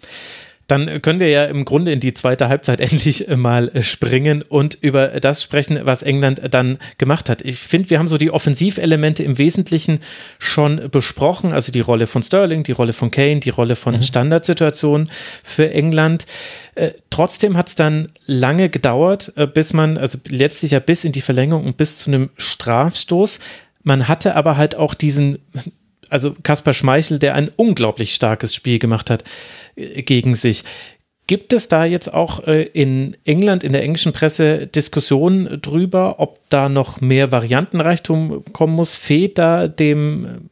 dann 0.70 1.02
können 1.02 1.20
wir 1.20 1.28
ja 1.28 1.44
im 1.44 1.64
Grunde 1.64 1.92
in 1.92 2.00
die 2.00 2.14
zweite 2.14 2.48
Halbzeit 2.48 2.80
endlich 2.92 3.28
mal 3.28 3.70
springen 3.82 4.42
und 4.42 4.78
über 4.80 5.08
das 5.20 5.42
sprechen, 5.42 5.78
was 5.84 6.02
England 6.02 6.40
dann 6.50 6.78
gemacht 6.98 7.28
hat. 7.28 7.42
Ich 7.42 7.58
finde, 7.58 7.90
wir 7.90 7.98
haben 7.98 8.08
so 8.08 8.18
die 8.18 8.30
Offensivelemente 8.30 9.22
im 9.22 9.38
Wesentlichen 9.38 10.00
schon 10.38 10.90
besprochen, 10.90 11.52
also 11.52 11.72
die 11.72 11.80
Rolle 11.80 12.06
von 12.06 12.22
Sterling, 12.22 12.62
die 12.62 12.72
Rolle 12.72 12.92
von 12.92 13.10
Kane, 13.10 13.40
die 13.40 13.50
Rolle 13.50 13.76
von 13.76 13.96
mhm. 13.96 14.02
Standardsituationen 14.02 15.10
für 15.42 15.70
England. 15.70 16.26
Äh, 16.74 16.92
trotzdem 17.10 17.56
hat 17.56 17.68
es 17.68 17.74
dann 17.74 18.08
lange 18.26 18.68
gedauert, 18.68 19.32
äh, 19.36 19.46
bis 19.46 19.72
man, 19.72 19.98
also 19.98 20.18
letztlich 20.28 20.72
ja 20.72 20.80
bis 20.80 21.04
in 21.04 21.12
die 21.12 21.20
Verlängerung 21.20 21.66
und 21.66 21.76
bis 21.76 21.98
zu 21.98 22.10
einem 22.10 22.30
Strafstoß. 22.36 23.40
Man 23.82 24.08
hatte 24.08 24.36
aber 24.36 24.56
halt 24.56 24.74
auch 24.74 24.94
diesen 24.94 25.38
also 26.10 26.34
Kaspar 26.42 26.74
Schmeichel, 26.74 27.18
der 27.18 27.34
ein 27.34 27.50
unglaublich 27.56 28.14
starkes 28.14 28.54
Spiel 28.54 28.78
gemacht 28.78 29.10
hat 29.10 29.24
äh, 29.76 30.02
gegen 30.02 30.34
sich. 30.34 30.64
Gibt 31.26 31.52
es 31.52 31.68
da 31.68 31.84
jetzt 31.84 32.12
auch 32.12 32.46
äh, 32.48 32.62
in 32.62 33.16
England, 33.24 33.62
in 33.62 33.72
der 33.72 33.84
englischen 33.84 34.12
Presse 34.12 34.66
Diskussionen 34.66 35.62
drüber, 35.62 36.16
ob 36.18 36.40
da 36.48 36.68
noch 36.68 37.00
mehr 37.00 37.30
Variantenreichtum 37.30 38.42
kommen 38.52 38.74
muss? 38.74 38.96
Fehlt 38.96 39.38
da 39.38 39.68
dem 39.68 40.50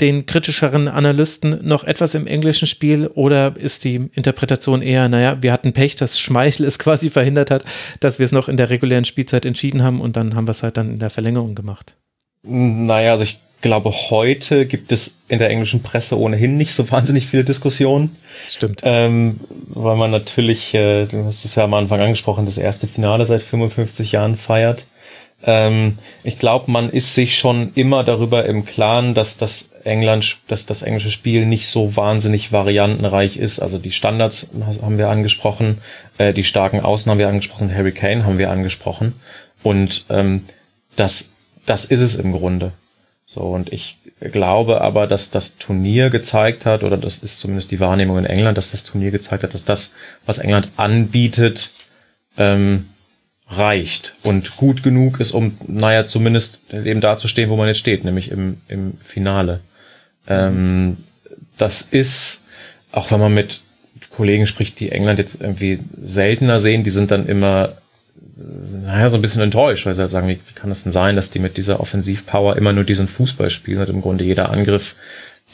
den 0.00 0.26
kritischeren 0.26 0.88
Analysten 0.88 1.60
noch 1.62 1.84
etwas 1.84 2.14
im 2.14 2.26
englischen 2.26 2.66
Spiel 2.66 3.06
oder 3.06 3.56
ist 3.56 3.84
die 3.84 4.08
Interpretation 4.12 4.82
eher, 4.82 5.08
naja, 5.08 5.42
wir 5.42 5.52
hatten 5.52 5.72
Pech, 5.72 5.94
dass 5.96 6.18
Schmeichel 6.18 6.66
es 6.66 6.78
quasi 6.78 7.10
verhindert 7.10 7.50
hat, 7.50 7.64
dass 8.00 8.18
wir 8.18 8.24
es 8.24 8.32
noch 8.32 8.48
in 8.48 8.56
der 8.56 8.70
regulären 8.70 9.04
Spielzeit 9.04 9.46
entschieden 9.46 9.82
haben 9.82 10.00
und 10.00 10.16
dann 10.16 10.34
haben 10.34 10.46
wir 10.46 10.52
es 10.52 10.62
halt 10.62 10.76
dann 10.76 10.92
in 10.92 10.98
der 10.98 11.10
Verlängerung 11.10 11.54
gemacht? 11.54 11.96
Naja, 12.42 13.12
also 13.12 13.22
ich 13.22 13.38
glaube, 13.64 13.90
heute 14.10 14.66
gibt 14.66 14.92
es 14.92 15.16
in 15.28 15.38
der 15.38 15.50
englischen 15.50 15.82
Presse 15.82 16.18
ohnehin 16.18 16.56
nicht 16.56 16.72
so 16.72 16.88
wahnsinnig 16.92 17.26
viele 17.26 17.44
Diskussionen. 17.44 18.16
Stimmt. 18.48 18.82
Ähm, 18.84 19.40
weil 19.68 19.96
man 19.96 20.10
natürlich, 20.10 20.74
äh, 20.74 21.06
du 21.06 21.24
hast 21.24 21.44
es 21.44 21.54
ja 21.56 21.64
am 21.64 21.74
Anfang 21.74 22.00
angesprochen, 22.00 22.44
das 22.44 22.58
erste 22.58 22.86
Finale 22.86 23.24
seit 23.24 23.42
55 23.42 24.12
Jahren 24.12 24.36
feiert. 24.36 24.86
Ähm, 25.46 25.98
ich 26.22 26.38
glaube, 26.38 26.70
man 26.70 26.90
ist 26.90 27.14
sich 27.14 27.38
schon 27.38 27.72
immer 27.74 28.04
darüber 28.04 28.44
im 28.44 28.64
Klaren, 28.64 29.14
dass 29.14 29.36
das 29.36 29.70
England, 29.82 30.38
dass 30.48 30.66
das 30.66 30.82
englische 30.82 31.10
Spiel 31.10 31.46
nicht 31.46 31.66
so 31.66 31.96
wahnsinnig 31.96 32.52
variantenreich 32.52 33.38
ist. 33.38 33.60
Also 33.60 33.78
die 33.78 33.92
Standards 33.92 34.48
haben 34.82 34.98
wir 34.98 35.08
angesprochen, 35.08 35.78
äh, 36.18 36.32
die 36.32 36.44
starken 36.44 36.80
Außen 36.80 37.10
haben 37.10 37.18
wir 37.18 37.28
angesprochen, 37.28 37.74
Harry 37.74 37.92
Kane 37.92 38.24
haben 38.24 38.38
wir 38.38 38.50
angesprochen. 38.50 39.14
Und 39.62 40.04
ähm, 40.10 40.44
das, 40.96 41.32
das 41.64 41.86
ist 41.86 42.00
es 42.00 42.16
im 42.16 42.32
Grunde. 42.32 42.72
So, 43.26 43.40
und 43.40 43.72
ich 43.72 43.98
glaube 44.20 44.80
aber, 44.80 45.06
dass 45.06 45.30
das 45.30 45.56
Turnier 45.56 46.10
gezeigt 46.10 46.66
hat, 46.66 46.82
oder 46.82 46.96
das 46.96 47.18
ist 47.18 47.40
zumindest 47.40 47.70
die 47.70 47.80
Wahrnehmung 47.80 48.18
in 48.18 48.26
England, 48.26 48.58
dass 48.58 48.70
das 48.70 48.84
Turnier 48.84 49.10
gezeigt 49.10 49.42
hat, 49.42 49.54
dass 49.54 49.64
das, 49.64 49.92
was 50.26 50.38
England 50.38 50.68
anbietet, 50.76 51.70
ähm, 52.36 52.86
reicht 53.48 54.14
und 54.22 54.56
gut 54.56 54.82
genug 54.82 55.20
ist, 55.20 55.32
um, 55.32 55.58
naja, 55.66 56.04
zumindest 56.04 56.60
eben 56.72 57.00
dazustehen, 57.00 57.50
wo 57.50 57.56
man 57.56 57.68
jetzt 57.68 57.78
steht, 57.78 58.04
nämlich 58.04 58.30
im, 58.30 58.58
im 58.68 58.94
Finale. 59.02 59.60
Ähm, 60.26 60.98
das 61.58 61.82
ist, 61.82 62.44
auch 62.90 63.10
wenn 63.10 63.20
man 63.20 63.34
mit 63.34 63.60
Kollegen 64.16 64.46
spricht, 64.46 64.80
die 64.80 64.92
England 64.92 65.18
jetzt 65.18 65.40
irgendwie 65.40 65.80
seltener 66.00 66.60
sehen, 66.60 66.84
die 66.84 66.90
sind 66.90 67.10
dann 67.10 67.26
immer 67.26 67.76
naja, 68.36 69.10
so 69.10 69.16
ein 69.16 69.22
bisschen 69.22 69.42
enttäuscht, 69.42 69.86
weil 69.86 69.94
sie 69.94 70.00
halt 70.00 70.10
sagen, 70.10 70.28
wie, 70.28 70.40
wie 70.48 70.54
kann 70.54 70.70
das 70.70 70.82
denn 70.82 70.92
sein, 70.92 71.16
dass 71.16 71.30
die 71.30 71.38
mit 71.38 71.56
dieser 71.56 71.80
Offensivpower 71.80 72.56
immer 72.56 72.72
nur 72.72 72.84
diesen 72.84 73.06
Fußball 73.06 73.50
spielen 73.50 73.80
und 73.80 73.90
im 73.90 74.00
Grunde 74.00 74.24
jeder 74.24 74.50
Angriff 74.50 74.96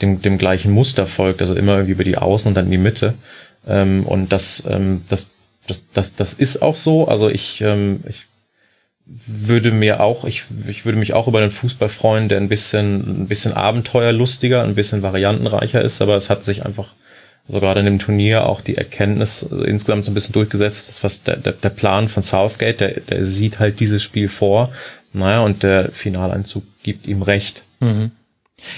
dem, 0.01 0.21
dem 0.21 0.37
gleichen 0.37 0.71
Muster 0.71 1.05
folgt, 1.05 1.41
also 1.41 1.55
immer 1.55 1.73
irgendwie 1.73 1.91
über 1.91 2.03
die 2.03 2.17
Außen 2.17 2.49
und 2.49 2.55
dann 2.55 2.65
in 2.65 2.71
die 2.71 2.77
Mitte. 2.77 3.13
Ähm, 3.67 4.05
und 4.05 4.31
das, 4.31 4.63
ähm, 4.67 5.03
das, 5.09 5.33
das, 5.67 5.83
das, 5.93 6.15
das 6.15 6.33
ist 6.33 6.61
auch 6.61 6.75
so. 6.75 7.07
Also 7.07 7.29
ich, 7.29 7.61
ähm, 7.61 8.03
ich 8.07 8.25
würde 9.05 9.71
mir 9.71 9.99
auch, 9.99 10.25
ich, 10.25 10.45
ich 10.67 10.85
würde 10.85 10.97
mich 10.97 11.13
auch 11.13 11.27
über 11.27 11.39
einen 11.39 11.51
Fußball 11.51 11.89
freuen, 11.89 12.29
der 12.29 12.39
ein 12.39 12.49
bisschen, 12.49 13.23
ein 13.23 13.27
bisschen 13.27 13.53
abenteuerlustiger, 13.53 14.63
ein 14.63 14.75
bisschen 14.75 15.01
variantenreicher 15.01 15.81
ist, 15.81 16.01
aber 16.01 16.15
es 16.15 16.29
hat 16.29 16.43
sich 16.43 16.65
einfach, 16.65 16.93
also 17.51 17.59
gerade 17.59 17.81
in 17.81 17.85
dem 17.85 17.99
Turnier 17.99 18.45
auch 18.45 18.61
die 18.61 18.77
Erkenntnis 18.77 19.43
also 19.43 19.63
insgesamt 19.63 20.05
so 20.05 20.11
ein 20.11 20.13
bisschen 20.13 20.31
durchgesetzt, 20.31 20.87
dass 20.87 21.03
was 21.03 21.23
der, 21.23 21.35
der, 21.35 21.51
der 21.53 21.69
Plan 21.69 22.07
von 22.07 22.23
Southgate, 22.23 22.79
der, 22.79 22.99
der 23.01 23.25
sieht 23.25 23.59
halt 23.59 23.81
dieses 23.81 24.01
Spiel 24.01 24.29
vor, 24.29 24.71
naja, 25.11 25.41
und 25.41 25.61
der 25.61 25.91
Finaleinzug 25.91 26.63
gibt 26.81 27.07
ihm 27.07 27.21
recht. 27.21 27.63
Mhm. 27.81 28.11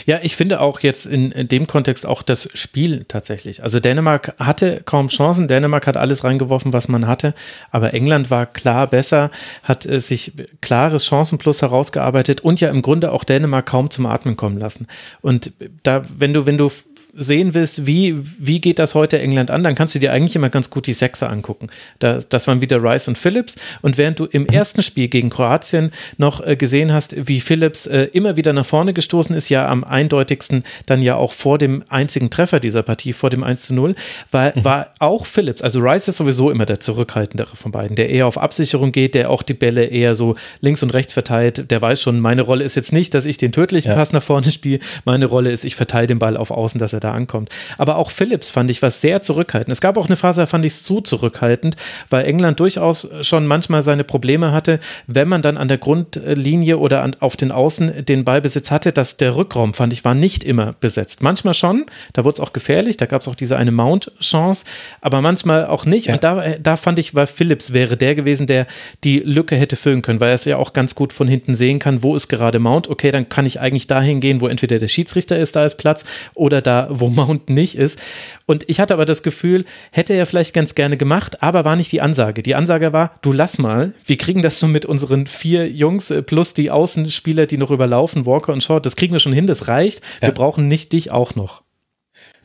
Ja, 0.05 0.19
ich 0.21 0.35
finde 0.35 0.61
auch 0.61 0.79
jetzt 0.79 1.05
in, 1.05 1.31
dem 1.49 1.67
Kontext 1.67 2.05
auch 2.05 2.21
das 2.21 2.49
Spiel 2.53 3.03
tatsächlich. 3.07 3.63
Also 3.63 3.79
Dänemark 3.79 4.33
hatte 4.39 4.81
kaum 4.85 5.07
Chancen, 5.07 5.47
Dänemark 5.47 5.87
hat 5.87 5.97
alles 5.97 6.23
reingeworfen, 6.23 6.73
was 6.73 6.87
man 6.87 7.05
hatte, 7.05 7.33
aber 7.69 7.93
England 7.93 8.31
war 8.31 8.45
klar 8.45 8.87
besser, 8.87 9.29
hat 9.63 9.85
äh, 9.85 9.99
sich 9.99 10.31
klares 10.61 11.05
Chancenplus 11.05 11.61
herausgearbeitet 11.61 12.41
und 12.41 12.61
ja 12.61 12.69
im 12.69 12.81
Grunde 12.81 13.11
auch 13.11 13.23
Dänemark 13.23 13.65
kaum 13.65 13.89
zum 13.89 14.05
Atmen 14.05 14.37
kommen 14.37 14.57
lassen. 14.57 14.87
Und 15.21 15.51
da, 15.83 16.03
wenn 16.17 16.33
du, 16.33 16.45
wenn 16.45 16.57
du 16.57 16.71
sehen 17.15 17.53
willst, 17.53 17.85
wie, 17.85 18.17
wie 18.39 18.59
geht 18.59 18.79
das 18.79 18.95
heute 18.95 19.19
England 19.19 19.51
an, 19.51 19.63
dann 19.63 19.75
kannst 19.75 19.93
du 19.93 19.99
dir 19.99 20.11
eigentlich 20.11 20.35
immer 20.35 20.49
ganz 20.49 20.69
gut 20.69 20.87
die 20.87 20.93
Sechser 20.93 21.29
angucken. 21.29 21.67
Da, 21.99 22.19
das 22.27 22.47
waren 22.47 22.61
wieder 22.61 22.81
Rice 22.81 23.07
und 23.07 23.17
Phillips. 23.17 23.55
Und 23.81 23.97
während 23.97 24.19
du 24.19 24.25
im 24.25 24.47
ersten 24.47 24.81
Spiel 24.81 25.07
gegen 25.07 25.29
Kroatien 25.29 25.91
noch 26.17 26.45
äh, 26.45 26.55
gesehen 26.55 26.91
hast, 26.91 27.27
wie 27.27 27.39
Phillips 27.39 27.85
äh, 27.85 28.03
immer 28.13 28.35
wieder 28.35 28.53
nach 28.53 28.65
vorne 28.65 28.93
gestoßen 28.93 29.35
ist, 29.35 29.49
ja 29.49 29.67
am 29.67 29.83
eindeutigsten 29.83 30.63
dann 30.85 31.01
ja 31.01 31.15
auch 31.15 31.33
vor 31.33 31.57
dem 31.57 31.83
einzigen 31.89 32.29
Treffer 32.29 32.59
dieser 32.59 32.83
Partie, 32.83 33.13
vor 33.13 33.29
dem 33.29 33.43
1 33.43 33.67
zu 33.67 33.73
0, 33.75 33.95
war, 34.31 34.53
mhm. 34.55 34.65
war 34.65 34.93
auch 34.99 35.25
Phillips, 35.25 35.61
also 35.61 35.79
Rice 35.79 36.07
ist 36.07 36.17
sowieso 36.17 36.49
immer 36.49 36.65
der 36.65 36.79
zurückhaltendere 36.79 37.55
von 37.55 37.71
beiden, 37.71 37.95
der 37.95 38.09
eher 38.09 38.27
auf 38.27 38.37
Absicherung 38.37 38.91
geht, 38.91 39.15
der 39.15 39.29
auch 39.29 39.43
die 39.43 39.53
Bälle 39.53 39.85
eher 39.85 40.15
so 40.15 40.35
links 40.61 40.81
und 40.81 40.91
rechts 40.91 41.13
verteilt, 41.13 41.69
der 41.69 41.81
weiß 41.81 42.01
schon, 42.01 42.19
meine 42.19 42.41
Rolle 42.41 42.63
ist 42.63 42.75
jetzt 42.75 42.93
nicht, 42.93 43.13
dass 43.13 43.25
ich 43.25 43.37
den 43.37 43.51
tödlichen 43.51 43.91
ja. 43.91 43.95
Pass 43.95 44.13
nach 44.13 44.23
vorne 44.23 44.51
spiele, 44.51 44.79
meine 45.05 45.25
Rolle 45.25 45.51
ist, 45.51 45.63
ich 45.63 45.75
verteile 45.75 46.07
den 46.07 46.19
Ball 46.19 46.37
auf 46.37 46.51
Außen, 46.51 46.79
dass 46.79 46.93
er 46.93 47.02
da 47.03 47.11
ankommt. 47.11 47.49
Aber 47.77 47.97
auch 47.97 48.11
Phillips 48.11 48.49
fand 48.49 48.71
ich 48.71 48.81
was 48.81 49.01
sehr 49.01 49.21
zurückhaltend. 49.21 49.71
Es 49.71 49.81
gab 49.81 49.97
auch 49.97 50.07
eine 50.07 50.15
Phase, 50.15 50.41
da 50.41 50.45
fand 50.45 50.65
ich 50.65 50.73
es 50.73 50.83
zu 50.83 51.01
zurückhaltend, 51.01 51.75
weil 52.09 52.25
England 52.25 52.59
durchaus 52.59 53.09
schon 53.21 53.47
manchmal 53.47 53.81
seine 53.81 54.03
Probleme 54.03 54.51
hatte, 54.51 54.79
wenn 55.07 55.27
man 55.27 55.41
dann 55.41 55.57
an 55.57 55.67
der 55.67 55.77
Grundlinie 55.77 56.77
oder 56.77 57.03
an, 57.03 57.15
auf 57.19 57.35
den 57.35 57.51
Außen 57.51 58.05
den 58.05 58.23
Ballbesitz 58.23 58.71
hatte, 58.71 58.91
dass 58.91 59.17
der 59.17 59.35
Rückraum, 59.35 59.73
fand 59.73 59.93
ich, 59.93 60.05
war 60.05 60.15
nicht 60.15 60.43
immer 60.43 60.73
besetzt. 60.79 61.21
Manchmal 61.21 61.53
schon, 61.53 61.85
da 62.13 62.23
wurde 62.23 62.35
es 62.35 62.39
auch 62.39 62.53
gefährlich, 62.53 62.97
da 62.97 63.05
gab 63.05 63.21
es 63.21 63.27
auch 63.27 63.35
diese 63.35 63.57
eine 63.57 63.71
Mount-Chance, 63.71 64.65
aber 65.01 65.21
manchmal 65.21 65.67
auch 65.67 65.85
nicht. 65.85 66.07
Ja. 66.07 66.15
Und 66.15 66.23
da, 66.23 66.55
da 66.59 66.75
fand 66.75 66.99
ich, 66.99 67.15
weil 67.15 67.27
Phillips 67.27 67.73
wäre 67.73 67.97
der 67.97 68.15
gewesen, 68.15 68.47
der 68.47 68.67
die 69.03 69.19
Lücke 69.19 69.55
hätte 69.55 69.75
füllen 69.75 70.01
können, 70.01 70.19
weil 70.19 70.29
er 70.29 70.35
es 70.35 70.45
ja 70.45 70.57
auch 70.57 70.73
ganz 70.73 70.95
gut 70.95 71.13
von 71.13 71.27
hinten 71.27 71.55
sehen 71.55 71.79
kann, 71.79 72.03
wo 72.03 72.15
ist 72.15 72.27
gerade 72.27 72.59
Mount. 72.59 72.89
Okay, 72.89 73.11
dann 73.11 73.29
kann 73.29 73.45
ich 73.45 73.59
eigentlich 73.59 73.87
dahin 73.87 74.19
gehen, 74.19 74.41
wo 74.41 74.47
entweder 74.47 74.79
der 74.79 74.87
Schiedsrichter 74.87 75.37
ist, 75.37 75.55
da 75.55 75.65
ist 75.65 75.75
Platz, 75.75 76.05
oder 76.33 76.61
da, 76.61 76.87
wo 76.99 77.09
Mount 77.09 77.49
nicht 77.49 77.75
ist. 77.75 77.99
Und 78.45 78.69
ich 78.69 78.79
hatte 78.79 78.93
aber 78.93 79.05
das 79.05 79.23
Gefühl, 79.23 79.65
hätte 79.91 80.13
er 80.13 80.25
vielleicht 80.25 80.53
ganz 80.53 80.75
gerne 80.75 80.97
gemacht, 80.97 81.41
aber 81.41 81.65
war 81.65 81.75
nicht 81.75 81.91
die 81.91 82.01
Ansage. 82.01 82.43
Die 82.43 82.55
Ansage 82.55 82.93
war, 82.93 83.13
du 83.21 83.31
lass 83.31 83.57
mal, 83.57 83.93
wir 84.05 84.17
kriegen 84.17 84.41
das 84.41 84.59
so 84.59 84.67
mit 84.67 84.85
unseren 84.85 85.27
vier 85.27 85.69
Jungs 85.69 86.11
äh, 86.11 86.21
plus 86.21 86.53
die 86.53 86.71
Außenspieler, 86.71 87.45
die 87.45 87.57
noch 87.57 87.71
überlaufen, 87.71 88.25
Walker 88.25 88.53
und 88.53 88.63
Short, 88.63 88.85
das 88.85 88.95
kriegen 88.95 89.13
wir 89.13 89.19
schon 89.19 89.33
hin, 89.33 89.47
das 89.47 89.67
reicht. 89.67 90.01
Ja. 90.21 90.27
Wir 90.27 90.33
brauchen 90.33 90.67
nicht 90.67 90.93
dich 90.93 91.11
auch 91.11 91.35
noch 91.35 91.62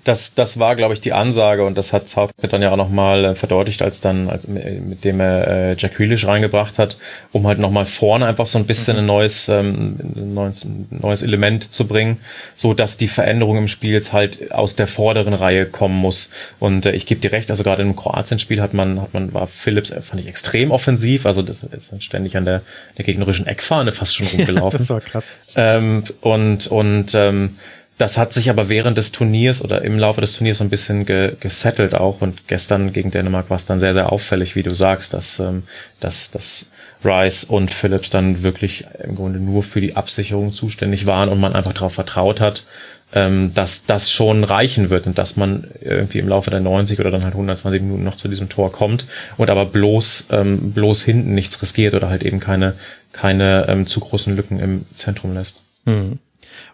das, 0.04 0.34
das 0.34 0.58
war, 0.58 0.76
glaube 0.76 0.94
ich, 0.94 1.00
die 1.00 1.12
Ansage 1.12 1.64
und 1.64 1.76
das 1.76 1.92
hat 1.92 2.08
Southgate 2.08 2.52
dann 2.52 2.62
ja 2.62 2.70
auch 2.70 2.76
nochmal 2.76 3.24
äh, 3.24 3.34
verdeutlicht, 3.34 3.82
als 3.82 4.00
dann, 4.00 4.30
als, 4.30 4.46
mit 4.46 5.04
dem 5.04 5.20
er 5.20 5.48
äh, 5.48 5.76
Jack 5.76 5.96
Grealish 5.96 6.26
reingebracht 6.26 6.78
hat, 6.78 6.96
um 7.32 7.46
halt 7.46 7.58
nochmal 7.58 7.84
vorne 7.84 8.26
einfach 8.26 8.46
so 8.46 8.58
ein 8.58 8.66
bisschen 8.66 8.96
mhm. 8.96 9.02
ein 9.02 9.06
neues, 9.06 9.48
ähm, 9.48 9.96
neues, 10.14 10.66
neues 10.90 11.22
Element 11.22 11.72
zu 11.72 11.86
bringen, 11.86 12.18
so 12.54 12.74
dass 12.74 12.96
die 12.96 13.08
Veränderung 13.08 13.58
im 13.58 13.68
Spiel 13.68 13.92
jetzt 13.92 14.12
halt 14.12 14.52
aus 14.52 14.76
der 14.76 14.86
vorderen 14.86 15.34
Reihe 15.34 15.66
kommen 15.66 15.96
muss. 15.96 16.30
Und 16.58 16.86
äh, 16.86 16.92
ich 16.92 17.04
gebe 17.04 17.20
dir 17.20 17.32
recht, 17.32 17.50
also 17.50 17.62
gerade 17.62 17.82
im 17.82 17.96
Kroatien-Spiel 17.96 18.62
hat 18.62 18.74
man, 18.74 19.02
hat 19.02 19.12
man, 19.14 19.34
war 19.34 19.46
Phillips, 19.46 19.90
äh, 19.90 20.00
fand 20.00 20.22
ich 20.22 20.28
extrem 20.28 20.70
offensiv, 20.70 21.26
also 21.26 21.42
das 21.42 21.64
ist 21.64 22.02
ständig 22.02 22.36
an 22.36 22.44
der, 22.44 22.62
der 22.96 23.04
gegnerischen 23.04 23.46
Eckfahne 23.46 23.92
fast 23.92 24.14
schon 24.14 24.26
rumgelaufen. 24.26 24.68
Ja, 24.68 24.78
das 24.78 24.90
war 24.90 25.00
krass. 25.00 25.30
Ähm, 25.56 26.04
und, 26.20 26.66
und, 26.68 27.14
ähm, 27.14 27.56
das 27.98 28.16
hat 28.16 28.32
sich 28.32 28.48
aber 28.48 28.68
während 28.68 28.96
des 28.96 29.12
Turniers 29.12 29.62
oder 29.62 29.82
im 29.82 29.98
Laufe 29.98 30.20
des 30.20 30.34
Turniers 30.36 30.58
so 30.58 30.64
ein 30.64 30.70
bisschen 30.70 31.04
ge 31.04 31.34
gesettelt 31.40 31.94
auch. 31.94 32.20
Und 32.20 32.46
gestern 32.46 32.92
gegen 32.92 33.10
Dänemark 33.10 33.50
war 33.50 33.56
es 33.56 33.66
dann 33.66 33.80
sehr, 33.80 33.92
sehr 33.92 34.12
auffällig, 34.12 34.54
wie 34.54 34.62
du 34.62 34.74
sagst, 34.74 35.12
dass, 35.14 35.40
ähm, 35.40 35.64
dass, 35.98 36.30
dass 36.30 36.66
Rice 37.04 37.44
und 37.44 37.70
Phillips 37.72 38.10
dann 38.10 38.42
wirklich 38.42 38.86
im 39.02 39.16
Grunde 39.16 39.40
nur 39.40 39.64
für 39.64 39.80
die 39.80 39.96
Absicherung 39.96 40.52
zuständig 40.52 41.06
waren 41.06 41.28
und 41.28 41.40
man 41.40 41.54
einfach 41.54 41.72
darauf 41.72 41.94
vertraut 41.94 42.40
hat, 42.40 42.64
ähm, 43.12 43.52
dass 43.54 43.86
das 43.86 44.10
schon 44.12 44.44
reichen 44.44 44.90
wird 44.90 45.06
und 45.06 45.18
dass 45.18 45.36
man 45.36 45.66
irgendwie 45.80 46.18
im 46.18 46.28
Laufe 46.28 46.50
der 46.50 46.60
90 46.60 47.00
oder 47.00 47.10
dann 47.10 47.24
halt 47.24 47.34
120 47.34 47.82
Minuten 47.82 48.04
noch 48.04 48.16
zu 48.16 48.28
diesem 48.28 48.48
Tor 48.48 48.70
kommt 48.70 49.06
und 49.36 49.50
aber 49.50 49.66
bloß, 49.66 50.28
ähm, 50.30 50.72
bloß 50.72 51.02
hinten 51.02 51.34
nichts 51.34 51.60
riskiert 51.62 51.94
oder 51.94 52.08
halt 52.08 52.22
eben 52.22 52.38
keine, 52.38 52.74
keine 53.12 53.66
ähm, 53.68 53.86
zu 53.86 54.00
großen 54.00 54.36
Lücken 54.36 54.60
im 54.60 54.84
Zentrum 54.94 55.34
lässt. 55.34 55.60
Mhm. 55.84 56.18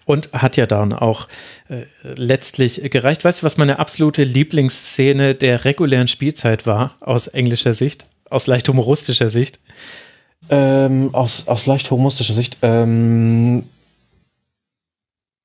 Und 0.07 0.33
hat 0.33 0.57
ja 0.57 0.67
dann 0.67 0.93
auch 0.93 1.29
äh, 1.69 1.85
letztlich 2.03 2.81
gereicht. 2.91 3.25
Weißt 3.25 3.43
du, 3.43 3.47
was 3.47 3.57
meine 3.57 3.79
absolute 3.79 4.25
Lieblingsszene 4.25 5.35
der 5.35 5.65
regulären 5.65 6.09
Spielzeit 6.09 6.67
war, 6.67 6.95
aus 7.01 7.27
englischer 7.29 7.75
Sicht, 7.75 8.07
aus 8.29 8.47
leicht 8.47 8.69
humoristischer 8.69 9.31
Sicht? 9.31 9.61
Ähm, 10.51 11.15
aus, 11.15 11.49
aus 11.49 11.67
leicht 11.67 11.91
humoristischer 11.91 12.35
Sicht. 12.35 12.59
Ähm, 12.61 13.65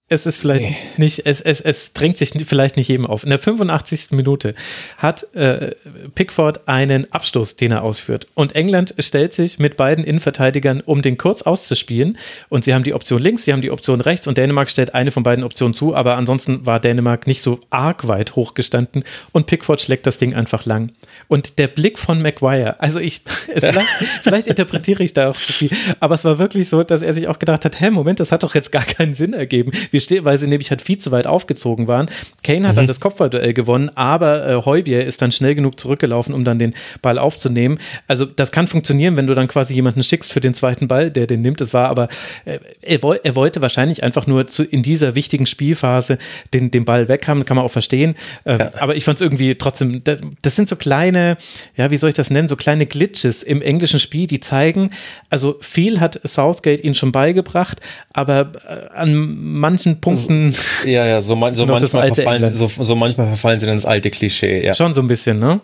es 0.09 0.25
ist 0.25 0.37
vielleicht 0.37 0.63
nee. 0.63 0.77
nicht, 0.97 1.25
es, 1.25 1.39
es, 1.39 1.61
es 1.61 1.93
drängt 1.93 2.17
sich 2.17 2.31
vielleicht 2.45 2.77
nicht 2.77 2.87
jedem 2.87 3.05
auf. 3.05 3.23
In 3.23 3.29
der 3.29 3.39
85. 3.39 4.11
Minute 4.11 4.55
hat 4.97 5.33
äh, 5.35 5.71
Pickford 6.15 6.67
einen 6.67 7.11
Abstoß, 7.11 7.55
den 7.55 7.71
er 7.71 7.83
ausführt. 7.83 8.27
Und 8.33 8.55
England 8.55 8.95
stellt 8.97 9.33
sich 9.33 9.59
mit 9.59 9.77
beiden 9.77 10.03
Innenverteidigern, 10.03 10.81
um 10.81 11.03
den 11.03 11.17
kurz 11.17 11.43
auszuspielen. 11.43 12.17
Und 12.49 12.63
sie 12.63 12.73
haben 12.73 12.83
die 12.83 12.93
Option 12.93 13.21
links, 13.21 13.45
sie 13.45 13.53
haben 13.53 13.61
die 13.61 13.71
Option 13.71 14.01
rechts 14.01 14.25
und 14.27 14.37
Dänemark 14.37 14.69
stellt 14.69 14.95
eine 14.95 15.11
von 15.11 15.21
beiden 15.21 15.43
Optionen 15.43 15.75
zu. 15.75 15.95
Aber 15.95 16.17
ansonsten 16.17 16.65
war 16.65 16.79
Dänemark 16.79 17.27
nicht 17.27 17.43
so 17.43 17.59
arg 17.69 18.07
weit 18.07 18.35
hochgestanden 18.35 19.03
und 19.31 19.45
Pickford 19.45 19.79
schlägt 19.79 20.07
das 20.07 20.17
Ding 20.17 20.33
einfach 20.33 20.65
lang. 20.65 20.91
Und 21.27 21.59
der 21.59 21.67
Blick 21.67 21.99
von 21.99 22.21
Maguire, 22.21 22.79
also 22.79 22.99
ich, 22.99 23.21
vielleicht, 23.53 23.89
vielleicht 24.23 24.47
interpretiere 24.47 25.03
ich 25.03 25.13
da 25.13 25.29
auch 25.29 25.35
zu 25.35 25.53
viel, 25.53 25.69
aber 25.99 26.15
es 26.15 26.25
war 26.25 26.39
wirklich 26.39 26.67
so, 26.67 26.83
dass 26.83 27.03
er 27.03 27.13
sich 27.13 27.27
auch 27.27 27.37
gedacht 27.37 27.65
hat, 27.65 27.79
hä, 27.79 27.91
Moment, 27.91 28.19
das 28.19 28.31
hat 28.31 28.41
doch 28.41 28.55
jetzt 28.55 28.71
gar 28.71 28.83
keinen 28.83 29.13
Sinn 29.13 29.33
ergeben. 29.33 29.71
Gestehe, 29.91 29.98
weil 30.23 30.37
sie 30.37 30.47
nämlich 30.47 30.69
halt 30.69 30.81
viel 30.81 30.97
zu 30.97 31.11
weit 31.11 31.27
aufgezogen 31.27 31.87
waren. 31.87 32.09
Kane 32.43 32.67
hat 32.67 32.73
mhm. 32.73 32.77
dann 32.77 32.87
das 32.87 32.99
Kopfballduell 32.99 33.53
gewonnen, 33.53 33.89
aber 33.95 34.47
äh, 34.47 34.65
Heubier 34.65 35.05
ist 35.05 35.21
dann 35.21 35.31
schnell 35.31 35.55
genug 35.55 35.79
zurückgelaufen, 35.79 36.33
um 36.33 36.45
dann 36.45 36.59
den 36.59 36.73
Ball 37.01 37.17
aufzunehmen. 37.17 37.79
Also 38.07 38.25
das 38.25 38.51
kann 38.51 38.67
funktionieren, 38.67 39.17
wenn 39.17 39.27
du 39.27 39.35
dann 39.35 39.47
quasi 39.47 39.73
jemanden 39.73 40.03
schickst 40.03 40.31
für 40.31 40.39
den 40.39 40.53
zweiten 40.53 40.87
Ball, 40.87 41.11
der 41.11 41.27
den 41.27 41.41
nimmt. 41.41 41.61
Es 41.61 41.73
war 41.73 41.89
aber, 41.89 42.07
äh, 42.45 42.59
er, 42.81 42.99
er, 43.23 43.35
wollte 43.35 43.61
wahrscheinlich 43.61 44.03
einfach 44.03 44.27
nur 44.27 44.47
zu, 44.47 44.63
in 44.63 44.83
dieser 44.83 45.15
wichtigen 45.15 45.45
Spielphase 45.45 46.17
den, 46.53 46.71
den 46.71 46.85
Ball 46.85 47.07
weg 47.07 47.27
haben, 47.27 47.45
kann 47.45 47.57
man 47.57 47.65
auch 47.65 47.71
verstehen. 47.71 48.15
Äh, 48.45 48.59
ja. 48.59 48.71
Aber 48.79 48.95
ich 48.95 49.03
fand 49.03 49.17
es 49.17 49.21
irgendwie 49.21 49.55
trotzdem, 49.55 50.01
das 50.03 50.55
sind 50.55 50.69
so 50.69 50.75
kleine, 50.75 51.37
ja, 51.75 51.91
wie 51.91 51.97
soll 51.97 52.09
ich 52.09 52.15
das 52.15 52.29
nennen, 52.29 52.47
so 52.47 52.55
kleine 52.55 52.85
Glitches 52.85 53.43
im 53.43 53.61
englischen 53.61 53.99
Spiel, 53.99 54.27
die 54.27 54.39
zeigen, 54.39 54.91
also 55.29 55.57
viel 55.61 55.99
hat 55.99 56.19
Southgate 56.27 56.83
ihnen 56.83 56.95
schon 56.95 57.11
beigebracht, 57.11 57.81
aber 58.13 58.51
äh, 58.67 58.97
an 58.97 59.37
manchen 59.39 59.88
manchen 59.89 60.01
Punkten. 60.01 60.51
So, 60.51 60.87
ja, 60.87 61.05
ja, 61.05 61.21
so, 61.21 61.35
man, 61.35 61.55
so 61.55 61.65
manchmal 61.65 62.13
verfallen, 62.13 62.53
so, 62.53 62.67
so 62.67 62.95
manchmal 62.95 63.27
verfallen 63.27 63.59
sie 63.59 63.67
in 63.67 63.75
das 63.75 63.85
alte 63.85 64.09
Klischee, 64.09 64.65
ja. 64.65 64.73
Schon 64.73 64.93
so 64.93 65.01
ein 65.01 65.07
bisschen, 65.07 65.39
ne? 65.39 65.61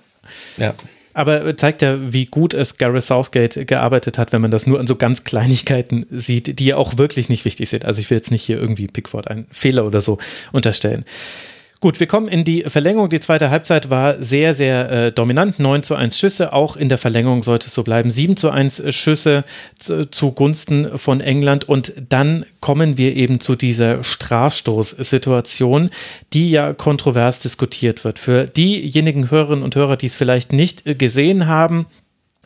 Ja. 0.58 0.74
Aber 1.14 1.56
zeigt 1.56 1.82
ja, 1.82 1.98
wie 2.12 2.26
gut 2.26 2.54
es 2.54 2.78
Gareth 2.78 3.04
Southgate 3.04 3.66
gearbeitet 3.66 4.18
hat, 4.18 4.34
wenn 4.34 4.42
man 4.42 4.52
das 4.52 4.68
nur 4.68 4.82
an 4.82 4.86
so 4.86 4.98
ganz 4.98 5.24
Kleinigkeiten 5.24 6.06
sieht, 6.10 6.60
die 6.60 6.66
ja 6.66 6.76
auch 6.76 6.98
wirklich 6.98 7.30
nicht 7.30 7.46
wichtig 7.46 7.70
sind. 7.70 7.86
Also 7.86 8.02
ich 8.02 8.10
will 8.10 8.18
jetzt 8.18 8.32
nicht 8.32 8.44
hier 8.44 8.60
irgendwie 8.60 8.88
Pickford 8.88 9.30
einen 9.30 9.48
Fehler 9.50 9.86
oder 9.86 10.02
so 10.02 10.18
unterstellen. 10.52 11.06
Gut, 11.82 12.00
wir 12.00 12.08
kommen 12.08 12.28
in 12.28 12.44
die 12.44 12.64
Verlängerung. 12.64 13.10
Die 13.10 13.20
zweite 13.20 13.50
Halbzeit 13.50 13.90
war 13.90 14.22
sehr, 14.22 14.54
sehr 14.54 14.92
äh, 14.92 15.12
dominant. 15.12 15.60
9 15.60 15.84
zu 15.84 15.96
1 15.96 16.18
Schüsse. 16.18 16.54
Auch 16.54 16.78
in 16.78 16.90
der 16.90 16.98
Verlängerung 16.98 17.44
sollte 17.44 17.68
es 17.68 17.74
so 17.74 17.84
bleiben. 17.84 18.10
7 18.10 18.38
zu 18.38 18.50
1 18.50 18.84
Schüsse 18.96 19.44
zu, 19.78 20.10
zugunsten 20.10 20.98
von 20.98 21.20
England. 21.20 21.68
Und 21.68 21.94
dann 22.10 22.46
kommen 22.62 22.98
wir 22.98 23.16
eben 23.16 23.40
zu 23.40 23.56
dieser 23.56 24.04
Strafstoßsituation, 24.04 25.90
die 26.34 26.50
ja 26.50 26.74
kontrovers 26.74 27.40
diskutiert 27.40 28.04
wird. 28.06 28.20
Für 28.20 28.48
diejenigen 28.48 29.30
Hörerinnen 29.30 29.64
und 29.64 29.76
Hörer, 29.76 29.98
die 29.98 30.08
es 30.08 30.16
vielleicht 30.16 30.54
nicht 30.54 30.98
gesehen 30.98 31.46
haben, 31.46 31.88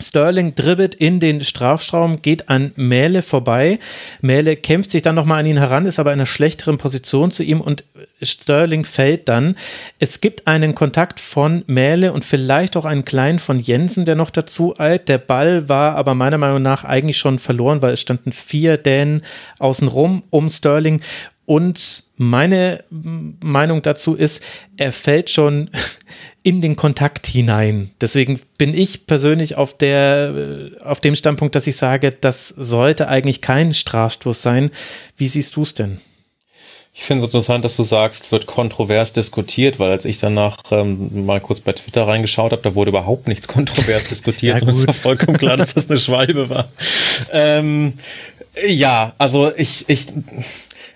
Sterling 0.01 0.55
dribbelt 0.55 0.95
in 0.95 1.19
den 1.19 1.41
Strafraum, 1.41 2.21
geht 2.21 2.49
an 2.49 2.71
Mähle 2.75 3.21
vorbei. 3.21 3.79
Mähle 4.21 4.55
kämpft 4.55 4.91
sich 4.91 5.01
dann 5.01 5.15
nochmal 5.15 5.41
an 5.41 5.45
ihn 5.45 5.57
heran, 5.57 5.85
ist 5.85 5.99
aber 5.99 6.11
in 6.11 6.19
einer 6.19 6.25
schlechteren 6.25 6.77
Position 6.77 7.31
zu 7.31 7.43
ihm 7.43 7.59
und 7.59 7.83
Sterling 8.21 8.85
fällt 8.85 9.27
dann. 9.27 9.55
Es 9.99 10.21
gibt 10.21 10.47
einen 10.47 10.73
Kontakt 10.73 11.19
von 11.19 11.63
Mähle 11.67 12.13
und 12.13 12.23
vielleicht 12.23 12.77
auch 12.77 12.85
einen 12.85 13.05
kleinen 13.05 13.39
von 13.39 13.59
Jensen, 13.59 14.05
der 14.05 14.15
noch 14.15 14.29
dazu 14.29 14.73
eilt. 14.79 15.09
Der 15.09 15.17
Ball 15.17 15.67
war 15.67 15.95
aber 15.95 16.15
meiner 16.15 16.37
Meinung 16.37 16.61
nach 16.61 16.83
eigentlich 16.85 17.17
schon 17.17 17.39
verloren, 17.39 17.81
weil 17.81 17.93
es 17.93 18.01
standen 18.01 18.31
vier 18.31 18.77
Dänen 18.77 19.21
außenrum 19.59 20.23
um 20.29 20.49
Sterling 20.49 21.01
und 21.49 22.03
meine 22.15 22.83
Meinung 22.91 23.81
dazu 23.81 24.13
ist, 24.13 24.43
er 24.77 24.91
fällt 24.91 25.31
schon 25.31 25.71
in 26.43 26.61
den 26.61 26.75
Kontakt 26.75 27.25
hinein. 27.25 27.89
Deswegen 27.99 28.39
bin 28.59 28.75
ich 28.75 29.07
persönlich 29.07 29.57
auf, 29.57 29.75
der, 29.75 30.69
äh, 30.77 30.83
auf 30.83 30.99
dem 30.99 31.15
Standpunkt, 31.15 31.55
dass 31.55 31.65
ich 31.65 31.75
sage, 31.75 32.11
das 32.11 32.49
sollte 32.49 33.07
eigentlich 33.07 33.41
kein 33.41 33.73
Strafstoß 33.73 34.43
sein. 34.43 34.69
Wie 35.17 35.27
siehst 35.27 35.55
du 35.55 35.63
es 35.63 35.73
denn? 35.73 35.97
Ich 36.93 37.01
finde 37.01 37.23
es 37.23 37.29
interessant, 37.29 37.65
dass 37.65 37.75
du 37.75 37.83
sagst, 37.83 38.31
wird 38.31 38.45
kontrovers 38.45 39.13
diskutiert, 39.13 39.79
weil 39.79 39.89
als 39.89 40.05
ich 40.05 40.19
danach 40.19 40.57
ähm, 40.69 41.25
mal 41.25 41.41
kurz 41.41 41.61
bei 41.61 41.73
Twitter 41.73 42.07
reingeschaut 42.07 42.51
habe, 42.51 42.61
da 42.61 42.75
wurde 42.75 42.89
überhaupt 42.89 43.27
nichts 43.27 43.47
kontrovers 43.47 44.07
diskutiert, 44.07 44.61
ja, 44.61 44.69
es 44.69 44.85
war 44.85 44.93
vollkommen 44.93 45.37
klar, 45.37 45.57
dass 45.57 45.73
das 45.73 45.89
eine 45.89 45.99
Schwalbe 45.99 46.47
war. 46.49 46.69
Ähm, 47.31 47.93
ja, 48.67 49.13
also 49.17 49.51
ich, 49.55 49.87
ich, 49.87 50.07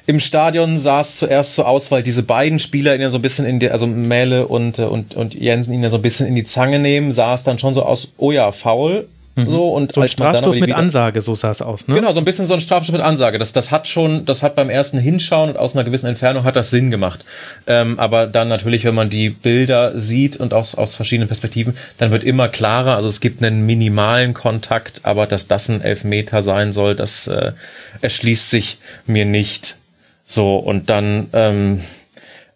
im 0.06 0.20
Stadion 0.20 0.78
sah 0.78 1.00
es 1.00 1.16
zuerst 1.16 1.56
so 1.56 1.64
aus, 1.64 1.92
weil 1.92 2.04
diese 2.04 2.24
beiden 2.24 2.60
Spieler 2.60 2.96
ihn 2.96 3.02
ja 3.02 3.10
so 3.10 3.18
ein 3.18 3.22
bisschen 3.22 3.46
in 3.46 3.60
die, 3.60 3.70
also 3.70 3.88
Mähle 3.88 4.48
und, 4.48 4.80
äh, 4.80 4.84
und, 4.84 5.16
und 5.16 5.34
Jensen 5.34 5.74
ihn 5.74 5.84
ja 5.84 5.90
so 5.90 5.98
ein 5.98 6.02
bisschen 6.02 6.28
in 6.28 6.36
die 6.36 6.44
Zange 6.44 6.80
nehmen, 6.80 7.12
sah 7.12 7.34
es 7.34 7.44
dann 7.44 7.60
schon 7.60 7.74
so 7.74 7.84
aus, 7.84 8.12
oh 8.18 8.32
ja, 8.32 8.52
faul. 8.52 9.08
Mhm. 9.36 9.46
So, 9.48 9.70
und 9.70 9.92
so 9.92 10.02
ein 10.02 10.08
Strafstoß 10.08 10.60
mit 10.60 10.74
Ansage, 10.74 11.20
so 11.22 11.34
sah 11.34 11.50
es 11.50 11.64
aus, 11.64 11.88
ne? 11.88 11.96
Genau, 11.96 12.12
so 12.12 12.20
ein 12.20 12.26
bisschen 12.26 12.46
so 12.46 12.54
ein 12.54 12.62
Strafstoß 12.62 12.92
mit 12.92 13.02
Ansage. 13.02 13.40
Das, 13.40 13.52
das 13.52 13.72
hat 13.72 13.88
schon, 13.88 14.26
das 14.26 14.44
hat 14.44 14.54
beim 14.54 14.70
ersten 14.70 15.00
Hinschauen 15.00 15.50
und 15.50 15.58
aus 15.58 15.76
einer 15.76 15.84
gewissen 15.84 16.06
Entfernung 16.06 16.44
hat 16.44 16.56
das 16.56 16.70
Sinn 16.70 16.92
gemacht. 16.92 17.26
Ähm, 17.66 17.98
aber 17.98 18.28
dann 18.28 18.48
natürlich, 18.48 18.86
wenn 18.86 18.94
man 18.94 19.10
die 19.10 19.32
Bilder 19.32 19.98
sieht 19.98 20.38
und 20.38 20.54
aus, 20.54 20.76
aus 20.76 20.94
verschiedenen 20.94 21.28
Perspektiven, 21.28 21.76
dann 21.98 22.12
wird 22.12 22.24
immer 22.24 22.48
klarer, 22.48 22.96
also 22.96 23.10
es 23.10 23.22
gibt 23.22 23.44
einen 23.44 23.66
minimalen 23.66 24.36
Kontakt, 24.36 25.02
aber 25.02 25.26
dass 25.26 25.48
das 25.48 25.68
ein 25.68 25.82
Elfmeter 25.82 26.44
sein 26.44 26.72
soll, 26.72 26.96
das 26.96 27.26
äh, 27.26 27.54
erschließt 28.02 28.52
sich 28.52 28.78
mir 29.08 29.26
nicht. 29.26 29.78
So, 30.34 30.56
und 30.56 30.90
dann, 30.90 31.28
ähm, 31.34 31.82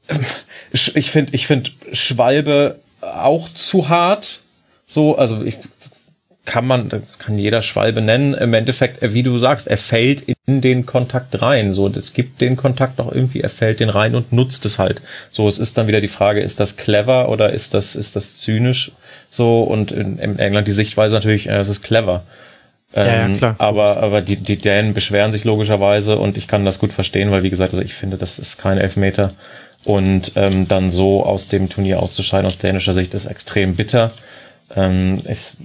ich 0.72 1.12
finde, 1.12 1.36
ich 1.36 1.46
finde 1.46 1.70
Schwalbe 1.92 2.80
auch 3.02 3.50
zu 3.54 3.88
hart. 3.88 4.40
So, 4.88 5.16
also 5.16 5.44
ich 5.44 5.60
kann 6.44 6.66
man, 6.66 6.90
kann 7.20 7.38
jeder 7.38 7.62
Schwalbe 7.62 8.02
nennen. 8.02 8.34
Im 8.34 8.56
Endeffekt, 8.56 9.14
wie 9.14 9.22
du 9.22 9.38
sagst, 9.38 9.68
er 9.68 9.78
fällt 9.78 10.24
in 10.48 10.62
den 10.62 10.88
Kontakt 10.88 11.40
rein. 11.40 11.76
So, 11.76 11.88
es 11.90 12.14
gibt 12.14 12.42
den 12.42 12.58
Kontakt 12.58 13.00
auch 13.00 13.12
irgendwie, 13.12 13.42
er 13.42 13.50
fällt 13.50 13.80
den 13.80 13.90
rein 13.90 14.16
und 14.16 14.34
nutzt 14.34 14.66
es 14.66 14.80
halt. 14.80 15.04
So, 15.30 15.48
es 15.48 15.60
ist 15.60 15.78
dann 15.78 15.86
wieder 15.86 16.02
die 16.02 16.08
Frage, 16.08 16.42
ist 16.42 16.60
das 16.60 16.78
clever 16.78 17.30
oder 17.30 17.52
ist 17.52 17.76
das, 17.76 17.96
ist 17.96 18.16
das 18.16 18.40
zynisch? 18.40 18.92
So, 19.30 19.62
und 19.62 19.92
in, 19.92 20.18
in 20.18 20.40
England 20.40 20.68
die 20.68 20.72
Sichtweise 20.72 21.14
natürlich, 21.14 21.48
äh, 21.48 21.60
es 21.60 21.70
ist 21.70 21.84
clever. 21.84 22.24
Ähm, 22.94 23.06
ja, 23.06 23.14
ja, 23.14 23.26
ähm, 23.26 23.34
klar. 23.34 23.56
Aber, 23.60 23.98
aber 23.98 24.22
die, 24.22 24.38
die 24.38 24.58
Dänen 24.58 24.94
beschweren 24.94 25.32
sich 25.32 25.44
logischerweise 25.44 26.18
und 26.18 26.38
ich 26.38 26.48
kann 26.48 26.66
das 26.66 26.80
gut 26.80 26.94
verstehen, 26.94 27.32
weil 27.32 27.44
wie 27.44 27.50
gesagt, 27.50 27.74
also 27.74 27.84
ich 27.84 27.94
finde, 27.94 28.18
das 28.18 28.40
ist 28.40 28.58
kein 28.58 28.78
Elfmeter. 28.78 29.34
Und 29.84 30.34
ähm, 30.36 30.68
dann 30.68 30.90
so 30.90 31.24
aus 31.24 31.48
dem 31.48 31.70
Turnier 31.70 32.02
auszuscheiden 32.02 32.46
aus 32.46 32.58
dänischer 32.58 32.94
Sicht 32.94 33.14
ist 33.14 33.26
extrem 33.26 33.76
bitter. 33.76 34.12
Ähm, 34.76 35.22
es, 35.24 35.58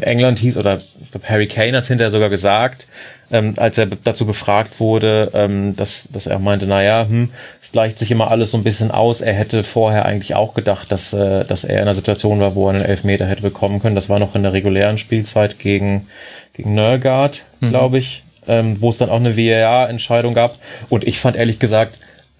England 0.00 0.38
hieß, 0.38 0.58
oder 0.58 0.80
ich 1.02 1.10
glaube, 1.10 1.28
Harry 1.28 1.46
Kane 1.46 1.76
hat 1.76 1.84
es 1.84 1.88
hinterher 1.88 2.10
sogar 2.10 2.28
gesagt, 2.28 2.86
ähm, 3.30 3.54
als 3.56 3.78
er 3.78 3.86
dazu 3.86 4.26
befragt 4.26 4.80
wurde, 4.80 5.30
ähm, 5.34 5.74
dass, 5.76 6.08
dass 6.12 6.26
er 6.26 6.38
meinte, 6.38 6.66
naja, 6.66 7.06
hm, 7.08 7.30
es 7.60 7.72
gleicht 7.72 7.98
sich 7.98 8.10
immer 8.10 8.30
alles 8.30 8.50
so 8.50 8.58
ein 8.58 8.64
bisschen 8.64 8.90
aus. 8.90 9.20
Er 9.20 9.34
hätte 9.34 9.62
vorher 9.62 10.04
eigentlich 10.04 10.34
auch 10.34 10.54
gedacht, 10.54 10.92
dass, 10.92 11.12
äh, 11.12 11.44
dass 11.44 11.64
er 11.64 11.76
in 11.76 11.82
einer 11.82 11.94
Situation 11.94 12.40
war, 12.40 12.54
wo 12.54 12.68
er 12.68 12.74
einen 12.74 12.84
Elfmeter 12.84 13.26
hätte 13.26 13.42
bekommen 13.42 13.80
können. 13.80 13.94
Das 13.94 14.08
war 14.08 14.18
noch 14.18 14.34
in 14.34 14.42
der 14.42 14.52
regulären 14.52 14.98
Spielzeit 14.98 15.58
gegen, 15.58 16.06
gegen 16.52 16.74
Nörgard, 16.74 17.44
mhm. 17.60 17.70
glaube 17.70 17.98
ich, 17.98 18.24
ähm, 18.46 18.76
wo 18.80 18.90
es 18.90 18.98
dann 18.98 19.10
auch 19.10 19.16
eine 19.16 19.36
VAR-Entscheidung 19.36 20.34
gab. 20.34 20.58
Und 20.88 21.04
ich 21.04 21.18
fand 21.18 21.36
ehrlich 21.36 21.58
gesagt, 21.58 21.98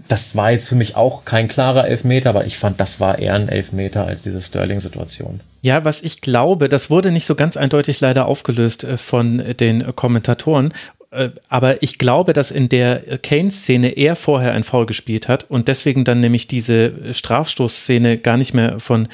das 0.08 0.36
war 0.36 0.50
jetzt 0.50 0.68
für 0.68 0.74
mich 0.74 0.96
auch 0.96 1.24
kein 1.24 1.48
klarer 1.48 1.88
Elfmeter, 1.88 2.30
aber 2.30 2.44
ich 2.44 2.58
fand, 2.58 2.78
das 2.78 3.00
war 3.00 3.18
eher 3.18 3.34
ein 3.34 3.48
Elfmeter 3.48 4.06
als 4.06 4.22
diese 4.22 4.42
Sterling-Situation. 4.42 5.40
Ja, 5.62 5.84
was 5.84 6.02
ich 6.02 6.20
glaube, 6.20 6.68
das 6.68 6.90
wurde 6.90 7.10
nicht 7.10 7.24
so 7.24 7.34
ganz 7.34 7.56
eindeutig 7.56 8.00
leider 8.00 8.26
aufgelöst 8.26 8.84
äh, 8.84 8.98
von 8.98 9.42
den 9.58 9.96
Kommentatoren. 9.96 10.74
Äh, 11.14 11.30
aber 11.48 11.82
ich 11.82 11.98
glaube, 11.98 12.32
dass 12.32 12.50
in 12.50 12.68
der 12.68 13.18
Kane-Szene 13.22 13.90
er 13.90 14.16
vorher 14.16 14.52
ein 14.52 14.64
Foul 14.64 14.86
gespielt 14.86 15.28
hat 15.28 15.50
und 15.50 15.68
deswegen 15.68 16.04
dann 16.04 16.20
nämlich 16.20 16.48
diese 16.48 17.12
Strafstoßszene 17.12 18.18
gar 18.18 18.36
nicht 18.36 18.54
mehr 18.54 18.80
von 18.80 19.08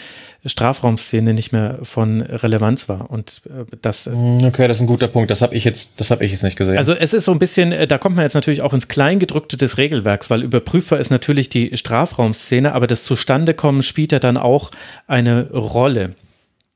Strafraumszene 0.47 1.35
nicht 1.35 1.53
mehr 1.53 1.81
von 1.83 2.23
Relevanz 2.23 2.89
war 2.89 3.11
und 3.11 3.43
äh, 3.47 3.65
das 3.83 4.07
mm, 4.07 4.45
okay 4.45 4.67
das 4.69 4.79
ist 4.79 4.83
ein 4.83 4.87
guter 4.87 5.09
Punkt. 5.09 5.31
Das 5.31 5.43
habe 5.43 5.55
ich 5.55 5.65
jetzt 5.65 5.93
das 5.99 6.11
habe 6.11 6.25
ich 6.25 6.33
jetzt 6.33 6.43
nicht 6.43 6.57
gesehen. 6.57 6.79
Also 6.79 6.95
es 6.95 7.13
ist 7.13 7.27
so 7.27 7.33
ein 7.33 7.39
bisschen 7.39 7.75
da 7.87 7.99
kommt 7.99 8.17
man 8.17 8.25
jetzt 8.25 8.35
natürlich 8.35 8.63
auch 8.63 8.73
ins 8.73 8.89
Kleingedrückte 8.89 9.59
des 9.59 9.77
Regelwerks 9.77 10.31
weil 10.31 10.43
überprüfbar 10.43 10.99
ist 10.99 11.11
natürlich 11.11 11.51
die 11.51 11.77
Strafraumszene 11.77 12.73
aber 12.73 12.87
das 12.87 13.05
Zustandekommen 13.05 13.83
spielt 13.83 14.13
ja 14.13 14.19
dann 14.19 14.39
auch 14.39 14.71
eine 15.07 15.51
Rolle 15.51 16.15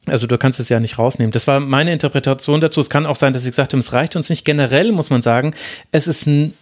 also 0.06 0.26
du 0.26 0.38
kannst 0.38 0.60
es 0.60 0.68
ja 0.68 0.80
nicht 0.80 0.98
rausnehmen. 0.98 1.32
Das 1.32 1.46
war 1.46 1.60
meine 1.60 1.92
Interpretation 1.92 2.60
dazu. 2.60 2.80
Es 2.80 2.90
kann 2.90 3.06
auch 3.06 3.16
sein, 3.16 3.32
dass 3.32 3.44
ich 3.44 3.52
gesagt 3.52 3.72
habe, 3.72 3.80
es 3.80 3.92
reicht 3.92 4.16
uns 4.16 4.30
nicht. 4.30 4.44
Generell 4.44 4.92
muss 4.92 5.10
man 5.10 5.22
sagen, 5.22 5.54
es 5.92 6.06
ist 6.06 6.26
ein, 6.26 6.54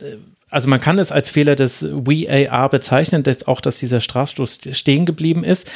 also 0.49 0.69
man 0.69 0.81
kann 0.81 0.99
es 0.99 1.11
als 1.11 1.31
Fehler 1.31 1.57
des 1.57 1.87
VAR 1.91 2.69
bezeichnen, 2.69 3.23
dass 3.23 3.47
auch, 3.47 3.61
dass 3.61 3.79
dieser 3.79 4.01
Strafstoß 4.01 4.61
stehen 4.73 5.07
geblieben 5.07 5.45
ist. 5.45 5.69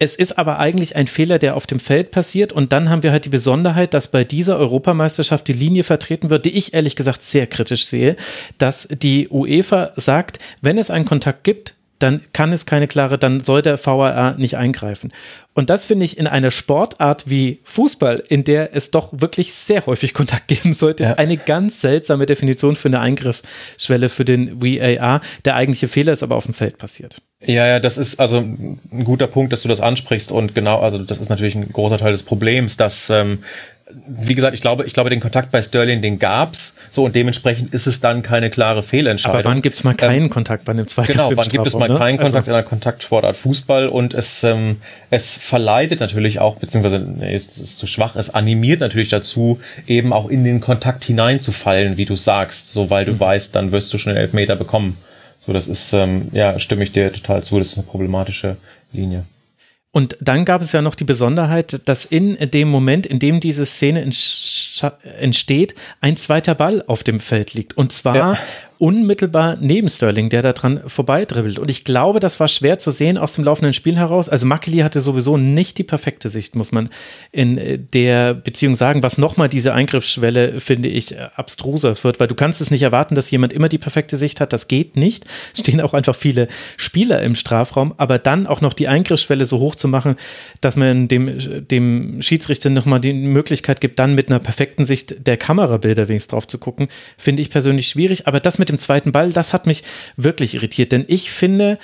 Es 0.00 0.14
ist 0.14 0.38
aber 0.38 0.58
eigentlich 0.60 0.94
ein 0.94 1.08
Fehler, 1.08 1.38
der 1.38 1.56
auf 1.56 1.66
dem 1.66 1.80
Feld 1.80 2.12
passiert. 2.12 2.52
Und 2.52 2.72
dann 2.72 2.88
haben 2.88 3.02
wir 3.02 3.10
halt 3.10 3.24
die 3.24 3.30
Besonderheit, 3.30 3.94
dass 3.94 4.10
bei 4.10 4.22
dieser 4.22 4.56
Europameisterschaft 4.58 5.48
die 5.48 5.52
Linie 5.52 5.82
vertreten 5.82 6.30
wird, 6.30 6.44
die 6.44 6.56
ich 6.56 6.72
ehrlich 6.72 6.94
gesagt 6.94 7.22
sehr 7.22 7.48
kritisch 7.48 7.86
sehe, 7.86 8.16
dass 8.58 8.86
die 8.90 9.28
UEFA 9.28 9.92
sagt, 9.96 10.38
wenn 10.60 10.78
es 10.78 10.90
einen 10.90 11.04
Kontakt 11.04 11.42
gibt, 11.42 11.74
dann 11.98 12.22
kann 12.32 12.52
es 12.52 12.66
keine 12.66 12.86
klare, 12.86 13.18
dann 13.18 13.40
soll 13.40 13.62
der 13.62 13.84
VAR 13.84 14.36
nicht 14.38 14.56
eingreifen. 14.56 15.12
Und 15.54 15.70
das 15.70 15.84
finde 15.84 16.04
ich 16.04 16.18
in 16.18 16.26
einer 16.28 16.52
Sportart 16.52 17.28
wie 17.28 17.60
Fußball, 17.64 18.22
in 18.28 18.44
der 18.44 18.76
es 18.76 18.92
doch 18.92 19.12
wirklich 19.12 19.52
sehr 19.52 19.86
häufig 19.86 20.14
Kontakt 20.14 20.48
geben 20.48 20.72
sollte, 20.72 21.04
ja. 21.04 21.12
eine 21.14 21.36
ganz 21.36 21.80
seltsame 21.80 22.26
Definition 22.26 22.76
für 22.76 22.88
eine 22.88 23.00
Eingriffsschwelle 23.00 24.08
für 24.08 24.24
den 24.24 24.62
VAR. 24.62 25.20
Der 25.44 25.56
eigentliche 25.56 25.88
Fehler 25.88 26.12
ist 26.12 26.22
aber 26.22 26.36
auf 26.36 26.44
dem 26.44 26.54
Feld 26.54 26.78
passiert. 26.78 27.20
Ja, 27.44 27.66
ja, 27.66 27.80
das 27.80 27.98
ist 27.98 28.18
also 28.18 28.38
ein 28.38 29.04
guter 29.04 29.28
Punkt, 29.28 29.52
dass 29.52 29.62
du 29.62 29.68
das 29.68 29.80
ansprichst 29.80 30.32
und 30.32 30.54
genau, 30.56 30.80
also 30.80 30.98
das 30.98 31.18
ist 31.18 31.28
natürlich 31.28 31.54
ein 31.54 31.68
großer 31.68 31.98
Teil 31.98 32.10
des 32.10 32.24
Problems, 32.24 32.76
dass 32.76 33.10
ähm, 33.10 33.44
wie 33.90 34.34
gesagt, 34.34 34.54
ich 34.54 34.60
glaube, 34.60 34.84
ich 34.84 34.92
glaube, 34.92 35.08
den 35.08 35.20
Kontakt 35.20 35.50
bei 35.50 35.62
Sterling, 35.62 36.02
den 36.02 36.18
gab's, 36.18 36.74
so 36.90 37.04
und 37.04 37.14
dementsprechend 37.14 37.72
ist 37.72 37.86
es 37.86 38.00
dann 38.00 38.22
keine 38.22 38.50
klare 38.50 38.82
Fehlentscheidung. 38.82 39.40
Aber 39.40 39.48
wann 39.48 39.62
gibt's 39.62 39.82
mal 39.82 39.94
keinen 39.94 40.24
ähm, 40.24 40.30
Kontakt 40.30 40.64
bei 40.64 40.72
einem 40.72 40.86
zweiten 40.86 41.12
Genau, 41.12 41.30
wann 41.34 41.48
gibt 41.48 41.66
es 41.66 41.74
mal 41.74 41.88
ne? 41.88 41.96
keinen 41.96 42.18
Kontakt 42.18 42.36
also. 42.36 42.50
in 42.50 42.54
einer 42.54 42.64
Kontaktsportart 42.64 43.36
Fußball 43.36 43.88
und 43.88 44.12
es 44.12 44.44
ähm, 44.44 44.76
es 45.10 45.34
verleitet 45.34 46.00
natürlich 46.00 46.38
auch, 46.38 46.56
beziehungsweise 46.56 46.98
nee, 46.98 47.34
es 47.34 47.58
ist 47.58 47.78
zu 47.78 47.86
schwach, 47.86 48.16
es 48.16 48.30
animiert 48.30 48.80
natürlich 48.80 49.08
dazu, 49.08 49.58
eben 49.86 50.12
auch 50.12 50.28
in 50.28 50.44
den 50.44 50.60
Kontakt 50.60 51.04
hineinzufallen, 51.04 51.96
wie 51.96 52.04
du 52.04 52.16
sagst, 52.16 52.72
so 52.72 52.90
weil 52.90 53.06
du 53.06 53.12
mhm. 53.12 53.20
weißt, 53.20 53.54
dann 53.54 53.72
wirst 53.72 53.92
du 53.92 53.98
schon 53.98 54.10
einen 54.10 54.20
Elfmeter 54.20 54.56
bekommen. 54.56 54.98
So, 55.38 55.52
das 55.54 55.66
ist 55.66 55.94
ähm, 55.94 56.28
ja 56.32 56.58
stimme 56.58 56.82
ich 56.82 56.92
dir 56.92 57.10
total 57.12 57.42
zu, 57.42 57.58
das 57.58 57.68
ist 57.68 57.78
eine 57.78 57.86
problematische 57.86 58.56
Linie. 58.92 59.24
Und 59.90 60.16
dann 60.20 60.44
gab 60.44 60.60
es 60.60 60.72
ja 60.72 60.82
noch 60.82 60.94
die 60.94 61.04
Besonderheit, 61.04 61.80
dass 61.86 62.04
in 62.04 62.36
dem 62.50 62.68
Moment, 62.68 63.06
in 63.06 63.18
dem 63.18 63.40
diese 63.40 63.64
Szene 63.64 64.02
entsteht, 65.18 65.74
ein 66.00 66.16
zweiter 66.16 66.54
Ball 66.54 66.84
auf 66.86 67.02
dem 67.02 67.20
Feld 67.20 67.54
liegt. 67.54 67.76
Und 67.76 67.92
zwar 67.92 68.16
ja 68.16 68.38
unmittelbar 68.78 69.56
neben 69.60 69.88
Sterling, 69.88 70.28
der 70.28 70.42
da 70.42 70.52
dran 70.52 70.80
vorbeidribbelt. 70.86 71.58
Und 71.58 71.68
ich 71.70 71.84
glaube, 71.84 72.20
das 72.20 72.38
war 72.38 72.46
schwer 72.46 72.78
zu 72.78 72.92
sehen 72.92 73.18
aus 73.18 73.32
dem 73.32 73.44
laufenden 73.44 73.74
Spiel 73.74 73.96
heraus. 73.96 74.28
Also 74.28 74.46
Makili 74.46 74.78
hatte 74.78 75.00
sowieso 75.00 75.36
nicht 75.36 75.78
die 75.78 75.82
perfekte 75.82 76.28
Sicht, 76.28 76.54
muss 76.54 76.70
man 76.70 76.88
in 77.32 77.58
äh, 77.58 77.78
der 77.78 78.34
Beziehung 78.34 78.76
sagen, 78.76 79.02
was 79.02 79.18
nochmal 79.18 79.48
diese 79.48 79.74
Eingriffsschwelle, 79.74 80.60
finde 80.60 80.88
ich, 80.88 81.12
äh, 81.12 81.28
abstruser 81.34 81.96
wird, 82.04 82.20
weil 82.20 82.28
du 82.28 82.36
kannst 82.36 82.60
es 82.60 82.70
nicht 82.70 82.82
erwarten, 82.82 83.16
dass 83.16 83.30
jemand 83.30 83.52
immer 83.52 83.68
die 83.68 83.78
perfekte 83.78 84.16
Sicht 84.16 84.40
hat. 84.40 84.52
Das 84.52 84.68
geht 84.68 84.96
nicht. 84.96 85.24
Es 85.52 85.60
stehen 85.60 85.80
auch 85.80 85.92
einfach 85.92 86.14
viele 86.14 86.46
Spieler 86.76 87.20
im 87.22 87.34
Strafraum, 87.34 87.94
aber 87.96 88.18
dann 88.18 88.46
auch 88.46 88.60
noch 88.60 88.74
die 88.74 88.86
Eingriffsschwelle 88.86 89.44
so 89.44 89.58
hoch 89.58 89.74
zu 89.74 89.88
machen, 89.88 90.14
dass 90.60 90.76
man 90.76 91.08
dem, 91.08 91.66
dem 91.68 92.22
Schiedsrichter 92.22 92.70
nochmal 92.70 93.00
die 93.00 93.12
Möglichkeit 93.12 93.80
gibt, 93.80 93.98
dann 93.98 94.14
mit 94.14 94.28
einer 94.28 94.38
perfekten 94.38 94.86
Sicht 94.86 95.26
der 95.26 95.36
Kamerabilder 95.36 96.08
wenigstens 96.08 96.30
drauf 96.30 96.46
zu 96.46 96.58
gucken, 96.58 96.86
finde 97.16 97.42
ich 97.42 97.50
persönlich 97.50 97.88
schwierig. 97.88 98.28
Aber 98.28 98.38
das 98.38 98.58
mit 98.58 98.67
mit 98.70 98.80
dem 98.80 98.82
zweiten 98.82 99.12
Ball, 99.12 99.32
das 99.32 99.52
hat 99.52 99.66
mich 99.66 99.82
wirklich 100.16 100.54
irritiert, 100.54 100.92
denn 100.92 101.04
ich 101.08 101.30
finde, 101.30 101.78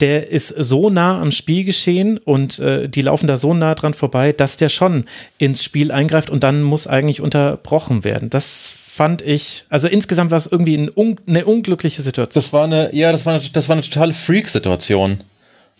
der 0.00 0.30
ist 0.30 0.48
so 0.48 0.90
nah 0.90 1.20
am 1.20 1.30
Spielgeschehen 1.30 2.18
und 2.18 2.58
äh, 2.58 2.88
die 2.88 3.02
laufen 3.02 3.28
da 3.28 3.36
so 3.36 3.54
nah 3.54 3.74
dran 3.74 3.94
vorbei, 3.94 4.32
dass 4.32 4.56
der 4.56 4.68
schon 4.68 5.04
ins 5.38 5.62
Spiel 5.62 5.92
eingreift 5.92 6.28
und 6.28 6.42
dann 6.42 6.62
muss 6.62 6.88
eigentlich 6.88 7.20
unterbrochen 7.20 8.02
werden. 8.02 8.28
Das 8.28 8.74
fand 8.84 9.22
ich, 9.22 9.64
also 9.68 9.86
insgesamt 9.86 10.32
war 10.32 10.38
es 10.38 10.46
irgendwie 10.46 10.76
ein 10.76 10.90
un, 10.94 11.16
eine 11.26 11.44
unglückliche 11.44 12.02
Situation. 12.02 12.42
Das 12.42 12.52
war 12.52 12.64
eine, 12.64 12.94
ja, 12.94 13.12
das 13.12 13.24
war 13.24 13.34
eine, 13.34 13.48
das 13.52 13.68
war 13.68 13.76
eine 13.76 13.82
totale 13.82 14.12
Freak-Situation. 14.12 15.22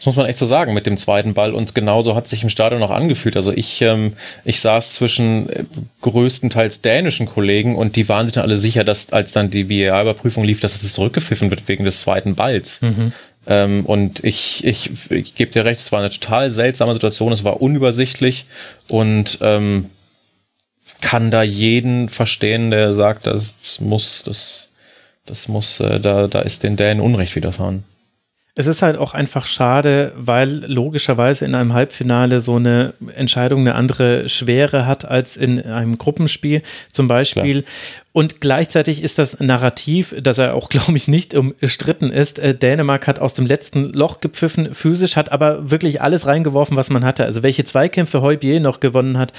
Das 0.02 0.06
muss 0.06 0.16
man 0.16 0.26
echt 0.26 0.38
so 0.38 0.46
sagen 0.46 0.74
mit 0.74 0.84
dem 0.84 0.96
zweiten 0.96 1.32
Ball 1.32 1.54
und 1.54 1.76
genauso 1.76 2.16
hat 2.16 2.26
sich 2.26 2.42
im 2.42 2.50
Stadion 2.50 2.82
auch 2.82 2.90
angefühlt. 2.90 3.36
Also 3.36 3.52
ich, 3.52 3.80
ähm, 3.82 4.14
ich 4.44 4.58
saß 4.58 4.94
zwischen 4.94 5.48
äh, 5.48 5.64
größtenteils 6.00 6.82
dänischen 6.82 7.26
Kollegen 7.26 7.76
und 7.76 7.94
die 7.94 8.08
waren 8.08 8.26
sich 8.26 8.34
dann 8.34 8.42
alle 8.42 8.56
sicher, 8.56 8.82
dass 8.82 9.12
als 9.12 9.30
dann 9.30 9.50
die 9.50 9.70
VAR-Überprüfung 9.70 10.42
lief, 10.42 10.58
dass 10.58 10.82
es 10.82 10.92
zurückgepfiffen 10.94 11.50
wird 11.50 11.68
wegen 11.68 11.84
des 11.84 12.00
zweiten 12.00 12.34
Balls. 12.34 12.82
Mhm. 12.82 13.12
Ähm, 13.46 13.86
und 13.86 14.24
ich, 14.24 14.64
ich, 14.64 14.90
ich 15.12 15.36
gebe 15.36 15.52
dir 15.52 15.64
recht, 15.64 15.80
es 15.80 15.92
war 15.92 16.00
eine 16.00 16.10
total 16.10 16.50
seltsame 16.50 16.94
Situation, 16.94 17.30
es 17.30 17.44
war 17.44 17.62
unübersichtlich 17.62 18.46
und 18.88 19.38
ähm, 19.40 19.88
kann 21.00 21.30
da 21.30 21.44
jeden 21.44 22.08
verstehen, 22.08 22.72
der 22.72 22.94
sagt, 22.94 23.28
das 23.28 23.52
muss, 23.78 24.24
das, 24.26 24.66
das 25.26 25.46
muss, 25.46 25.78
äh, 25.78 26.00
da, 26.00 26.26
da 26.26 26.40
ist 26.40 26.64
den 26.64 26.76
Dänen 26.76 27.00
Unrecht 27.00 27.36
widerfahren. 27.36 27.84
Es 28.54 28.66
ist 28.66 28.82
halt 28.82 28.98
auch 28.98 29.14
einfach 29.14 29.46
schade, 29.46 30.12
weil 30.14 30.50
logischerweise 30.66 31.46
in 31.46 31.54
einem 31.54 31.72
Halbfinale 31.72 32.38
so 32.40 32.56
eine 32.56 32.92
Entscheidung 33.14 33.60
eine 33.60 33.74
andere 33.74 34.28
Schwere 34.28 34.86
hat 34.86 35.06
als 35.06 35.38
in 35.38 35.62
einem 35.62 35.96
Gruppenspiel 35.96 36.62
zum 36.92 37.08
Beispiel. 37.08 37.62
Klar. 37.62 37.72
Und 38.14 38.42
gleichzeitig 38.42 39.02
ist 39.02 39.18
das 39.18 39.40
Narrativ, 39.40 40.14
dass 40.20 40.36
er 40.36 40.54
auch, 40.54 40.68
glaube 40.68 40.96
ich, 40.96 41.08
nicht 41.08 41.34
umstritten 41.34 42.10
ist. 42.10 42.38
Äh, 42.38 42.54
Dänemark 42.54 43.06
hat 43.06 43.18
aus 43.18 43.32
dem 43.32 43.46
letzten 43.46 43.84
Loch 43.84 44.20
gepfiffen, 44.20 44.74
physisch, 44.74 45.16
hat 45.16 45.32
aber 45.32 45.70
wirklich 45.70 46.02
alles 46.02 46.26
reingeworfen, 46.26 46.76
was 46.76 46.90
man 46.90 47.04
hatte. 47.04 47.24
Also 47.24 47.42
welche 47.42 47.64
Zweikämpfe 47.64 48.20
Heubier 48.20 48.60
noch 48.60 48.80
gewonnen 48.80 49.16
hat, 49.16 49.32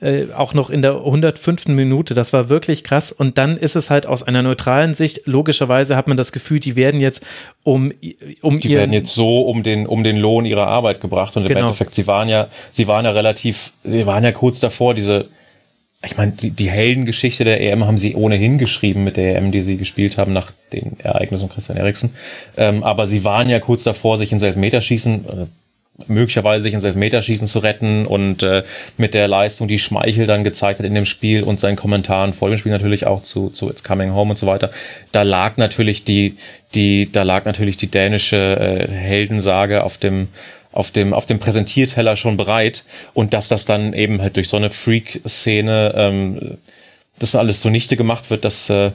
äh, 0.00 0.26
auch 0.36 0.54
noch 0.54 0.70
in 0.70 0.82
der 0.82 1.04
105. 1.04 1.68
Minute, 1.68 2.14
das 2.14 2.32
war 2.32 2.48
wirklich 2.48 2.84
krass. 2.84 3.10
Und 3.10 3.36
dann 3.36 3.56
ist 3.56 3.74
es 3.74 3.90
halt 3.90 4.06
aus 4.06 4.22
einer 4.22 4.42
neutralen 4.42 4.94
Sicht, 4.94 5.26
logischerweise 5.26 5.96
hat 5.96 6.06
man 6.06 6.16
das 6.16 6.30
Gefühl, 6.30 6.60
die 6.60 6.76
werden 6.76 7.00
jetzt 7.00 7.26
um, 7.64 7.92
um 8.42 8.60
Die 8.60 8.70
werden 8.70 8.92
jetzt 8.92 9.12
so 9.12 9.42
um 9.42 9.64
den, 9.64 9.86
um 9.86 10.04
den 10.04 10.16
Lohn 10.16 10.46
ihrer 10.46 10.68
Arbeit 10.68 11.00
gebracht. 11.00 11.36
Und 11.36 11.42
im 11.42 11.48
genau. 11.48 11.60
Endeffekt, 11.62 11.96
sie 11.96 12.06
waren 12.06 12.28
ja, 12.28 12.46
sie 12.70 12.86
waren 12.86 13.04
ja 13.04 13.10
relativ, 13.10 13.72
sie 13.82 14.06
waren 14.06 14.22
ja 14.22 14.30
kurz 14.30 14.60
davor, 14.60 14.94
diese 14.94 15.28
ich 16.02 16.16
meine, 16.16 16.32
die, 16.32 16.50
die 16.50 16.70
Heldengeschichte 16.70 17.44
der 17.44 17.60
EM 17.60 17.86
haben 17.86 17.98
sie 17.98 18.14
ohnehin 18.14 18.56
geschrieben 18.56 19.04
mit 19.04 19.18
der 19.18 19.36
EM, 19.36 19.52
die 19.52 19.62
sie 19.62 19.76
gespielt 19.76 20.16
haben 20.16 20.32
nach 20.32 20.52
den 20.72 20.98
Ereignissen 21.00 21.48
von 21.48 21.54
Christian 21.54 21.76
Eriksen. 21.76 22.14
Ähm, 22.56 22.82
aber 22.82 23.06
sie 23.06 23.22
waren 23.24 23.50
ja 23.50 23.58
kurz 23.58 23.82
davor, 23.82 24.16
sich 24.16 24.32
ins 24.32 24.42
Elfmeterschießen, 24.42 25.24
äh, 25.26 25.46
möglicherweise 26.06 26.62
sich 26.62 26.72
ins 26.72 26.84
Elfmeterschießen 26.84 27.46
zu 27.46 27.58
retten 27.58 28.06
und 28.06 28.42
äh, 28.42 28.62
mit 28.96 29.12
der 29.12 29.28
Leistung, 29.28 29.68
die 29.68 29.78
Schmeichel 29.78 30.26
dann 30.26 30.42
gezeigt 30.42 30.78
hat 30.78 30.86
in 30.86 30.94
dem 30.94 31.04
Spiel 31.04 31.42
und 31.42 31.60
seinen 31.60 31.76
Kommentaren 31.76 32.32
vor 32.32 32.48
dem 32.48 32.56
Spiel 32.56 32.72
natürlich 32.72 33.06
auch 33.06 33.22
zu, 33.22 33.50
zu 33.50 33.68
It's 33.68 33.84
Coming 33.84 34.14
Home 34.14 34.30
und 34.30 34.38
so 34.38 34.46
weiter, 34.46 34.70
da 35.12 35.20
lag 35.20 35.58
natürlich 35.58 36.04
die, 36.04 36.36
die, 36.72 37.12
da 37.12 37.24
lag 37.24 37.44
natürlich 37.44 37.76
die 37.76 37.88
dänische 37.88 38.36
äh, 38.36 38.90
Heldensage 38.90 39.84
auf 39.84 39.98
dem 39.98 40.28
auf 40.72 40.90
dem, 40.90 41.12
auf 41.12 41.26
dem 41.26 41.38
Präsentierteller 41.38 42.16
schon 42.16 42.36
bereit 42.36 42.84
und 43.14 43.32
dass 43.32 43.48
das 43.48 43.64
dann 43.64 43.92
eben 43.92 44.20
halt 44.22 44.36
durch 44.36 44.48
so 44.48 44.56
eine 44.56 44.70
Freak-Szene 44.70 45.94
ähm, 45.96 46.58
das 47.18 47.34
alles 47.34 47.60
zunichte 47.60 47.96
gemacht 47.96 48.30
wird, 48.30 48.44
das, 48.44 48.70
äh, 48.70 48.92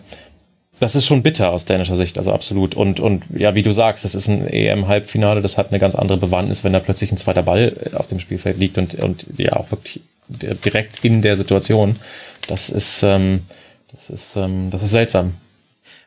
das 0.80 0.96
ist 0.96 1.06
schon 1.06 1.24
bitter 1.24 1.52
aus 1.52 1.66
dänischer 1.66 1.96
Sicht, 1.96 2.18
also 2.18 2.34
absolut. 2.34 2.76
Und, 2.76 3.00
und 3.00 3.24
ja, 3.34 3.56
wie 3.56 3.64
du 3.64 3.72
sagst, 3.72 4.04
das 4.04 4.16
ist 4.16 4.28
ein 4.28 4.48
EM-Halbfinale, 4.48 5.42
das 5.42 5.58
hat 5.58 5.70
eine 5.70 5.80
ganz 5.80 5.96
andere 5.96 6.18
Bewandtnis, 6.18 6.64
wenn 6.64 6.74
da 6.74 6.80
plötzlich 6.80 7.12
ein 7.12 7.18
zweiter 7.18 7.44
Ball 7.44 7.92
auf 7.94 8.08
dem 8.08 8.20
Spielfeld 8.20 8.58
liegt 8.58 8.78
und, 8.78 8.96
und 8.96 9.26
ja 9.38 9.54
auch 9.54 9.72
wirklich 9.72 10.02
direkt 10.28 11.06
in 11.06 11.22
der 11.22 11.38
Situation. 11.38 11.98
Das 12.48 12.70
ist, 12.70 13.04
ähm, 13.04 13.44
das 13.92 14.10
ist, 14.10 14.36
ähm, 14.36 14.70
das 14.72 14.84
ist 14.84 14.92
seltsam. 14.92 15.36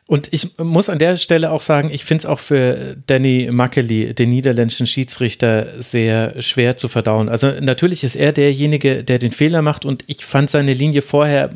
Und 0.09 0.27
ich 0.31 0.57
muss 0.57 0.89
an 0.89 0.97
der 0.97 1.17
Stelle 1.17 1.51
auch 1.51 1.61
sagen, 1.61 1.91
ich 1.93 2.03
finde 2.03 2.23
es 2.23 2.25
auch 2.25 2.39
für 2.39 2.97
Danny 3.05 3.49
Mackely, 3.51 4.15
den 4.15 4.31
niederländischen 4.31 4.87
Schiedsrichter, 4.87 5.67
sehr 5.77 6.41
schwer 6.41 6.75
zu 6.77 6.87
verdauen. 6.87 7.29
Also 7.29 7.51
natürlich 7.61 8.03
ist 8.03 8.15
er 8.15 8.31
derjenige, 8.31 9.03
der 9.03 9.19
den 9.19 9.31
Fehler 9.31 9.61
macht 9.61 9.85
und 9.85 10.01
ich 10.07 10.25
fand 10.25 10.49
seine 10.49 10.73
Linie 10.73 11.03
vorher, 11.03 11.51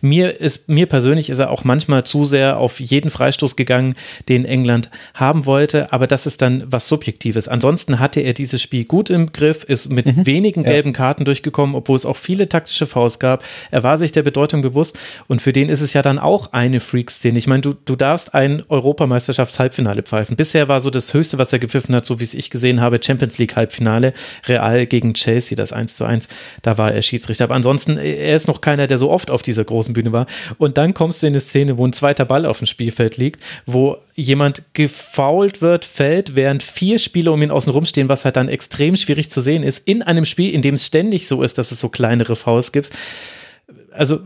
mir 0.00 0.40
ist, 0.40 0.70
mir 0.70 0.86
persönlich 0.86 1.28
ist 1.28 1.38
er 1.38 1.50
auch 1.50 1.64
manchmal 1.64 2.04
zu 2.04 2.24
sehr 2.24 2.56
auf 2.56 2.80
jeden 2.80 3.10
Freistoß 3.10 3.56
gegangen, 3.56 3.94
den 4.30 4.46
England 4.46 4.88
haben 5.12 5.44
wollte, 5.44 5.92
aber 5.92 6.06
das 6.06 6.24
ist 6.24 6.40
dann 6.40 6.64
was 6.66 6.88
Subjektives. 6.88 7.46
Ansonsten 7.46 8.00
hatte 8.00 8.20
er 8.20 8.32
dieses 8.32 8.62
Spiel 8.62 8.86
gut 8.86 9.10
im 9.10 9.32
Griff, 9.32 9.64
ist 9.64 9.90
mit 9.90 10.06
mhm. 10.06 10.24
wenigen 10.24 10.64
gelben 10.64 10.92
ja. 10.92 10.96
Karten 10.96 11.26
durchgekommen, 11.26 11.76
obwohl 11.76 11.96
es 11.96 12.06
auch 12.06 12.16
viele 12.16 12.48
taktische 12.48 12.86
Faust 12.86 13.20
gab. 13.20 13.44
Er 13.70 13.82
war 13.82 13.98
sich 13.98 14.12
der 14.12 14.22
Bedeutung 14.22 14.62
bewusst 14.62 14.98
und 15.28 15.42
für 15.42 15.52
den 15.52 15.68
ist 15.68 15.82
es 15.82 15.92
ja 15.92 16.00
dann 16.00 16.18
auch 16.18 16.54
eine 16.54 16.80
Freak-Szene. 16.80 17.38
Ich 17.38 17.46
meine, 17.46 17.65
du, 17.66 17.74
du 17.84 17.96
darfst 17.96 18.34
ein 18.34 18.62
Europameisterschafts-Halbfinale 18.68 20.02
pfeifen. 20.02 20.36
Bisher 20.36 20.68
war 20.68 20.80
so 20.80 20.90
das 20.90 21.12
Höchste, 21.12 21.38
was 21.38 21.52
er 21.52 21.58
gepfiffen 21.58 21.94
hat, 21.94 22.06
so 22.06 22.20
wie 22.20 22.24
es 22.24 22.32
ich 22.32 22.50
gesehen 22.50 22.80
habe, 22.80 23.00
Champions 23.02 23.38
League-Halbfinale, 23.38 24.12
Real 24.46 24.86
gegen 24.86 25.14
Chelsea, 25.14 25.56
das 25.56 25.72
1 25.72 25.96
zu 25.96 26.04
1. 26.04 26.28
Da 26.62 26.78
war 26.78 26.92
er 26.92 27.02
Schiedsrichter. 27.02 27.44
Aber 27.44 27.54
ansonsten, 27.54 27.98
er 27.98 28.36
ist 28.36 28.46
noch 28.46 28.60
keiner, 28.60 28.86
der 28.86 28.98
so 28.98 29.10
oft 29.10 29.30
auf 29.30 29.42
dieser 29.42 29.64
großen 29.64 29.92
Bühne 29.92 30.12
war. 30.12 30.26
Und 30.58 30.78
dann 30.78 30.94
kommst 30.94 31.22
du 31.22 31.26
in 31.26 31.32
eine 31.32 31.40
Szene, 31.40 31.76
wo 31.76 31.86
ein 31.86 31.92
zweiter 31.92 32.24
Ball 32.24 32.46
auf 32.46 32.58
dem 32.58 32.66
Spielfeld 32.66 33.16
liegt, 33.16 33.42
wo 33.66 33.98
jemand 34.14 34.74
gefault 34.74 35.60
wird, 35.60 35.84
fällt, 35.84 36.36
während 36.36 36.62
vier 36.62 36.98
Spieler 36.98 37.32
um 37.32 37.42
ihn 37.42 37.50
außen 37.50 37.72
rumstehen, 37.72 38.08
was 38.08 38.24
halt 38.24 38.36
dann 38.36 38.48
extrem 38.48 38.96
schwierig 38.96 39.30
zu 39.30 39.40
sehen 39.40 39.62
ist, 39.62 39.86
in 39.88 40.02
einem 40.02 40.24
Spiel, 40.24 40.54
in 40.54 40.62
dem 40.62 40.74
es 40.74 40.86
ständig 40.86 41.26
so 41.26 41.42
ist, 41.42 41.58
dass 41.58 41.72
es 41.72 41.80
so 41.80 41.88
kleinere 41.88 42.36
Fouls 42.36 42.70
gibt. 42.70 42.90
Also 43.90 44.20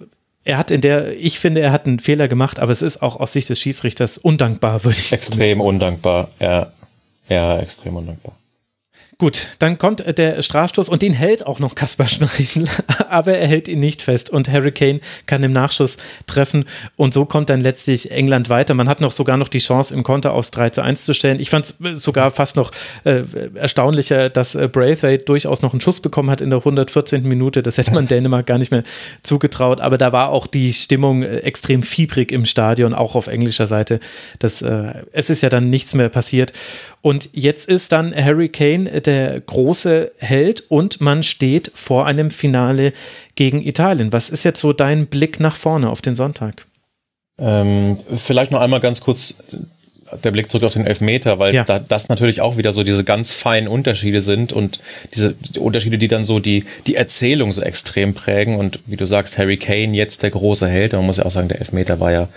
er 0.50 0.58
hat 0.58 0.70
in 0.70 0.80
der, 0.80 1.16
ich 1.16 1.38
finde, 1.38 1.60
er 1.60 1.72
hat 1.72 1.86
einen 1.86 2.00
Fehler 2.00 2.28
gemacht, 2.28 2.58
aber 2.58 2.72
es 2.72 2.82
ist 2.82 3.02
auch 3.02 3.20
aus 3.20 3.32
Sicht 3.32 3.48
des 3.48 3.60
Schiedsrichters 3.60 4.18
undankbar, 4.18 4.84
würde 4.84 4.98
ich 4.98 5.12
Extrem 5.12 5.60
undankbar, 5.60 6.28
ja. 6.40 6.72
Ja, 7.28 7.58
extrem 7.60 7.96
undankbar. 7.96 8.34
Gut, 9.20 9.48
dann 9.58 9.76
kommt 9.76 10.02
der 10.16 10.40
Strafstoß 10.40 10.88
und 10.88 11.02
den 11.02 11.12
hält 11.12 11.46
auch 11.46 11.58
noch 11.58 11.74
Kaspar 11.74 12.08
Schmeichel, 12.08 12.64
aber 13.10 13.36
er 13.36 13.46
hält 13.46 13.68
ihn 13.68 13.78
nicht 13.78 14.00
fest 14.00 14.30
und 14.30 14.48
Harry 14.48 14.72
Kane 14.72 15.00
kann 15.26 15.42
im 15.42 15.52
Nachschuss 15.52 15.98
treffen 16.26 16.64
und 16.96 17.12
so 17.12 17.26
kommt 17.26 17.50
dann 17.50 17.60
letztlich 17.60 18.10
England 18.10 18.48
weiter. 18.48 18.72
Man 18.72 18.88
hat 18.88 19.02
noch 19.02 19.12
sogar 19.12 19.36
noch 19.36 19.48
die 19.48 19.58
Chance 19.58 19.92
im 19.92 20.04
Konter 20.04 20.32
aufs 20.32 20.52
3 20.52 20.70
zu 20.70 20.80
1 20.80 21.04
zu 21.04 21.12
stellen. 21.12 21.38
Ich 21.38 21.50
fand 21.50 21.66
es 21.66 22.02
sogar 22.02 22.30
fast 22.30 22.56
noch 22.56 22.70
äh, 23.04 23.24
erstaunlicher, 23.56 24.30
dass 24.30 24.54
äh, 24.54 24.68
Braithwaite 24.68 25.26
durchaus 25.26 25.60
noch 25.60 25.74
einen 25.74 25.82
Schuss 25.82 26.00
bekommen 26.00 26.30
hat 26.30 26.40
in 26.40 26.48
der 26.48 26.60
114. 26.60 27.22
Minute. 27.22 27.62
Das 27.62 27.76
hätte 27.76 27.92
man 27.92 28.06
Dänemark 28.08 28.46
gar 28.46 28.56
nicht 28.56 28.70
mehr 28.70 28.84
zugetraut, 29.22 29.82
aber 29.82 29.98
da 29.98 30.12
war 30.12 30.30
auch 30.30 30.46
die 30.46 30.72
Stimmung 30.72 31.24
äh, 31.24 31.40
extrem 31.40 31.82
fiebrig 31.82 32.32
im 32.32 32.46
Stadion, 32.46 32.94
auch 32.94 33.14
auf 33.16 33.26
englischer 33.26 33.66
Seite. 33.66 34.00
Das, 34.38 34.62
äh, 34.62 34.94
es 35.12 35.28
ist 35.28 35.42
ja 35.42 35.50
dann 35.50 35.68
nichts 35.68 35.92
mehr 35.92 36.08
passiert 36.08 36.54
und 37.02 37.30
jetzt 37.32 37.68
ist 37.68 37.92
dann 37.92 38.14
Harry 38.14 38.48
Kane 38.48 39.00
der 39.00 39.40
große 39.40 40.12
Held 40.18 40.64
und 40.68 41.00
man 41.00 41.22
steht 41.22 41.70
vor 41.74 42.06
einem 42.06 42.30
Finale 42.30 42.92
gegen 43.36 43.62
Italien. 43.62 44.12
Was 44.12 44.28
ist 44.28 44.44
jetzt 44.44 44.60
so 44.60 44.72
dein 44.72 45.06
Blick 45.06 45.40
nach 45.40 45.56
vorne 45.56 45.88
auf 45.88 46.02
den 46.02 46.14
Sonntag? 46.16 46.66
Ähm, 47.38 47.96
vielleicht 48.16 48.50
noch 48.50 48.60
einmal 48.60 48.80
ganz 48.80 49.00
kurz 49.00 49.36
der 50.24 50.30
Blick 50.30 50.50
zurück 50.50 50.64
auf 50.64 50.72
den 50.72 50.86
Elfmeter, 50.86 51.38
weil 51.38 51.54
ja. 51.54 51.64
da, 51.64 51.78
das 51.78 52.08
natürlich 52.08 52.40
auch 52.40 52.56
wieder 52.56 52.72
so 52.72 52.82
diese 52.82 53.04
ganz 53.04 53.32
feinen 53.32 53.68
Unterschiede 53.68 54.20
sind 54.20 54.52
und 54.52 54.80
diese 55.14 55.34
Unterschiede, 55.58 55.98
die 55.98 56.08
dann 56.08 56.24
so 56.24 56.40
die, 56.40 56.64
die 56.86 56.96
Erzählung 56.96 57.52
so 57.52 57.62
extrem 57.62 58.14
prägen 58.14 58.56
und 58.56 58.80
wie 58.86 58.96
du 58.96 59.06
sagst, 59.06 59.38
Harry 59.38 59.56
Kane 59.56 59.96
jetzt 59.96 60.22
der 60.22 60.30
große 60.30 60.68
Held, 60.68 60.92
man 60.92 61.06
muss 61.06 61.18
ja 61.18 61.26
auch 61.26 61.30
sagen, 61.30 61.48
der 61.48 61.58
Elfmeter 61.58 62.00
war 62.00 62.12
ja 62.12 62.28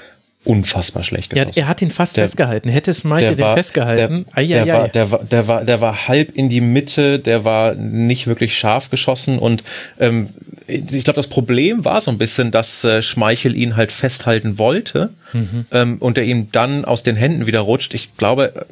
unfassbar 0.45 1.03
schlecht 1.03 1.29
geschossen. 1.29 1.51
Ja, 1.55 1.63
er 1.63 1.67
hat 1.67 1.81
ihn 1.81 1.91
fast 1.91 2.17
der, 2.17 2.25
festgehalten. 2.25 2.69
Hätte 2.69 2.91
es 2.91 3.03
Michael 3.03 3.35
den 3.35 3.53
festgehalten? 3.53 4.25
Der, 4.35 4.65
der, 4.65 4.67
war, 4.67 4.87
der, 4.89 5.11
war, 5.11 5.23
der, 5.23 5.47
war, 5.47 5.65
der 5.65 5.81
war 5.81 6.07
halb 6.07 6.35
in 6.35 6.49
die 6.49 6.61
Mitte, 6.61 7.19
der 7.19 7.45
war 7.45 7.75
nicht 7.75 8.27
wirklich 8.27 8.57
scharf 8.57 8.89
geschossen 8.89 9.39
und 9.39 9.63
ähm, 9.99 10.29
ich 10.67 11.03
glaube, 11.03 11.15
das 11.15 11.27
Problem 11.27 11.85
war 11.85 11.99
so 12.01 12.11
ein 12.11 12.17
bisschen, 12.17 12.51
dass 12.51 12.83
äh, 12.83 13.01
Schmeichel 13.01 13.55
ihn 13.55 13.75
halt 13.75 13.91
festhalten 13.91 14.57
wollte 14.57 15.09
mhm. 15.33 15.65
ähm, 15.71 15.97
und 15.99 16.17
er 16.17 16.23
ihm 16.23 16.51
dann 16.51 16.85
aus 16.85 17.03
den 17.03 17.15
Händen 17.15 17.45
wieder 17.45 17.61
rutscht. 17.61 17.93
Ich 17.93 18.15
glaube, 18.17 18.65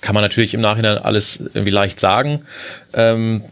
kann 0.00 0.14
man 0.14 0.22
natürlich 0.22 0.54
im 0.54 0.60
Nachhinein 0.60 0.98
alles 0.98 1.40
irgendwie 1.54 1.70
leicht 1.70 1.98
sagen, 1.98 2.40
ähm, 2.94 3.42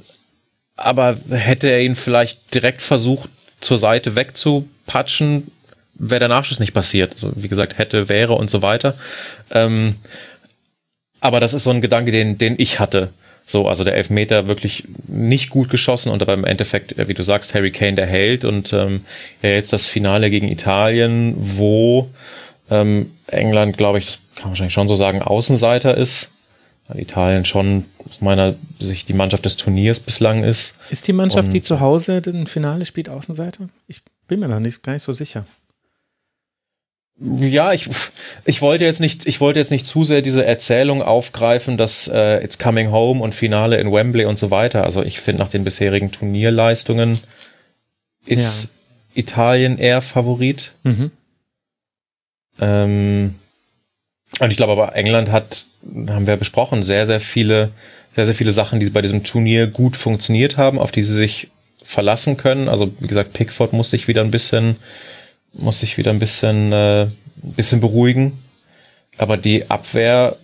aber 0.77 1.17
hätte 1.31 1.69
er 1.69 1.81
ihn 1.81 1.97
vielleicht 1.97 2.55
direkt 2.55 2.83
versucht, 2.83 3.29
zur 3.61 3.79
Seite 3.79 4.15
wegzupatschen, 4.15 5.51
wäre 5.95 6.21
der 6.21 6.29
Nachschuss 6.29 6.61
nicht 6.61 6.75
passiert. 6.75 7.13
Also, 7.13 7.33
wie 7.37 7.49
gesagt, 7.49 7.79
hätte, 7.79 8.09
wäre 8.09 8.35
und 8.35 8.51
so 8.51 8.63
weiter. 8.63 8.95
Ähm, 9.51 9.97
aber 11.21 11.41
das 11.41 11.55
ist 11.55 11.65
so 11.65 11.71
ein 11.71 11.81
Gedanke, 11.81 12.13
den, 12.13 12.39
den 12.39 12.55
ich 12.59 12.81
hatte. 12.81 13.11
So, 13.47 13.69
also 13.69 13.85
der 13.85 13.95
Elfmeter 13.95 14.49
wirklich 14.49 14.85
nicht 15.07 15.51
gut 15.51 15.69
geschossen 15.69 16.11
und 16.11 16.23
aber 16.23 16.33
im 16.33 16.45
Endeffekt, 16.45 16.97
wie 16.97 17.15
du 17.15 17.23
sagst, 17.23 17.55
Harry 17.55 17.71
Kane 17.71 17.95
der 17.95 18.07
Held 18.07 18.45
und 18.45 18.73
ähm, 18.73 19.05
ja, 19.43 19.51
jetzt 19.51 19.73
das 19.73 19.85
Finale 19.85 20.31
gegen 20.31 20.49
Italien, 20.49 21.35
wo 21.37 22.09
ähm, 22.71 23.11
England, 23.27 23.77
glaube 23.77 23.99
ich, 23.99 24.07
das 24.07 24.21
kann 24.35 24.45
man 24.45 24.51
wahrscheinlich 24.53 24.73
schon 24.73 24.89
so 24.89 24.95
sagen, 24.95 25.21
Außenseiter 25.21 25.97
ist. 25.97 26.31
Italien 26.95 27.45
schon 27.47 27.87
aus 28.09 28.21
meiner 28.21 28.55
Sicht 28.79 29.09
die 29.09 29.15
Mannschaft 29.15 29.45
des 29.45 29.57
Turniers 29.57 30.01
bislang 30.01 30.45
ist. 30.45 30.75
Ist 30.91 31.09
die 31.09 31.15
Mannschaft, 31.15 31.47
Und, 31.47 31.55
die 31.55 31.63
zu 31.63 31.81
Hause 31.81 32.21
den 32.21 32.47
Finale 32.47 32.85
spielt, 32.85 33.09
Außenseite? 33.09 33.71
Ich 33.89 34.03
bin 34.29 34.41
mir 34.41 34.49
noch 34.49 34.61
nicht 34.61 34.83
gar 34.83 34.93
nicht 34.93 35.03
so 35.03 35.13
sicher. 35.13 35.47
Ja, 37.21 37.73
ich, 37.73 37.89
ich 38.45 38.61
wollte 38.61 38.85
jetzt 38.85 39.01
nicht, 39.01 39.27
ich 39.27 39.41
wollte 39.41 39.61
jetzt 39.61 39.71
nicht 39.71 39.87
zu 39.87 40.03
sehr 40.03 40.21
diese 40.21 40.45
Erzählung 40.45 41.01
aufgreifen, 41.01 41.77
dass 41.77 42.09
äh, 42.09 42.43
It's 42.43 42.59
Coming 42.59 42.91
Home 42.91 43.23
und 43.23 43.35
Finale 43.35 43.79
in 43.79 43.93
Wembley 43.93 44.25
und 44.25 44.39
so 44.39 44.51
weiter. 44.51 44.83
Also 44.83 45.03
ich 45.03 45.21
finde 45.21 45.43
nach 45.43 45.51
den 45.51 45.63
bisherigen 45.63 46.11
Turnierleistungen 46.11 47.21
ist 48.27 48.65
ja. 48.65 49.21
Italien 49.23 49.79
eher 49.79 50.03
Favorit. 50.03 50.73
Mhm. 50.83 51.13
Ähm, 52.59 53.35
und 54.41 54.51
ich 54.51 54.57
glaube 54.57 54.73
aber 54.73 54.97
England 54.97 55.31
hat, 55.31 55.67
haben 56.09 56.27
wir 56.27 56.37
besprochen, 56.37 56.83
sehr, 56.83 57.07
sehr 57.07 57.21
viele, 57.21 57.71
sehr, 58.17 58.27
sehr 58.27 58.35
viele 58.35 58.51
Sachen, 58.51 58.81
die 58.81 58.91
bei 58.91 59.03
diesem 59.03 59.23
Turnier 59.23 59.69
gut 59.69 59.97
funktioniert 59.97 60.57
haben, 60.57 60.81
auf 60.81 60.91
die 60.91 61.05
sie 61.05 61.15
sich 61.15 61.49
verlassen 61.83 62.37
können. 62.37 62.69
Also 62.69 62.93
wie 62.99 63.07
gesagt, 63.07 63.35
Pickford 63.35 63.73
muss 63.73 63.91
sich 63.91 64.09
wieder 64.09 64.23
ein 64.23 64.33
bisschen 64.33 64.77
muss 65.55 65.81
sich 65.81 65.97
wieder 65.97 66.11
ein 66.11 66.19
bisschen, 66.19 66.73
äh, 66.73 67.03
ein 67.03 67.13
bisschen 67.43 67.81
beruhigen. 67.81 68.39
Aber 69.17 69.37
die 69.37 69.71
Abwehr 69.71 70.37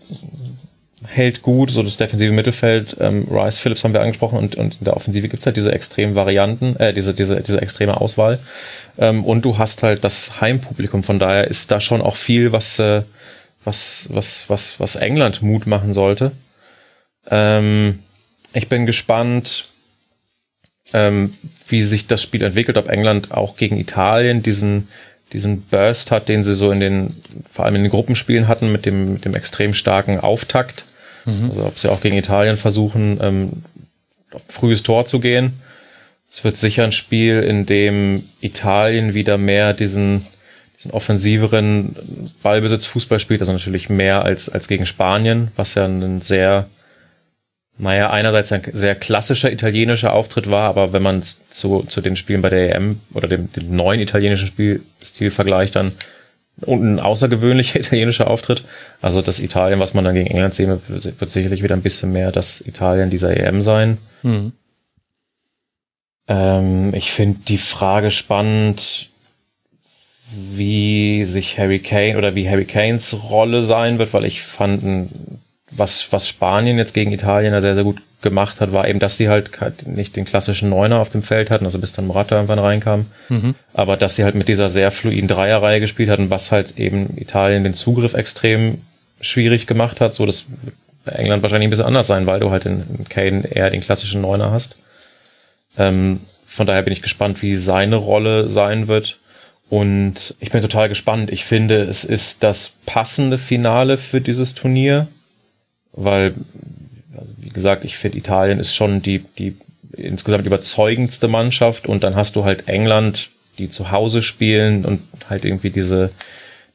hält 1.05 1.43
gut, 1.43 1.71
so 1.71 1.83
das 1.83 1.97
defensive 1.97 2.33
Mittelfeld, 2.33 2.97
ähm, 3.01 3.27
Rice 3.31 3.59
Phillips 3.59 3.83
haben 3.85 3.95
wir 3.95 4.03
angesprochen 4.03 4.39
und, 4.39 4.55
und 4.57 4.77
in 4.79 4.85
der 4.85 4.97
Offensive 4.97 5.29
gibt's 5.29 5.47
halt 5.47 5.57
diese 5.57 5.73
extremen 5.73 6.15
Varianten, 6.15 6.77
äh, 6.77 6.93
diese, 6.93 7.15
diese, 7.15 7.41
diese 7.41 7.61
extreme 7.61 8.01
Auswahl. 8.01 8.39
Ähm, 8.99 9.25
und 9.25 9.45
du 9.45 9.59
hast 9.59 9.83
halt 9.83 10.05
das 10.05 10.41
Heimpublikum, 10.41 11.03
von 11.03 11.19
daher 11.19 11.49
ist 11.49 11.71
da 11.71 11.81
schon 11.81 12.03
auch 12.03 12.17
viel, 12.17 12.53
was, 12.53 12.79
äh, 12.79 13.03
was, 13.65 14.09
was, 14.11 14.49
was, 14.49 14.79
was 14.79 14.97
England 14.97 15.43
Mut 15.43 15.67
machen 15.67 15.95
sollte. 15.95 16.33
Ähm, 17.31 18.01
ich 18.53 18.69
bin 18.69 18.87
gespannt, 18.87 19.71
ähm, 20.93 21.35
wie 21.71 21.83
sich 21.83 22.07
das 22.07 22.23
Spiel 22.23 22.43
entwickelt, 22.43 22.77
ob 22.77 22.89
England 22.89 23.33
auch 23.33 23.57
gegen 23.57 23.79
Italien 23.79 24.43
diesen, 24.43 24.89
diesen 25.33 25.63
Burst 25.63 26.11
hat, 26.11 26.29
den 26.29 26.45
sie 26.45 26.55
so 26.55 26.71
in 26.71 26.81
den, 26.81 27.15
vor 27.49 27.65
allem 27.65 27.77
in 27.77 27.83
den 27.83 27.91
Gruppenspielen 27.91 28.49
hatten, 28.49 28.73
mit 28.73 28.87
dem, 28.87 29.15
mit 29.15 29.25
dem 29.25 29.35
extrem 29.35 29.75
starken 29.75 30.19
Auftakt. 30.21 30.85
Mhm. 31.25 31.51
Also 31.51 31.67
ob 31.67 31.79
sie 31.79 31.91
auch 31.91 32.01
gegen 32.01 32.17
Italien 32.17 32.57
versuchen, 32.57 33.19
ähm, 33.21 33.51
frühes 34.49 34.83
Tor 34.83 35.07
zu 35.07 35.21
gehen. 35.21 35.55
Es 36.31 36.45
wird 36.45 36.57
sicher 36.57 36.85
ein 36.85 36.93
Spiel, 36.93 37.41
in 37.41 37.67
dem 37.67 38.23
Italien 38.41 39.15
wieder 39.15 39.37
mehr 39.37 39.75
diesen, 39.75 40.27
diesen 40.79 40.93
offensiveren 40.93 41.97
Ballbesitz 42.43 42.87
Fußball 42.87 43.19
spielt, 43.19 43.41
also 43.41 43.53
natürlich 43.53 43.89
mehr 43.89 44.25
als, 44.25 44.49
als 44.49 44.69
gegen 44.69 44.87
Spanien, 44.87 45.49
was 45.57 45.75
ja 45.75 45.87
ein 45.87 46.21
sehr 46.21 46.69
naja, 47.81 48.11
einerseits 48.11 48.53
ein 48.53 48.63
sehr 48.73 48.95
klassischer 48.95 49.51
italienischer 49.51 50.13
Auftritt 50.13 50.51
war, 50.51 50.69
aber 50.69 50.93
wenn 50.93 51.03
man 51.03 51.19
es 51.19 51.49
zu, 51.49 51.85
zu 51.89 52.01
den 52.01 52.17
Spielen 52.17 52.43
bei 52.43 52.51
der 52.51 52.75
EM 52.75 53.01
oder 53.15 53.27
dem, 53.27 53.51
dem 53.53 53.75
neuen 53.75 54.01
italienischen 54.01 54.47
Spielstil 54.47 55.31
vergleicht, 55.31 55.77
dann 55.77 55.93
und 56.63 56.83
ein 56.83 57.01
außergewöhnlicher 57.01 57.81
italienischer 57.81 58.29
Auftritt. 58.29 58.65
Also 59.01 59.23
das 59.23 59.41
Italien, 59.41 59.81
was 59.81 59.95
man 59.95 60.05
dann 60.05 60.15
gegen 60.15 60.27
England 60.27 60.55
sehen 60.55 60.69
wird, 60.69 61.21
wird 61.21 61.31
sicherlich 61.31 61.63
wieder 61.63 61.75
ein 61.75 61.83
bisschen 61.83 62.13
mehr 62.13 62.33
das 62.33 62.61
Italien 62.61 63.11
dieser 63.11 63.37
EM 63.37 63.63
sein. 63.63 63.99
Mhm. 64.23 64.53
Ähm, 66.29 66.95
ich 66.95 67.13
finde 67.13 67.41
die 67.49 67.59
Frage 67.59 68.11
spannend, 68.11 69.09
wie 70.33 71.25
sich 71.25 71.59
Harry 71.59 71.81
Kane 71.81 72.17
oder 72.17 72.35
wie 72.35 72.49
Harry 72.49 72.67
Kanes 72.67 73.31
Rolle 73.31 73.63
sein 73.63 73.99
wird, 73.99 74.13
weil 74.13 74.25
ich 74.25 74.43
fand 74.43 75.09
was, 75.71 76.13
was 76.13 76.29
Spanien 76.29 76.79
jetzt 76.79 76.95
gegen 76.95 77.13
Italien 77.13 77.59
sehr, 77.61 77.75
sehr 77.75 77.85
gut 77.85 78.01
gemacht 78.23 78.61
hat, 78.61 78.73
war 78.73 78.89
eben, 78.89 78.99
dass 78.99 79.17
sie 79.17 79.29
halt 79.29 79.51
nicht 79.87 80.17
den 80.17 80.25
klassischen 80.25 80.69
Neuner 80.69 80.99
auf 80.99 81.11
dem 81.11 81.23
Feld 81.23 81.51
hatten, 81.51 81.65
also 81.65 81.79
bis 81.79 81.93
dann 81.93 82.07
Morata 82.07 82.35
irgendwann 82.35 82.59
reinkam, 82.59 83.07
mhm. 83.29 83.55
aber 83.73 83.97
dass 83.97 84.17
sie 84.17 84.25
halt 84.25 84.35
mit 84.35 84.49
dieser 84.49 84.69
sehr 84.69 84.91
fluiden 84.91 85.29
Dreierreihe 85.29 85.81
gespielt 85.81 86.11
hatten, 86.11 86.31
was 86.31 86.53
halt 86.53 86.79
eben 86.79 87.17
Italien 87.17 87.65
den 87.65 87.75
Zugriff 87.75 88.15
extrem 88.15 88.83
schwierig 89.21 89.67
gemacht 89.67 90.01
hat, 90.01 90.15
so 90.15 90.27
dass 90.27 90.47
England 91.07 91.43
wahrscheinlich 91.43 91.69
ein 91.69 91.71
bisschen 91.71 91.87
anders 91.87 92.07
sein, 92.07 92.27
weil 92.27 92.41
du 92.41 92.51
halt 92.51 92.67
in 92.67 93.07
Kane 93.09 93.47
eher 93.51 93.71
den 93.71 93.81
klassischen 93.81 94.21
Neuner 94.21 94.51
hast. 94.51 94.77
Ähm, 95.79 96.21
von 96.45 96.67
daher 96.67 96.83
bin 96.83 96.93
ich 96.93 97.03
gespannt, 97.03 97.43
wie 97.43 97.55
seine 97.55 97.97
Rolle 97.97 98.49
sein 98.49 98.89
wird. 98.89 99.19
Und 99.69 100.35
ich 100.41 100.51
bin 100.51 100.63
total 100.63 100.89
gespannt. 100.89 101.31
Ich 101.31 101.45
finde, 101.45 101.83
es 101.83 102.05
ist 102.05 102.43
das 102.43 102.79
passende 102.87 103.39
Finale 103.39 103.99
für 103.99 104.21
dieses 104.21 104.57
Turnier 104.57 105.07
weil, 105.93 106.35
also 107.17 107.33
wie 107.39 107.49
gesagt, 107.49 107.85
ich 107.85 107.97
finde, 107.97 108.19
Italien 108.19 108.59
ist 108.59 108.75
schon 108.75 109.03
die, 109.03 109.21
die 109.39 109.57
insgesamt 109.93 110.47
überzeugendste 110.47 111.29
Mannschaft 111.29 111.87
und 111.87 112.03
dann 112.03 112.17
hast 112.17 112.37
du 112.37 112.45
halt 112.45 112.69
England, 112.69 113.31
die 113.59 113.69
zu 113.69 113.91
Hause 113.91 114.23
spielen 114.23 114.85
und 114.85 115.01
halt 115.29 115.45
irgendwie 115.45 115.71
diese, 115.71 116.11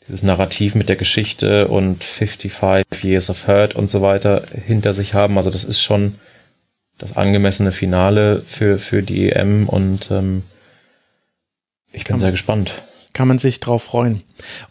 dieses 0.07 0.24
Narrativ 0.24 0.76
mit 0.76 0.89
der 0.89 0.95
Geschichte 0.95 1.68
und 1.68 2.03
55 2.03 3.03
Years 3.03 3.30
of 3.30 3.47
Hurt 3.47 3.76
und 3.76 3.89
so 3.89 4.01
weiter 4.01 4.43
hinter 4.66 4.93
sich 4.93 5.13
haben. 5.13 5.38
Also 5.38 5.49
das 5.49 5.63
ist 5.63 5.82
schon 5.82 6.16
das 6.97 7.18
angemessene 7.18 7.72
Finale 7.72 8.43
für, 8.45 8.78
für 8.78 9.01
die 9.01 9.32
EM 9.32 9.68
und 9.68 10.11
ähm, 10.11 10.43
ich 11.91 12.03
bin 12.03 12.20
sehr 12.20 12.32
gespannt 12.32 12.72
kann 13.16 13.28
man 13.28 13.39
sich 13.39 13.59
drauf 13.59 13.82
freuen. 13.82 14.22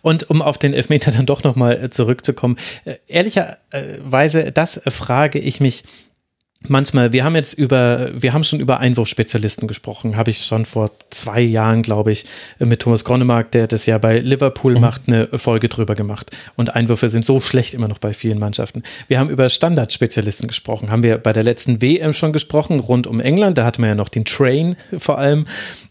Und 0.03 0.31
um 0.31 0.41
auf 0.41 0.59
den 0.59 0.75
Elfmeter 0.75 1.11
dann 1.11 1.27
doch 1.27 1.43
nochmal 1.43 1.83
äh, 1.83 1.91
zurückzukommen, 1.91 2.57
äh, 2.85 2.97
ehrlicherweise, 3.09 4.53
das 4.53 4.81
frage 4.87 5.41
ich 5.41 5.59
mich 5.59 5.83
manchmal, 6.69 7.13
wir 7.13 7.25
haben 7.25 7.35
jetzt 7.35 7.55
über, 7.55 8.11
wir 8.15 8.33
haben 8.33 8.45
schon 8.45 8.61
über 8.61 8.81
Einwurfspezialisten 8.81 9.69
gesprochen, 9.69 10.17
habe 10.17 10.31
ich 10.31 10.39
schon 10.39 10.65
vor 10.65 10.91
zwei 11.11 11.41
Jahren, 11.41 11.83
glaube 11.83 12.13
ich, 12.13 12.25
mit 12.59 12.81
Thomas 12.81 13.05
Gronemark, 13.05 13.51
der 13.53 13.67
das 13.67 13.87
ja 13.87 13.99
bei 13.99 14.19
Liverpool 14.19 14.75
mhm. 14.75 14.81
macht, 14.81 15.03
eine 15.07 15.29
Folge 15.39 15.69
drüber 15.69 15.95
gemacht. 15.95 16.31
Und 16.57 16.75
Einwürfe 16.75 17.09
sind 17.09 17.25
so 17.25 17.41
schlecht 17.41 17.75
immer 17.75 17.89
noch 17.89 17.99
bei 17.99 18.13
vielen 18.13 18.39
Mannschaften. 18.39 18.83
Wir 19.09 19.19
haben 19.19 19.31
über 19.31 19.49
Standardspezialisten 19.49 20.49
gesprochen, 20.49 20.91
haben 20.91 21.03
wir 21.03 21.19
bei 21.19 21.33
der 21.33 21.43
letzten 21.43 21.83
WM 21.83 22.13
schon 22.13 22.33
gesprochen, 22.33 22.81
rund 22.81 23.07
um 23.07 23.21
England, 23.21 23.59
da 23.59 23.65
hatten 23.65 23.83
wir 23.83 23.89
ja 23.89 23.95
noch 23.95 24.09
den 24.09 24.25
Train 24.25 24.77
vor 24.99 25.19
allem 25.19 25.45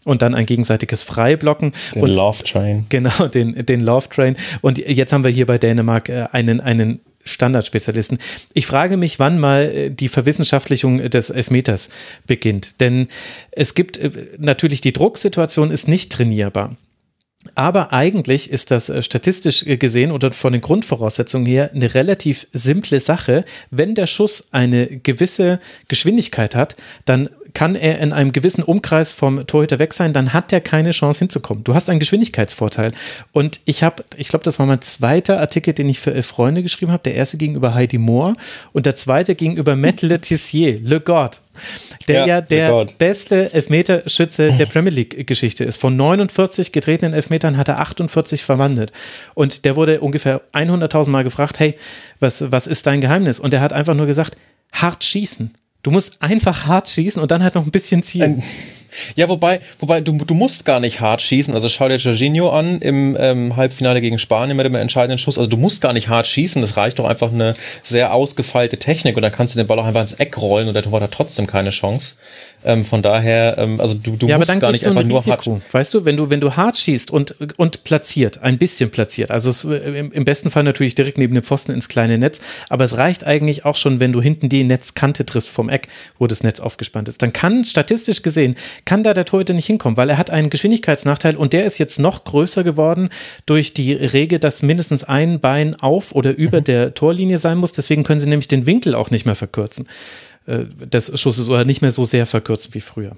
und 0.04 0.22
dann 0.22 0.34
ein 0.34 0.46
gegenseitiges 0.46 1.02
Freiblocken. 1.02 1.72
Den 1.94 2.02
und, 2.02 2.10
Love 2.10 2.44
Train. 2.44 2.86
Genau, 2.94 3.26
den, 3.26 3.66
den 3.66 3.80
Love 3.80 4.08
Train. 4.08 4.36
Und 4.60 4.78
jetzt 4.78 5.12
haben 5.12 5.24
wir 5.24 5.30
hier 5.30 5.46
bei 5.46 5.58
Dänemark 5.58 6.08
äh, 6.08 6.26
einen, 6.32 6.60
einen 6.60 7.00
Standardspezialisten. 7.24 8.18
Ich 8.52 8.66
frage 8.66 8.96
mich, 8.96 9.18
wann 9.18 9.38
mal 9.38 9.64
äh, 9.64 9.90
die 9.90 10.08
Verwissenschaftlichung 10.08 11.10
des 11.10 11.30
Elfmeters 11.30 11.90
beginnt. 12.26 12.80
Denn 12.80 13.08
es 13.50 13.74
gibt 13.74 13.96
äh, 13.96 14.10
natürlich 14.38 14.80
die 14.80 14.92
Drucksituation 14.92 15.70
ist 15.70 15.88
nicht 15.88 16.12
trainierbar. 16.12 16.76
Aber 17.54 17.92
eigentlich 17.92 18.50
ist 18.50 18.70
das 18.70 18.88
äh, 18.88 19.02
statistisch 19.02 19.64
gesehen 19.64 20.12
oder 20.12 20.32
von 20.32 20.52
den 20.52 20.62
Grundvoraussetzungen 20.62 21.46
her 21.46 21.70
eine 21.74 21.94
relativ 21.94 22.46
simple 22.52 23.00
Sache. 23.00 23.44
Wenn 23.70 23.94
der 23.94 24.06
Schuss 24.06 24.48
eine 24.50 24.86
gewisse 24.86 25.60
Geschwindigkeit 25.88 26.54
hat, 26.54 26.76
dann 27.04 27.28
kann 27.54 27.76
er 27.76 28.00
in 28.00 28.12
einem 28.12 28.32
gewissen 28.32 28.64
Umkreis 28.64 29.12
vom 29.12 29.46
Torhüter 29.46 29.78
weg 29.78 29.94
sein, 29.94 30.12
dann 30.12 30.32
hat 30.32 30.52
er 30.52 30.60
keine 30.60 30.90
Chance 30.90 31.20
hinzukommen. 31.20 31.62
Du 31.62 31.74
hast 31.74 31.88
einen 31.88 32.00
Geschwindigkeitsvorteil. 32.00 32.90
Und 33.32 33.60
ich 33.64 33.84
habe, 33.84 34.04
ich 34.16 34.28
glaube, 34.28 34.42
das 34.42 34.58
war 34.58 34.66
mein 34.66 34.82
zweiter 34.82 35.38
Artikel, 35.38 35.72
den 35.72 35.88
ich 35.88 36.00
für 36.00 36.12
Elf 36.12 36.26
Freunde 36.26 36.64
geschrieben 36.64 36.90
habe. 36.90 37.04
Der 37.04 37.14
erste 37.14 37.36
gegenüber 37.36 37.72
Heidi 37.72 37.98
Moore 37.98 38.34
und 38.72 38.86
der 38.86 38.96
zweite 38.96 39.36
gegenüber 39.36 39.76
Matt 39.76 40.02
Letizier, 40.02 40.80
Le 40.82 41.00
God, 41.00 41.40
der 42.08 42.20
ja, 42.20 42.26
ja 42.26 42.40
der 42.40 42.86
beste 42.98 43.54
Elfmeterschütze 43.54 44.52
der 44.52 44.66
Premier 44.66 44.92
League-Geschichte 44.92 45.62
ist. 45.62 45.80
Von 45.80 45.96
49 45.96 46.72
getretenen 46.72 47.14
Elfmetern 47.14 47.56
hat 47.56 47.68
er 47.68 47.78
48 47.78 48.42
verwandelt. 48.42 48.90
Und 49.34 49.64
der 49.64 49.76
wurde 49.76 50.00
ungefähr 50.00 50.42
100.000 50.52 51.10
Mal 51.10 51.22
gefragt, 51.22 51.60
hey, 51.60 51.76
was, 52.18 52.50
was 52.50 52.66
ist 52.66 52.88
dein 52.88 53.00
Geheimnis? 53.00 53.38
Und 53.38 53.54
er 53.54 53.60
hat 53.60 53.72
einfach 53.72 53.94
nur 53.94 54.06
gesagt, 54.06 54.36
hart 54.72 55.04
schießen. 55.04 55.54
Du 55.84 55.90
musst 55.90 56.20
einfach 56.20 56.66
hart 56.66 56.88
schießen 56.88 57.20
und 57.20 57.30
dann 57.30 57.42
halt 57.42 57.54
noch 57.54 57.64
ein 57.64 57.70
bisschen 57.70 58.02
zielen. 58.02 58.42
Ja, 59.16 59.28
wobei, 59.28 59.60
wobei 59.80 60.00
du, 60.00 60.12
du 60.12 60.34
musst 60.34 60.64
gar 60.64 60.80
nicht 60.80 61.00
hart 61.00 61.20
schießen. 61.20 61.52
Also 61.54 61.68
schau 61.68 61.88
dir 61.88 61.96
Jorginho 61.96 62.50
an 62.50 62.80
im 62.80 63.16
ähm, 63.18 63.56
Halbfinale 63.56 64.00
gegen 64.00 64.18
Spanien 64.18 64.56
mit 64.56 64.66
dem 64.66 64.74
entscheidenden 64.74 65.18
Schuss. 65.18 65.38
Also 65.38 65.50
du 65.50 65.56
musst 65.56 65.80
gar 65.80 65.92
nicht 65.92 66.08
hart 66.08 66.26
schießen. 66.26 66.62
Das 66.62 66.76
reicht 66.76 66.98
doch 66.98 67.04
einfach 67.04 67.32
eine 67.32 67.54
sehr 67.82 68.14
ausgefeilte 68.14 68.78
Technik 68.78 69.16
und 69.16 69.22
dann 69.22 69.32
kannst 69.32 69.54
du 69.54 69.58
den 69.58 69.66
Ball 69.66 69.78
auch 69.78 69.84
einfach 69.84 70.00
ins 70.00 70.14
Eck 70.14 70.38
rollen 70.38 70.68
und 70.68 70.74
der 70.74 70.84
Torwart 70.84 71.02
hat 71.02 71.12
trotzdem 71.12 71.46
keine 71.46 71.70
Chance. 71.70 72.16
Ähm, 72.64 72.84
von 72.84 73.02
daher, 73.02 73.58
ähm, 73.58 73.80
also 73.80 73.94
du, 73.94 74.16
du 74.16 74.26
ja, 74.26 74.38
musst 74.38 74.58
gar 74.58 74.72
nicht 74.72 74.86
einfach 74.86 75.04
nur 75.04 75.18
Risiko. 75.18 75.52
hart. 75.52 75.74
Weißt 75.74 75.92
du, 75.92 76.04
wenn 76.04 76.16
du, 76.16 76.30
wenn 76.30 76.40
du 76.40 76.56
hart 76.56 76.76
schießt 76.78 77.10
und, 77.10 77.36
und 77.58 77.84
platziert, 77.84 78.42
ein 78.42 78.56
bisschen 78.56 78.90
platziert, 78.90 79.30
also 79.30 79.50
es, 79.50 79.64
äh, 79.64 79.76
im, 79.98 80.12
im, 80.12 80.24
besten 80.24 80.50
Fall 80.50 80.62
natürlich 80.62 80.94
direkt 80.94 81.18
neben 81.18 81.34
dem 81.34 81.44
Pfosten 81.44 81.72
ins 81.72 81.88
kleine 81.88 82.16
Netz, 82.16 82.40
aber 82.70 82.84
es 82.84 82.96
reicht 82.96 83.24
eigentlich 83.24 83.66
auch 83.66 83.76
schon, 83.76 84.00
wenn 84.00 84.12
du 84.12 84.22
hinten 84.22 84.48
die 84.48 84.64
Netzkante 84.64 85.26
triffst 85.26 85.50
vom 85.50 85.68
Eck, 85.68 85.88
wo 86.18 86.26
das 86.26 86.42
Netz 86.42 86.60
aufgespannt 86.60 87.08
ist. 87.08 87.20
Dann 87.20 87.32
kann 87.32 87.64
statistisch 87.64 88.22
gesehen, 88.22 88.56
kann 88.86 89.02
da 89.02 89.12
der 89.12 89.26
Torhüter 89.26 89.52
nicht 89.52 89.66
hinkommen, 89.66 89.98
weil 89.98 90.08
er 90.08 90.16
hat 90.16 90.30
einen 90.30 90.48
Geschwindigkeitsnachteil 90.48 91.36
und 91.36 91.52
der 91.52 91.66
ist 91.66 91.78
jetzt 91.78 91.98
noch 91.98 92.24
größer 92.24 92.64
geworden 92.64 93.10
durch 93.44 93.74
die 93.74 93.92
Regel, 93.92 94.38
dass 94.38 94.62
mindestens 94.62 95.04
ein 95.04 95.40
Bein 95.40 95.74
auf 95.74 96.12
oder 96.12 96.34
über 96.34 96.60
mhm. 96.60 96.64
der 96.64 96.94
Torlinie 96.94 97.38
sein 97.38 97.58
muss. 97.58 97.72
Deswegen 97.72 98.04
können 98.04 98.20
sie 98.20 98.28
nämlich 98.28 98.48
den 98.48 98.64
Winkel 98.64 98.94
auch 98.94 99.10
nicht 99.10 99.26
mehr 99.26 99.36
verkürzen 99.36 99.86
äh, 100.46 100.64
des 100.86 101.18
Schusses 101.20 101.48
oder 101.48 101.64
nicht 101.64 101.82
mehr 101.82 101.90
so 101.90 102.04
sehr 102.04 102.26
verkürzen 102.26 102.74
wie 102.74 102.80
früher. 102.80 103.16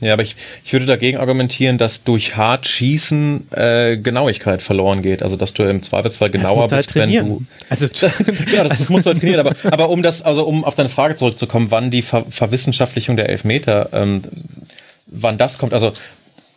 Ja, 0.00 0.14
aber 0.14 0.22
ich, 0.22 0.34
ich 0.64 0.72
würde 0.72 0.86
dagegen 0.86 1.18
argumentieren, 1.18 1.76
dass 1.76 2.04
durch 2.04 2.34
hart 2.34 2.66
Schießen 2.66 3.52
äh, 3.52 3.96
Genauigkeit 3.98 4.62
verloren 4.62 5.02
geht. 5.02 5.22
Also 5.22 5.36
dass 5.36 5.52
du 5.52 5.62
im 5.64 5.82
Zweifelsfall 5.82 6.30
genauer 6.30 6.62
halt 6.62 6.70
bist, 6.70 6.94
halt 6.94 7.10
wenn 7.12 7.26
du. 7.26 7.42
Also 7.68 7.86
ja, 8.54 8.64
das, 8.64 8.78
das 8.78 8.88
musst 8.88 9.04
du 9.04 9.10
halt 9.10 9.20
trainieren. 9.20 9.40
Aber, 9.40 9.54
aber 9.64 9.90
um 9.90 10.02
das, 10.02 10.22
also 10.22 10.44
um 10.44 10.64
auf 10.64 10.74
deine 10.74 10.88
Frage 10.88 11.16
zurückzukommen, 11.16 11.70
wann 11.70 11.90
die 11.90 12.00
Ver 12.00 12.24
Verwissenschaftlichung 12.30 13.16
der 13.16 13.28
Elfmeter, 13.28 13.90
ähm, 13.92 14.22
wann 15.06 15.36
das 15.36 15.58
kommt. 15.58 15.74
Also 15.74 15.92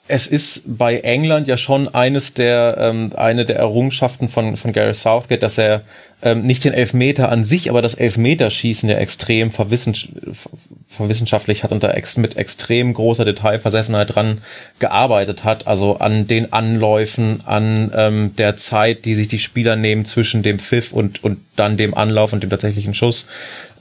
es 0.08 0.28
ist 0.28 0.78
bei 0.78 1.00
England 1.00 1.48
ja 1.48 1.56
schon 1.56 1.94
eines 1.94 2.34
der 2.34 2.76
ähm, 2.78 3.14
eine 3.16 3.46
der 3.46 3.56
Errungenschaften 3.58 4.28
von 4.28 4.58
von 4.58 4.74
Gary 4.74 4.94
Southgate, 4.94 5.42
dass 5.42 5.58
er 5.58 5.84
ähm, 6.22 6.44
nicht 6.44 6.64
den 6.64 6.74
Elfmeter 6.74 7.30
an 7.30 7.44
sich, 7.44 7.70
aber 7.70 7.82
das 7.82 7.94
Elfmeterschießen 7.94 8.90
ja 8.90 8.98
extrem 8.98 9.52
verwissenschaftlich 9.52 11.64
hat 11.64 11.72
und 11.72 11.84
da 11.84 11.92
ex 11.92 12.18
mit 12.18 12.38
extrem 12.38 12.94
großer 12.94 13.26
Detailversessenheit 13.26 14.16
dran 14.16 14.40
gearbeitet 14.80 15.44
hat. 15.44 15.68
Also 15.68 15.98
an 15.98 16.28
den 16.28 16.54
Anläufen, 16.54 17.42
an 17.46 17.92
ähm, 17.96 18.36
der 18.38 18.58
Zeit, 18.58 19.06
die 19.06 19.16
sich 19.16 19.30
die 19.30 19.40
Spieler 19.40 19.76
nehmen 19.76 20.06
zwischen 20.06 20.44
dem 20.44 20.60
Pfiff 20.60 20.92
und 20.92 21.24
und 21.24 21.40
dann 21.56 21.78
dem 21.78 21.94
Anlauf 21.94 22.34
und 22.34 22.44
dem 22.44 22.50
tatsächlichen 22.50 22.94
Schuss. 22.94 23.28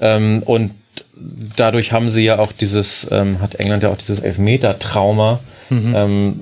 Ähm, 0.01 0.43
und 0.45 0.71
dadurch 1.57 1.93
haben 1.93 2.09
sie 2.09 2.25
ja 2.25 2.39
auch 2.39 2.53
dieses, 2.53 3.09
ähm, 3.11 3.41
hat 3.41 3.57
England 3.57 3.83
ja 3.83 3.91
auch 3.91 3.97
dieses 3.97 4.21
Elfmeter-Trauma 4.21 5.41
mhm. 5.71 5.95
ähm, 5.97 6.41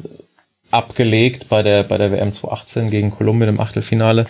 abgelegt 0.70 1.48
bei 1.48 1.62
der, 1.62 1.82
bei 1.82 1.98
der 1.98 2.12
WM 2.12 2.32
2018 2.32 2.88
gegen 2.88 3.10
Kolumbien 3.10 3.48
im 3.48 3.60
Achtelfinale. 3.60 4.26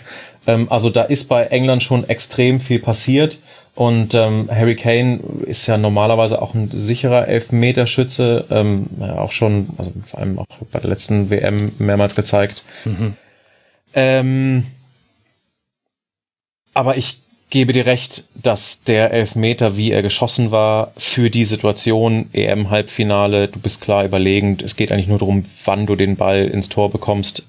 Ähm, 0.47 0.71
also 0.71 0.89
da 0.89 1.03
ist 1.03 1.29
bei 1.29 1.45
England 1.45 1.83
schon 1.83 2.07
extrem 2.07 2.59
viel 2.59 2.79
passiert. 2.79 3.39
Und 3.73 4.13
ähm, 4.15 4.49
Harry 4.51 4.75
Kane 4.75 5.21
ist 5.45 5.65
ja 5.65 5.77
normalerweise 5.77 6.41
auch 6.41 6.53
ein 6.53 6.69
sicherer 6.73 7.29
Elfmeterschütze, 7.29 8.45
ähm, 8.49 8.87
ja, 8.99 9.17
auch 9.17 9.31
schon, 9.31 9.69
also 9.77 9.93
vor 10.05 10.19
allem 10.19 10.39
auch 10.39 10.45
bei 10.71 10.79
der 10.79 10.89
letzten 10.89 11.29
WM 11.29 11.71
mehrmals 11.79 12.15
gezeigt. 12.15 12.63
Mhm. 12.83 13.13
Ähm, 13.93 14.65
aber 16.73 16.97
ich 16.97 17.19
gebe 17.51 17.73
dir 17.73 17.85
recht, 17.85 18.23
dass 18.33 18.83
der 18.83 19.11
Elfmeter, 19.11 19.77
wie 19.77 19.91
er 19.91 20.01
geschossen 20.01 20.49
war, 20.49 20.91
für 20.97 21.29
die 21.29 21.45
Situation 21.45 22.29
EM-Halbfinale, 22.33 23.49
du 23.49 23.59
bist 23.59 23.81
klar 23.81 24.03
überlegend. 24.03 24.63
Es 24.63 24.75
geht 24.75 24.91
eigentlich 24.91 25.07
nur 25.07 25.19
darum, 25.19 25.43
wann 25.65 25.85
du 25.85 25.95
den 25.95 26.15
Ball 26.15 26.45
ins 26.45 26.69
Tor 26.69 26.89
bekommst, 26.89 27.43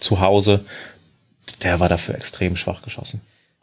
zu 0.00 0.20
Hause. 0.20 0.64
Der 1.62 1.80
war 1.80 1.88
dafür 1.88 2.14
extrem 2.14 2.56
schwach 2.56 2.82
geschossen. 2.82 3.20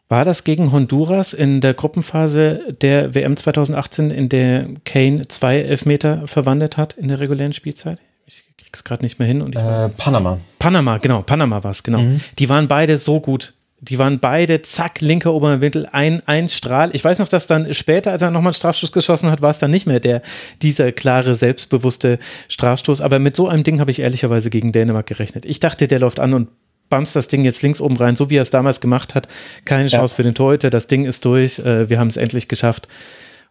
War 0.08 0.24
das 0.24 0.44
gegen 0.44 0.70
Honduras 0.70 1.32
in 1.32 1.60
der 1.60 1.74
Gruppenphase 1.74 2.76
der 2.80 3.14
WM 3.14 3.36
2018, 3.36 4.10
in 4.10 4.28
der 4.28 4.68
Kane 4.84 5.26
zwei 5.26 5.58
Elfmeter 5.58 6.28
verwandelt 6.28 6.76
hat 6.76 6.92
in 6.92 7.08
der 7.08 7.18
regulären 7.18 7.52
Spielzeit? 7.52 7.98
Ich 8.26 8.44
krieg's 8.56 8.84
gerade 8.84 9.02
nicht 9.02 9.18
mehr 9.18 9.26
hin. 9.26 9.42
Und 9.42 9.56
ich 9.56 9.62
äh, 9.62 9.88
Panama. 9.88 10.38
Panama, 10.58 10.98
genau. 10.98 11.22
Panama 11.22 11.64
war 11.64 11.72
es, 11.72 11.82
genau. 11.82 12.00
Mhm. 12.00 12.20
Die 12.38 12.48
waren 12.48 12.68
beide 12.68 12.98
so 12.98 13.18
gut. 13.18 13.54
Die 13.80 13.98
waren 13.98 14.20
beide, 14.20 14.62
zack, 14.62 15.02
linker 15.02 15.34
oberer 15.34 15.60
Winkel, 15.60 15.86
ein, 15.92 16.22
ein 16.26 16.48
Strahl. 16.48 16.90
Ich 16.94 17.04
weiß 17.04 17.18
noch, 17.18 17.28
dass 17.28 17.46
dann 17.46 17.74
später, 17.74 18.10
als 18.10 18.22
er 18.22 18.30
nochmal 18.30 18.50
einen 18.50 18.54
Strafstoß 18.54 18.90
geschossen 18.90 19.30
hat, 19.30 19.42
war 19.42 19.50
es 19.50 19.58
dann 19.58 19.70
nicht 19.70 19.86
mehr 19.86 20.00
der, 20.00 20.22
dieser 20.62 20.92
klare, 20.92 21.34
selbstbewusste 21.34 22.18
Strafstoß. 22.48 23.02
Aber 23.02 23.18
mit 23.18 23.36
so 23.36 23.48
einem 23.48 23.64
Ding 23.64 23.78
habe 23.78 23.90
ich 23.90 24.00
ehrlicherweise 24.00 24.48
gegen 24.48 24.72
Dänemark 24.72 25.06
gerechnet. 25.06 25.44
Ich 25.44 25.60
dachte, 25.60 25.88
der 25.88 25.98
läuft 25.98 26.20
an 26.20 26.32
und 26.32 26.48
bamst 26.88 27.16
das 27.16 27.28
Ding 27.28 27.44
jetzt 27.44 27.62
links 27.62 27.80
oben 27.80 27.96
rein, 27.96 28.16
so 28.16 28.30
wie 28.30 28.36
er 28.36 28.42
es 28.42 28.50
damals 28.50 28.80
gemacht 28.80 29.14
hat. 29.14 29.28
Keine 29.64 29.88
Chance 29.88 30.12
ja. 30.12 30.16
für 30.16 30.22
den 30.22 30.34
Torhüter, 30.34 30.70
das 30.70 30.86
Ding 30.86 31.04
ist 31.04 31.24
durch, 31.24 31.58
äh, 31.58 31.90
wir 31.90 31.98
haben 31.98 32.08
es 32.08 32.16
endlich 32.16 32.48
geschafft 32.48 32.88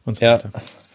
und 0.06 0.18
so 0.18 0.26
ja. 0.26 0.34
weiter. 0.36 0.52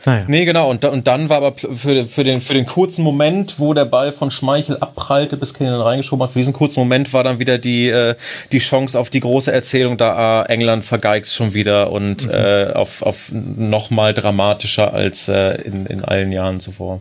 Naja. 0.07 0.24
Nee, 0.26 0.44
genau. 0.44 0.70
Und, 0.70 0.84
und 0.84 1.07
dann 1.07 1.28
war 1.28 1.38
aber 1.38 1.55
für, 1.57 2.07
für, 2.07 2.24
den, 2.24 2.40
für 2.40 2.55
den 2.55 2.66
kurzen 2.66 3.03
Moment, 3.03 3.59
wo 3.59 3.74
der 3.74 3.84
Ball 3.84 4.12
von 4.12 4.30
Schmeichel 4.30 4.78
abprallte, 4.78 5.36
bis 5.36 5.53
Kane 5.53 5.70
dann 5.70 5.80
reingeschoben 5.80 6.22
hat, 6.22 6.32
für 6.32 6.38
diesen 6.38 6.55
kurzen 6.55 6.80
Moment 6.80 7.12
war 7.12 7.22
dann 7.22 7.38
wieder 7.38 7.59
die, 7.59 7.88
äh, 7.88 8.14
die 8.51 8.59
Chance 8.59 8.98
auf 8.98 9.11
die 9.11 9.20
große 9.20 9.53
Erzählung, 9.53 9.98
da 9.98 10.42
äh, 10.42 10.53
England 10.53 10.84
vergeigt 10.84 11.28
schon 11.28 11.53
wieder 11.53 11.92
und 11.92 12.24
mhm. 12.24 12.30
äh, 12.30 12.72
auf, 12.72 13.03
auf 13.03 13.30
noch 13.32 13.90
mal 13.90 14.14
dramatischer 14.14 14.94
als 14.94 15.28
äh, 15.28 15.61
in, 15.62 15.86
in 15.86 16.05
allen 16.05 16.32
Jahren 16.32 16.61
zuvor. 16.61 17.01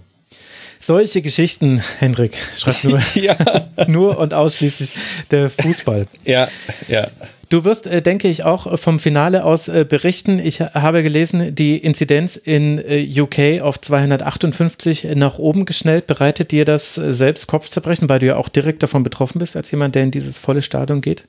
Solche 0.81 1.21
Geschichten, 1.21 1.81
Hendrik, 1.99 2.37
schreibt 2.57 2.83
nur, 2.85 3.01
ja. 3.15 3.35
nur 3.87 4.17
und 4.17 4.33
ausschließlich 4.33 4.91
der 5.31 5.49
Fußball. 5.49 6.05
Ja, 6.25 6.47
ja. 6.87 7.07
Du 7.49 7.65
wirst, 7.65 7.87
äh, 7.87 8.03
denke 8.03 8.27
ich, 8.27 8.45
auch 8.45 8.77
vom 8.77 8.99
Finale 8.99 9.43
aus 9.43 9.67
äh, 9.67 9.83
berichten. 9.87 10.37
Ich 10.37 10.61
habe 10.61 11.01
gelesen, 11.01 11.55
die 11.55 11.77
Inzidenz 11.77 12.35
in 12.35 12.77
äh, 12.77 13.05
UK 13.19 13.63
auf 13.63 13.81
258 13.81 15.15
nach 15.15 15.39
oben 15.39 15.65
geschnellt. 15.65 16.05
Bereitet 16.05 16.51
dir 16.51 16.63
das 16.63 16.99
äh, 16.99 17.11
selbst 17.11 17.47
Kopfzerbrechen, 17.47 18.07
weil 18.07 18.19
du 18.19 18.27
ja 18.27 18.37
auch 18.37 18.49
direkt 18.49 18.83
davon 18.83 19.01
betroffen 19.01 19.39
bist, 19.39 19.55
als 19.55 19.71
jemand, 19.71 19.95
der 19.95 20.03
in 20.03 20.11
dieses 20.11 20.37
volle 20.37 20.61
Stadion 20.61 21.01
geht? 21.01 21.27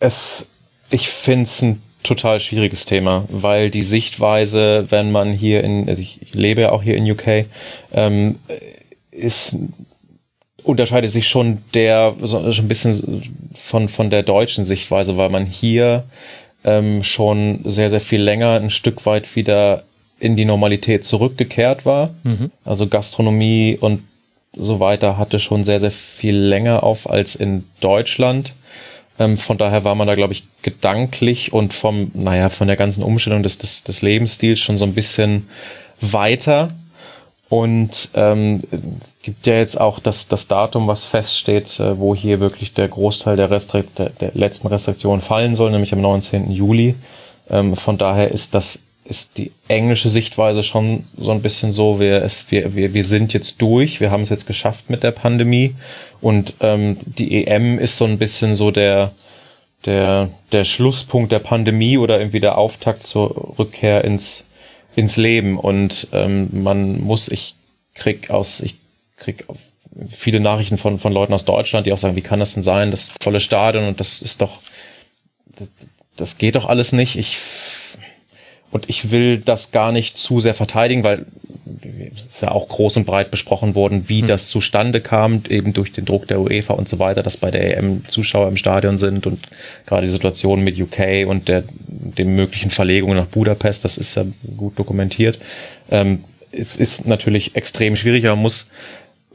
Es, 0.00 0.48
ich 0.90 1.08
finde 1.08 1.44
es 1.44 1.62
ein 1.62 1.80
total 2.02 2.40
schwieriges 2.40 2.84
Thema, 2.84 3.24
weil 3.28 3.70
die 3.70 3.82
Sichtweise, 3.82 4.86
wenn 4.90 5.12
man 5.12 5.32
hier 5.32 5.62
in, 5.62 5.88
also 5.88 6.02
ich, 6.02 6.20
ich 6.20 6.34
lebe 6.34 6.62
ja 6.62 6.72
auch 6.72 6.82
hier 6.82 6.96
in 6.96 7.08
UK, 7.08 7.46
ähm, 7.92 8.40
ist 9.12 9.56
unterscheidet 10.64 11.10
sich 11.10 11.28
schon 11.28 11.58
der 11.74 12.14
so, 12.22 12.38
ein 12.38 12.68
bisschen 12.68 13.22
von 13.54 13.88
von 13.88 14.10
der 14.10 14.22
deutschen 14.22 14.64
Sichtweise, 14.64 15.16
weil 15.16 15.28
man 15.28 15.46
hier 15.46 16.04
ähm, 16.64 17.04
schon 17.04 17.60
sehr 17.64 17.90
sehr 17.90 18.00
viel 18.00 18.22
länger 18.22 18.60
ein 18.60 18.70
Stück 18.70 19.06
weit 19.06 19.36
wieder 19.36 19.84
in 20.18 20.36
die 20.36 20.44
Normalität 20.44 21.04
zurückgekehrt 21.04 21.84
war. 21.84 22.14
Mhm. 22.24 22.50
Also 22.64 22.86
Gastronomie 22.86 23.78
und 23.80 24.02
so 24.56 24.80
weiter 24.80 25.18
hatte 25.18 25.38
schon 25.38 25.64
sehr 25.64 25.80
sehr 25.80 25.90
viel 25.90 26.36
länger 26.36 26.82
auf 26.82 27.08
als 27.08 27.34
in 27.34 27.64
Deutschland. 27.80 28.54
Ähm, 29.18 29.36
von 29.36 29.58
daher 29.58 29.84
war 29.84 29.94
man 29.94 30.08
da, 30.08 30.14
glaube 30.14 30.32
ich, 30.32 30.44
gedanklich 30.62 31.52
und 31.52 31.72
vom, 31.72 32.10
naja, 32.14 32.48
von 32.48 32.66
der 32.66 32.76
ganzen 32.76 33.04
Umstellung 33.04 33.42
des, 33.42 33.58
des, 33.58 33.84
des 33.84 34.02
Lebensstils 34.02 34.58
schon 34.58 34.78
so 34.78 34.84
ein 34.84 34.94
bisschen 34.94 35.48
weiter. 36.00 36.74
Und 37.48 38.08
ähm, 38.14 38.62
gibt 39.24 39.46
ja 39.46 39.56
jetzt 39.56 39.80
auch 39.80 39.98
das, 39.98 40.28
das 40.28 40.48
Datum, 40.48 40.86
was 40.86 41.04
feststeht, 41.06 41.80
äh, 41.80 41.98
wo 41.98 42.14
hier 42.14 42.40
wirklich 42.40 42.74
der 42.74 42.88
Großteil 42.88 43.36
der, 43.36 43.50
Restrikt 43.50 43.98
der, 43.98 44.10
der 44.10 44.32
letzten 44.34 44.68
Restriktionen 44.68 45.22
fallen 45.22 45.56
soll, 45.56 45.70
nämlich 45.70 45.92
am 45.92 46.02
19. 46.02 46.50
Juli. 46.50 46.94
Ähm, 47.48 47.74
von 47.74 47.98
daher 47.98 48.30
ist 48.30 48.54
das 48.54 48.80
ist 49.06 49.36
die 49.36 49.52
englische 49.68 50.08
Sichtweise 50.08 50.62
schon 50.62 51.04
so 51.18 51.30
ein 51.30 51.42
bisschen 51.42 51.72
so, 51.72 52.00
wir, 52.00 52.22
es, 52.22 52.50
wir, 52.50 52.74
wir, 52.74 52.94
wir 52.94 53.04
sind 53.04 53.34
jetzt 53.34 53.60
durch, 53.60 54.00
wir 54.00 54.10
haben 54.10 54.22
es 54.22 54.30
jetzt 54.30 54.46
geschafft 54.46 54.88
mit 54.88 55.02
der 55.02 55.10
Pandemie 55.10 55.74
und 56.22 56.54
ähm, 56.60 56.96
die 57.04 57.46
EM 57.46 57.78
ist 57.78 57.98
so 57.98 58.06
ein 58.06 58.16
bisschen 58.16 58.54
so 58.54 58.70
der, 58.70 59.12
der, 59.84 60.30
der 60.52 60.64
Schlusspunkt 60.64 61.32
der 61.32 61.38
Pandemie 61.38 61.98
oder 61.98 62.18
irgendwie 62.18 62.40
der 62.40 62.56
Auftakt 62.56 63.06
zur 63.06 63.58
Rückkehr 63.58 64.04
ins, 64.04 64.46
ins 64.96 65.18
Leben 65.18 65.58
und 65.58 66.08
ähm, 66.12 66.48
man 66.62 67.02
muss, 67.02 67.28
ich 67.28 67.56
krieg 67.94 68.30
aus, 68.30 68.60
ich 68.60 68.76
krieg 69.24 69.44
viele 70.08 70.40
Nachrichten 70.40 70.76
von, 70.76 70.98
von 70.98 71.12
Leuten 71.12 71.32
aus 71.32 71.44
Deutschland, 71.44 71.86
die 71.86 71.92
auch 71.92 71.98
sagen, 71.98 72.16
wie 72.16 72.22
kann 72.22 72.40
das 72.40 72.54
denn 72.54 72.62
sein, 72.62 72.90
das 72.90 73.12
tolle 73.20 73.40
Stadion 73.40 73.86
und 73.86 74.00
das 74.00 74.22
ist 74.22 74.40
doch, 74.40 74.60
das, 75.56 75.68
das 76.16 76.38
geht 76.38 76.56
doch 76.56 76.66
alles 76.66 76.92
nicht. 76.92 77.16
Ich 77.16 77.38
und 78.74 78.90
ich 78.90 79.12
will 79.12 79.38
das 79.38 79.70
gar 79.70 79.92
nicht 79.92 80.18
zu 80.18 80.40
sehr 80.40 80.52
verteidigen, 80.52 81.04
weil 81.04 81.26
es 82.12 82.26
ist 82.26 82.42
ja 82.42 82.50
auch 82.50 82.68
groß 82.68 82.96
und 82.96 83.06
breit 83.06 83.30
besprochen 83.30 83.76
worden, 83.76 84.08
wie 84.08 84.22
hm. 84.22 84.26
das 84.26 84.48
zustande 84.48 85.00
kam, 85.00 85.44
eben 85.48 85.72
durch 85.72 85.92
den 85.92 86.04
Druck 86.04 86.26
der 86.26 86.40
UEFA 86.40 86.74
und 86.74 86.88
so 86.88 86.98
weiter, 86.98 87.22
dass 87.22 87.36
bei 87.36 87.52
der 87.52 87.78
EM 87.78 88.04
Zuschauer 88.08 88.48
im 88.48 88.56
Stadion 88.56 88.98
sind 88.98 89.28
und 89.28 89.46
gerade 89.86 90.06
die 90.06 90.12
Situation 90.12 90.64
mit 90.64 90.76
UK 90.76 91.24
und 91.28 91.46
der, 91.46 91.62
den 91.86 92.34
möglichen 92.34 92.70
Verlegungen 92.70 93.16
nach 93.16 93.26
Budapest, 93.26 93.84
das 93.84 93.96
ist 93.96 94.16
ja 94.16 94.24
gut 94.56 94.76
dokumentiert. 94.76 95.38
Ähm, 95.88 96.24
es 96.50 96.74
ist 96.74 97.06
natürlich 97.06 97.54
extrem 97.54 97.94
schwierig, 97.94 98.24
man 98.24 98.40
muss, 98.40 98.66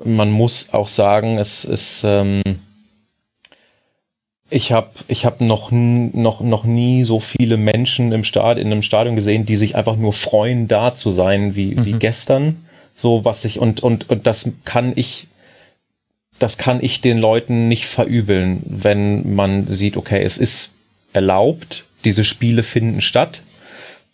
man 0.04 0.32
muss 0.32 0.70
auch 0.72 0.88
sagen, 0.88 1.38
es 1.38 1.66
ist, 1.66 2.04
ähm, 2.06 2.42
ich 4.50 4.72
habe 4.72 4.90
ich 5.08 5.26
hab 5.26 5.42
noch, 5.42 5.72
noch, 5.72 6.42
noch 6.42 6.64
nie 6.64 7.04
so 7.04 7.20
viele 7.20 7.58
Menschen 7.58 8.12
im 8.12 8.24
Stadion, 8.24 8.66
in 8.66 8.72
einem 8.72 8.82
Stadion 8.82 9.16
gesehen, 9.16 9.46
die 9.46 9.56
sich 9.56 9.76
einfach 9.76 9.96
nur 9.96 10.14
freuen, 10.14 10.68
da 10.68 10.94
zu 10.94 11.12
sein, 11.12 11.56
wie, 11.56 11.76
mhm. 11.76 11.86
wie 11.86 11.94
gestern. 11.94 12.66
So 12.96 13.24
was 13.26 13.46
ich, 13.46 13.60
und, 13.60 13.82
und, 13.82 14.10
und 14.10 14.28
das 14.28 14.52
kann 14.66 14.94
ich, 14.96 15.28
das 16.40 16.58
kann 16.58 16.80
ich 16.82 17.02
den 17.02 17.18
Leuten 17.18 17.68
nicht 17.68 17.86
verübeln, 17.86 18.62
wenn 18.66 19.36
man 19.36 19.68
sieht, 19.68 19.98
okay, 19.98 20.24
es 20.24 20.38
ist 20.38 20.74
erlaubt, 21.14 21.86
diese 22.04 22.24
Spiele 22.24 22.64
finden 22.64 23.02
statt 23.02 23.42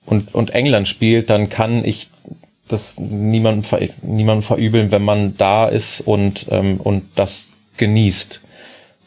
und, 0.06 0.34
und 0.36 0.52
England 0.52 0.88
spielt, 0.88 1.30
dann 1.30 1.50
kann 1.50 1.84
ich 1.84 2.10
das 2.68 2.98
niemand, 2.98 3.68
niemand 4.02 4.44
verübeln, 4.44 4.92
wenn 4.92 5.04
man 5.04 5.38
da 5.38 5.68
ist 5.68 6.02
und, 6.02 6.48
ähm, 6.50 6.80
und 6.82 7.04
das 7.16 7.52
genießt 7.78 8.42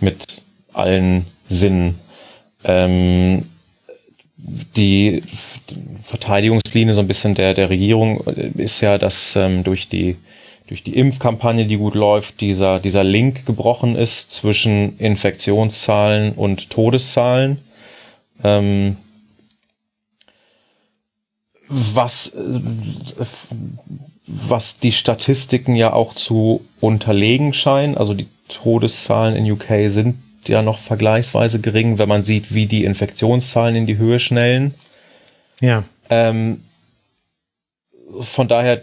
mit 0.00 0.42
allen 0.72 1.26
Sinnen. 1.48 1.96
Ähm, 2.64 3.44
die 4.36 5.22
Verteidigungslinie 6.02 6.94
so 6.94 7.00
ein 7.00 7.08
bisschen 7.08 7.34
der, 7.34 7.54
der 7.54 7.70
Regierung 7.70 8.20
ist 8.26 8.80
ja, 8.80 8.98
dass 8.98 9.34
ähm, 9.36 9.64
durch 9.64 9.88
die 9.88 10.16
durch 10.68 10.82
die 10.82 10.96
Impfkampagne, 10.96 11.64
die 11.64 11.78
gut 11.78 11.94
läuft, 11.94 12.42
dieser, 12.42 12.78
dieser 12.78 13.02
Link 13.02 13.46
gebrochen 13.46 13.96
ist 13.96 14.30
zwischen 14.30 14.98
Infektionszahlen 14.98 16.32
und 16.32 16.68
Todeszahlen. 16.68 17.58
Ähm, 18.44 18.98
was, 21.68 22.34
äh, 22.34 22.60
was 24.26 24.78
die 24.78 24.92
Statistiken 24.92 25.74
ja 25.74 25.92
auch 25.92 26.14
zu 26.14 26.64
unterlegen 26.80 27.52
scheinen. 27.52 27.96
Also 27.96 28.14
die 28.14 28.28
Todeszahlen 28.48 29.36
in 29.36 29.50
UK 29.50 29.90
sind 29.90 30.16
ja 30.46 30.62
noch 30.62 30.78
vergleichsweise 30.78 31.60
gering, 31.60 31.98
wenn 31.98 32.08
man 32.08 32.22
sieht, 32.22 32.54
wie 32.54 32.66
die 32.66 32.84
Infektionszahlen 32.84 33.76
in 33.76 33.86
die 33.86 33.98
Höhe 33.98 34.18
schnellen. 34.18 34.74
Ja. 35.60 35.84
Ähm, 36.08 36.64
von 38.20 38.48
daher. 38.48 38.82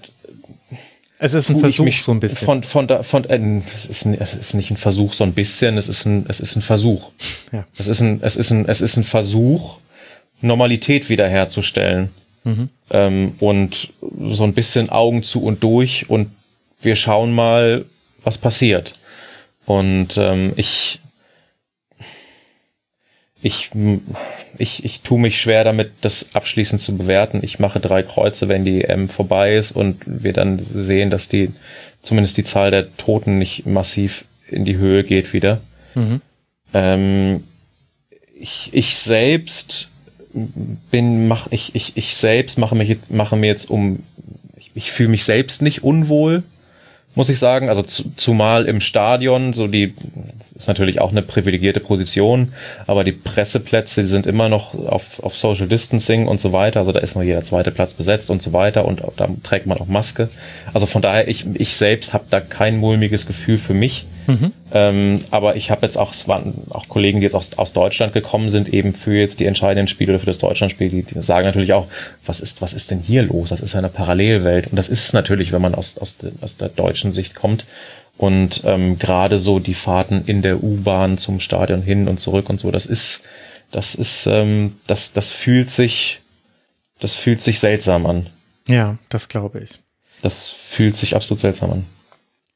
Es 1.18 1.34
ist 1.34 1.50
ein 1.50 1.60
Versuch, 1.60 1.92
so 1.94 2.12
ein 2.12 2.20
bisschen. 2.20 2.46
Von, 2.46 2.64
von, 2.64 2.88
von, 2.88 3.04
von 3.04 3.26
äh, 3.26 3.62
es, 3.74 3.86
ist, 3.86 4.06
es 4.06 4.34
ist 4.34 4.54
nicht 4.54 4.70
ein 4.70 4.78
Versuch, 4.78 5.14
so 5.14 5.24
ein 5.24 5.34
bisschen, 5.34 5.78
es 5.78 5.88
ist 5.88 6.06
ein, 6.06 6.26
es 6.28 6.40
ist 6.40 6.56
ein 6.56 6.62
Versuch. 6.62 7.12
Ja. 7.52 7.66
Es 7.78 7.88
ist 7.88 8.02
ein, 8.02 8.22
es 8.22 8.36
ist 8.36 8.52
ein, 8.52 8.68
es 8.68 8.82
ist 8.82 8.98
ein 8.98 9.04
Versuch, 9.04 9.80
Normalität 10.42 11.10
wiederherzustellen. 11.10 12.10
Mhm. 12.46 12.70
Ähm, 12.92 13.36
und 13.40 13.90
so 14.30 14.44
ein 14.44 14.54
bisschen 14.54 14.90
Augen 14.90 15.24
zu 15.24 15.44
und 15.44 15.62
durch 15.64 16.10
und 16.10 16.30
wir 16.82 16.96
schauen 16.96 17.34
mal, 17.34 17.86
was 18.24 18.38
passiert. 18.38 18.94
Und 19.66 20.18
ähm, 20.18 20.54
ich, 20.56 21.00
ich, 23.42 23.72
ich, 24.58 24.86
ich 24.86 25.02
tue 25.02 25.20
mich 25.20 25.42
schwer 25.42 25.64
damit, 25.64 25.92
das 26.02 26.36
abschließend 26.36 26.80
zu 26.80 26.96
bewerten. 26.96 27.40
Ich 27.42 27.60
mache 27.60 27.80
drei 27.80 28.04
Kreuze, 28.04 28.48
wenn 28.48 28.64
die 28.64 28.84
EM 28.84 29.10
vorbei 29.10 29.56
ist 29.56 29.72
und 29.72 30.02
wir 30.06 30.34
dann 30.34 30.60
sehen, 30.60 31.10
dass 31.10 31.28
die, 31.28 31.52
zumindest 32.04 32.38
die 32.38 32.44
Zahl 32.44 32.72
der 32.72 32.96
Toten 32.96 33.40
nicht 33.40 33.66
massiv 33.66 34.26
in 34.50 34.64
die 34.64 34.78
Höhe 34.78 35.04
geht 35.04 35.34
wieder. 35.34 35.62
Mhm. 35.96 36.22
Ähm, 36.74 37.44
ich, 38.38 38.70
ich 38.74 38.96
selbst 38.96 39.90
bin, 40.92 41.28
mach 41.28 41.48
ich, 41.52 41.76
ich, 41.76 41.96
ich 41.96 42.16
selbst 42.16 42.58
mache 42.58 42.76
mich 42.76 42.98
mache 43.10 43.36
mir 43.36 43.48
jetzt 43.48 43.70
um, 43.70 44.04
ich, 44.58 44.72
ich 44.76 44.92
fühle 44.92 45.10
mich 45.10 45.24
selbst 45.24 45.62
nicht 45.62 45.84
unwohl 45.84 46.44
muss 47.16 47.30
ich 47.30 47.40
sagen. 47.40 47.70
Also 47.70 47.82
zu, 47.82 48.04
zumal 48.16 48.66
im 48.66 48.80
Stadion, 48.80 49.54
so 49.54 49.68
die 49.68 49.94
ist 50.56 50.68
natürlich 50.68 51.02
auch 51.02 51.12
eine 51.12 51.22
privilegierte 51.22 51.80
Position, 51.80 52.54
aber 52.88 53.04
die 53.04 53.12
Presseplätze 53.14 54.02
die 54.02 54.08
sind 54.08 54.28
immer 54.28 54.50
noch 54.50 54.74
auf, 54.76 55.24
auf 55.24 55.38
Social 55.38 55.68
Distancing 55.68 56.28
und 56.28 56.40
so 56.40 56.54
weiter. 56.54 56.82
Also 56.82 56.92
da 56.92 57.00
ist 57.00 57.16
nur 57.16 57.24
jeder 57.24 57.44
zweite 57.44 57.72
Platz 57.72 57.94
besetzt 57.94 58.30
und 58.30 58.42
so 58.42 58.54
weiter 58.54 58.86
und 58.86 59.02
da 59.18 59.30
trägt 59.44 59.66
man 59.66 59.78
auch 59.80 59.88
Maske. 59.88 60.30
Also 60.74 60.86
von 60.86 61.02
daher, 61.02 61.28
ich, 61.28 61.46
ich 61.56 61.76
selbst 61.76 62.14
habe 62.14 62.26
da 62.30 62.40
kein 62.42 62.78
mulmiges 62.78 63.26
Gefühl 63.26 63.58
für 63.58 63.74
mich. 63.74 64.06
Mhm. 64.28 64.52
Ähm, 64.72 65.24
aber 65.32 65.56
ich 65.56 65.72
habe 65.72 65.86
jetzt 65.86 65.98
auch, 65.98 66.12
es 66.12 66.28
waren 66.28 66.54
auch 66.70 66.88
Kollegen, 66.90 67.20
die 67.20 67.26
jetzt 67.26 67.36
aus, 67.36 67.58
aus 67.58 67.74
Deutschland 67.74 68.14
gekommen 68.14 68.50
sind, 68.50 68.70
eben 68.70 68.94
für 68.94 69.16
jetzt 69.16 69.40
die 69.40 69.46
entscheidenden 69.46 69.88
Spiele 69.88 70.14
oder 70.14 70.20
für 70.20 70.26
das 70.26 70.38
Deutschlandspiel, 70.38 70.90
die, 70.90 71.04
die 71.04 71.22
sagen 71.22 71.46
natürlich 71.46 71.74
auch, 71.74 71.88
was 72.26 72.40
ist, 72.40 72.62
was 72.62 72.74
ist 72.74 72.92
denn 72.92 73.00
hier 73.00 73.24
los? 73.24 73.50
Das 73.50 73.62
ist 73.62 73.74
ja 73.74 73.80
eine 73.80 73.90
Parallelwelt. 73.90 74.68
Und 74.68 74.76
das 74.76 74.90
ist 74.90 75.06
es 75.06 75.14
natürlich, 75.14 75.52
wenn 75.52 75.62
man 75.62 75.76
aus, 75.76 75.98
aus, 75.98 76.18
aus 76.42 76.58
der 76.58 76.70
deutschen 76.70 77.12
Sicht 77.12 77.36
kommt. 77.36 77.66
Und 78.18 78.62
ähm, 78.66 78.98
gerade 78.98 79.40
so 79.40 79.60
die 79.60 79.74
Fahrten 79.74 80.24
in 80.26 80.42
der 80.42 80.64
U-Bahn 80.64 81.18
zum 81.18 81.40
Stadion 81.40 81.82
hin 81.82 82.08
und 82.08 82.20
zurück 82.20 82.50
und 82.50 82.60
so, 82.60 82.72
das 82.72 82.86
ist, 82.86 83.24
das 83.72 83.94
ist, 83.94 84.26
ähm, 84.28 84.78
das, 84.88 85.12
das 85.12 85.32
fühlt 85.32 85.70
sich, 85.70 86.22
das 87.00 87.16
fühlt 87.16 87.42
sich 87.42 87.60
seltsam 87.60 88.06
an. 88.06 88.28
Ja, 88.68 88.98
das 89.10 89.28
glaube 89.28 89.60
ich. 89.60 89.72
Das 90.22 90.48
fühlt 90.48 90.96
sich 90.96 91.16
absolut 91.16 91.42
seltsam 91.42 91.72
an. 91.72 91.86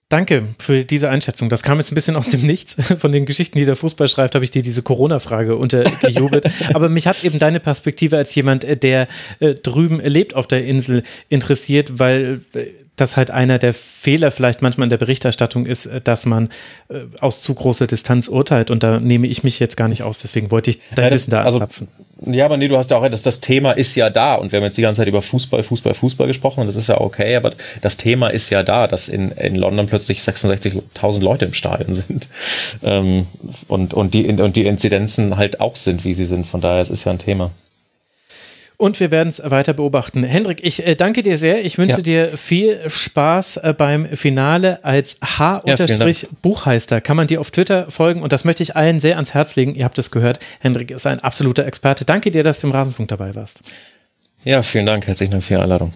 Danke 0.10 0.56
für 0.58 0.86
diese 0.86 1.10
Einschätzung. 1.10 1.50
Das 1.50 1.62
kam 1.62 1.78
jetzt 1.78 1.92
ein 1.92 1.96
bisschen 1.96 2.16
aus 2.16 2.28
dem 2.28 2.42
Nichts. 2.42 2.76
Von 2.98 3.12
den 3.12 3.26
Geschichten, 3.26 3.60
die 3.60 3.66
der 3.66 3.76
Fußball 3.76 4.08
schreibt, 4.08 4.34
habe 4.34 4.44
ich 4.44 4.50
dir 4.50 4.64
diese 4.64 4.82
Corona-Frage 4.82 5.56
untergejubelt. 5.56 6.50
Aber 6.74 6.90
mich 6.90 7.06
hat 7.06 7.24
eben 7.24 7.38
deine 7.38 7.60
Perspektive 7.60 8.18
als 8.18 8.34
jemand, 8.34 8.66
der 8.84 9.08
äh, 9.40 9.54
drüben 9.54 10.02
lebt 10.02 10.36
auf 10.36 10.48
der 10.48 10.66
Insel, 10.66 11.04
interessiert, 11.30 12.00
weil 12.00 12.42
äh, 12.56 12.66
das 12.96 13.18
halt 13.18 13.30
einer 13.30 13.60
der 13.60 13.74
Fehler 13.76 14.32
vielleicht 14.32 14.64
manchmal 14.64 14.86
in 14.86 14.90
der 14.90 14.98
Berichterstattung 14.98 15.68
ist, 15.68 15.86
äh, 15.86 16.02
dass 16.02 16.26
man 16.26 16.50
äh, 16.90 17.02
aus 17.22 17.44
zu 17.44 17.54
großer 17.54 17.86
Distanz 17.86 18.28
urteilt 18.28 18.72
und 18.72 18.82
da 18.82 19.00
nehme 19.00 19.28
ich 19.28 19.44
mich 19.44 19.60
jetzt 19.60 19.78
gar 19.78 19.88
nicht 19.88 20.02
aus. 20.02 20.20
Deswegen 20.20 20.50
wollte 20.50 20.72
ich 20.72 20.82
dein 20.96 21.06
ja, 21.06 21.12
Wissen 21.12 21.32
da 21.32 21.44
also, 21.44 21.60
anzapfen. 21.60 21.88
Ja, 22.26 22.46
aber 22.46 22.58
nee, 22.58 22.68
du 22.68 22.78
hast 22.78 22.92
ja 22.92 22.98
auch 22.98 23.08
das, 23.08 23.22
das 23.22 23.40
Thema 23.40 23.72
ist 23.72 23.96
ja 23.96 24.10
da 24.10 24.36
und 24.36 24.52
wir 24.52 24.58
haben 24.58 24.66
jetzt 24.66 24.78
die 24.78 24.82
ganze 24.82 25.02
Zeit 25.02 25.08
über 25.08 25.22
Fußball, 25.22 25.64
Fußball, 25.64 25.94
Fußball 25.94 26.28
gesprochen 26.28 26.62
und 26.62 26.68
das 26.68 26.76
ist 26.76 26.90
ja 26.90 27.00
okay, 27.00 27.36
aber 27.36 27.54
das 27.82 27.96
Thema 27.96 28.28
ist 28.28 28.50
ja 28.50 28.62
da, 28.62 28.88
dass 28.88 29.08
in, 29.08 29.32
in 29.32 29.56
London 29.56 29.88
plötzlich 29.88 30.20
66.000 30.20 31.22
Leute 31.22 31.46
im 31.46 31.54
Stadion 31.54 31.96
sind 31.96 32.28
ähm, 32.84 33.28
und, 33.70 33.94
und, 33.94 34.14
die, 34.14 34.28
und 34.28 34.56
die 34.56 34.66
Inzidenzen 34.66 35.38
halt 35.38 35.62
auch 35.62 35.78
sind, 35.78 36.04
wie 36.04 36.14
sie 36.14 36.26
sind. 36.26 36.46
Von 36.46 36.60
daher 36.60 36.82
es 36.82 36.90
ist 36.90 37.06
ja 37.06 37.12
ein 37.14 37.20
Thema. 37.20 37.52
Und 38.82 39.02
wir 39.02 39.12
werden 39.12 39.28
es 39.28 39.42
weiter 39.44 39.74
beobachten. 39.74 40.24
Hendrik, 40.24 40.64
ich 40.64 40.88
äh, 40.88 40.96
danke 40.96 41.22
dir 41.22 41.38
sehr. 41.38 41.66
Ich 41.66 41.78
wünsche 41.78 41.98
ja. 41.98 42.02
dir 42.02 42.38
viel 42.38 42.80
Spaß 42.90 43.58
äh, 43.58 43.74
beim 43.78 44.06
Finale 44.06 44.86
als 44.86 45.18
H-Buchheister. 45.22 46.96
Ja, 46.96 47.02
Kann 47.02 47.18
man 47.18 47.28
dir 47.28 47.42
auf 47.42 47.52
Twitter 47.52 47.92
folgen 47.92 48.22
und 48.22 48.32
das 48.32 48.46
möchte 48.46 48.64
ich 48.64 48.78
allen 48.78 49.02
sehr 49.02 49.16
ans 49.16 49.34
Herz 49.34 49.58
legen. 49.58 49.76
Ihr 49.76 49.84
habt 49.84 50.00
es 50.00 50.12
gehört. 50.12 50.40
Hendrik 50.62 50.92
ist 50.92 51.06
ein 51.08 51.20
absoluter 51.20 51.66
Experte. 51.66 52.06
Danke 52.06 52.32
dir, 52.32 52.46
dass 52.46 52.62
du 52.62 52.68
im 52.68 52.74
Rasenfunk 52.74 53.10
dabei 53.10 53.36
warst. 53.36 53.60
Ja, 54.46 54.62
vielen 54.62 54.86
Dank. 54.86 55.06
Herzlichen 55.06 55.32
Dank 55.32 55.44
für 55.44 55.56
die 55.56 55.60
Einladung. 55.60 55.92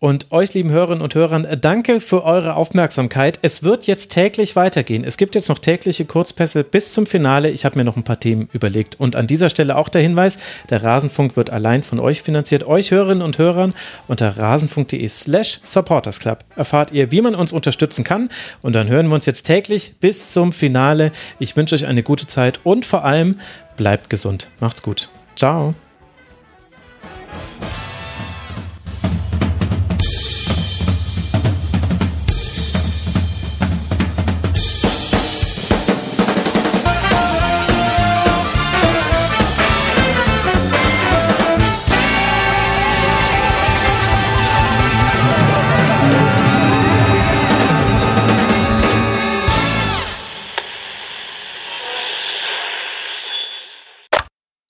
Und 0.00 0.32
euch, 0.32 0.54
lieben 0.54 0.70
Hörerinnen 0.70 1.02
und 1.02 1.14
Hörern, 1.14 1.46
danke 1.60 2.00
für 2.00 2.24
eure 2.24 2.56
Aufmerksamkeit. 2.56 3.38
Es 3.42 3.62
wird 3.62 3.86
jetzt 3.86 4.10
täglich 4.10 4.56
weitergehen. 4.56 5.04
Es 5.04 5.18
gibt 5.18 5.34
jetzt 5.34 5.50
noch 5.50 5.58
tägliche 5.58 6.06
Kurzpässe 6.06 6.64
bis 6.64 6.94
zum 6.94 7.04
Finale. 7.04 7.50
Ich 7.50 7.66
habe 7.66 7.78
mir 7.78 7.84
noch 7.84 7.98
ein 7.98 8.02
paar 8.02 8.18
Themen 8.18 8.48
überlegt. 8.54 8.98
Und 8.98 9.14
an 9.14 9.26
dieser 9.26 9.50
Stelle 9.50 9.76
auch 9.76 9.90
der 9.90 10.00
Hinweis, 10.00 10.38
der 10.70 10.82
Rasenfunk 10.82 11.36
wird 11.36 11.50
allein 11.50 11.82
von 11.82 12.00
euch 12.00 12.22
finanziert. 12.22 12.66
Euch 12.66 12.92
Hörerinnen 12.92 13.22
und 13.22 13.36
Hörern 13.36 13.74
unter 14.08 14.38
rasenfunk.de 14.38 15.06
slash 15.06 15.60
supportersclub 15.62 16.38
erfahrt 16.56 16.92
ihr, 16.92 17.10
wie 17.10 17.20
man 17.20 17.34
uns 17.34 17.52
unterstützen 17.52 18.02
kann. 18.02 18.30
Und 18.62 18.72
dann 18.72 18.88
hören 18.88 19.08
wir 19.08 19.16
uns 19.16 19.26
jetzt 19.26 19.42
täglich 19.42 19.96
bis 20.00 20.30
zum 20.32 20.52
Finale. 20.52 21.12
Ich 21.38 21.58
wünsche 21.58 21.74
euch 21.74 21.84
eine 21.84 22.02
gute 22.02 22.26
Zeit 22.26 22.60
und 22.64 22.86
vor 22.86 23.04
allem 23.04 23.36
bleibt 23.76 24.08
gesund. 24.08 24.48
Macht's 24.60 24.82
gut. 24.82 25.10
Ciao. 25.36 25.74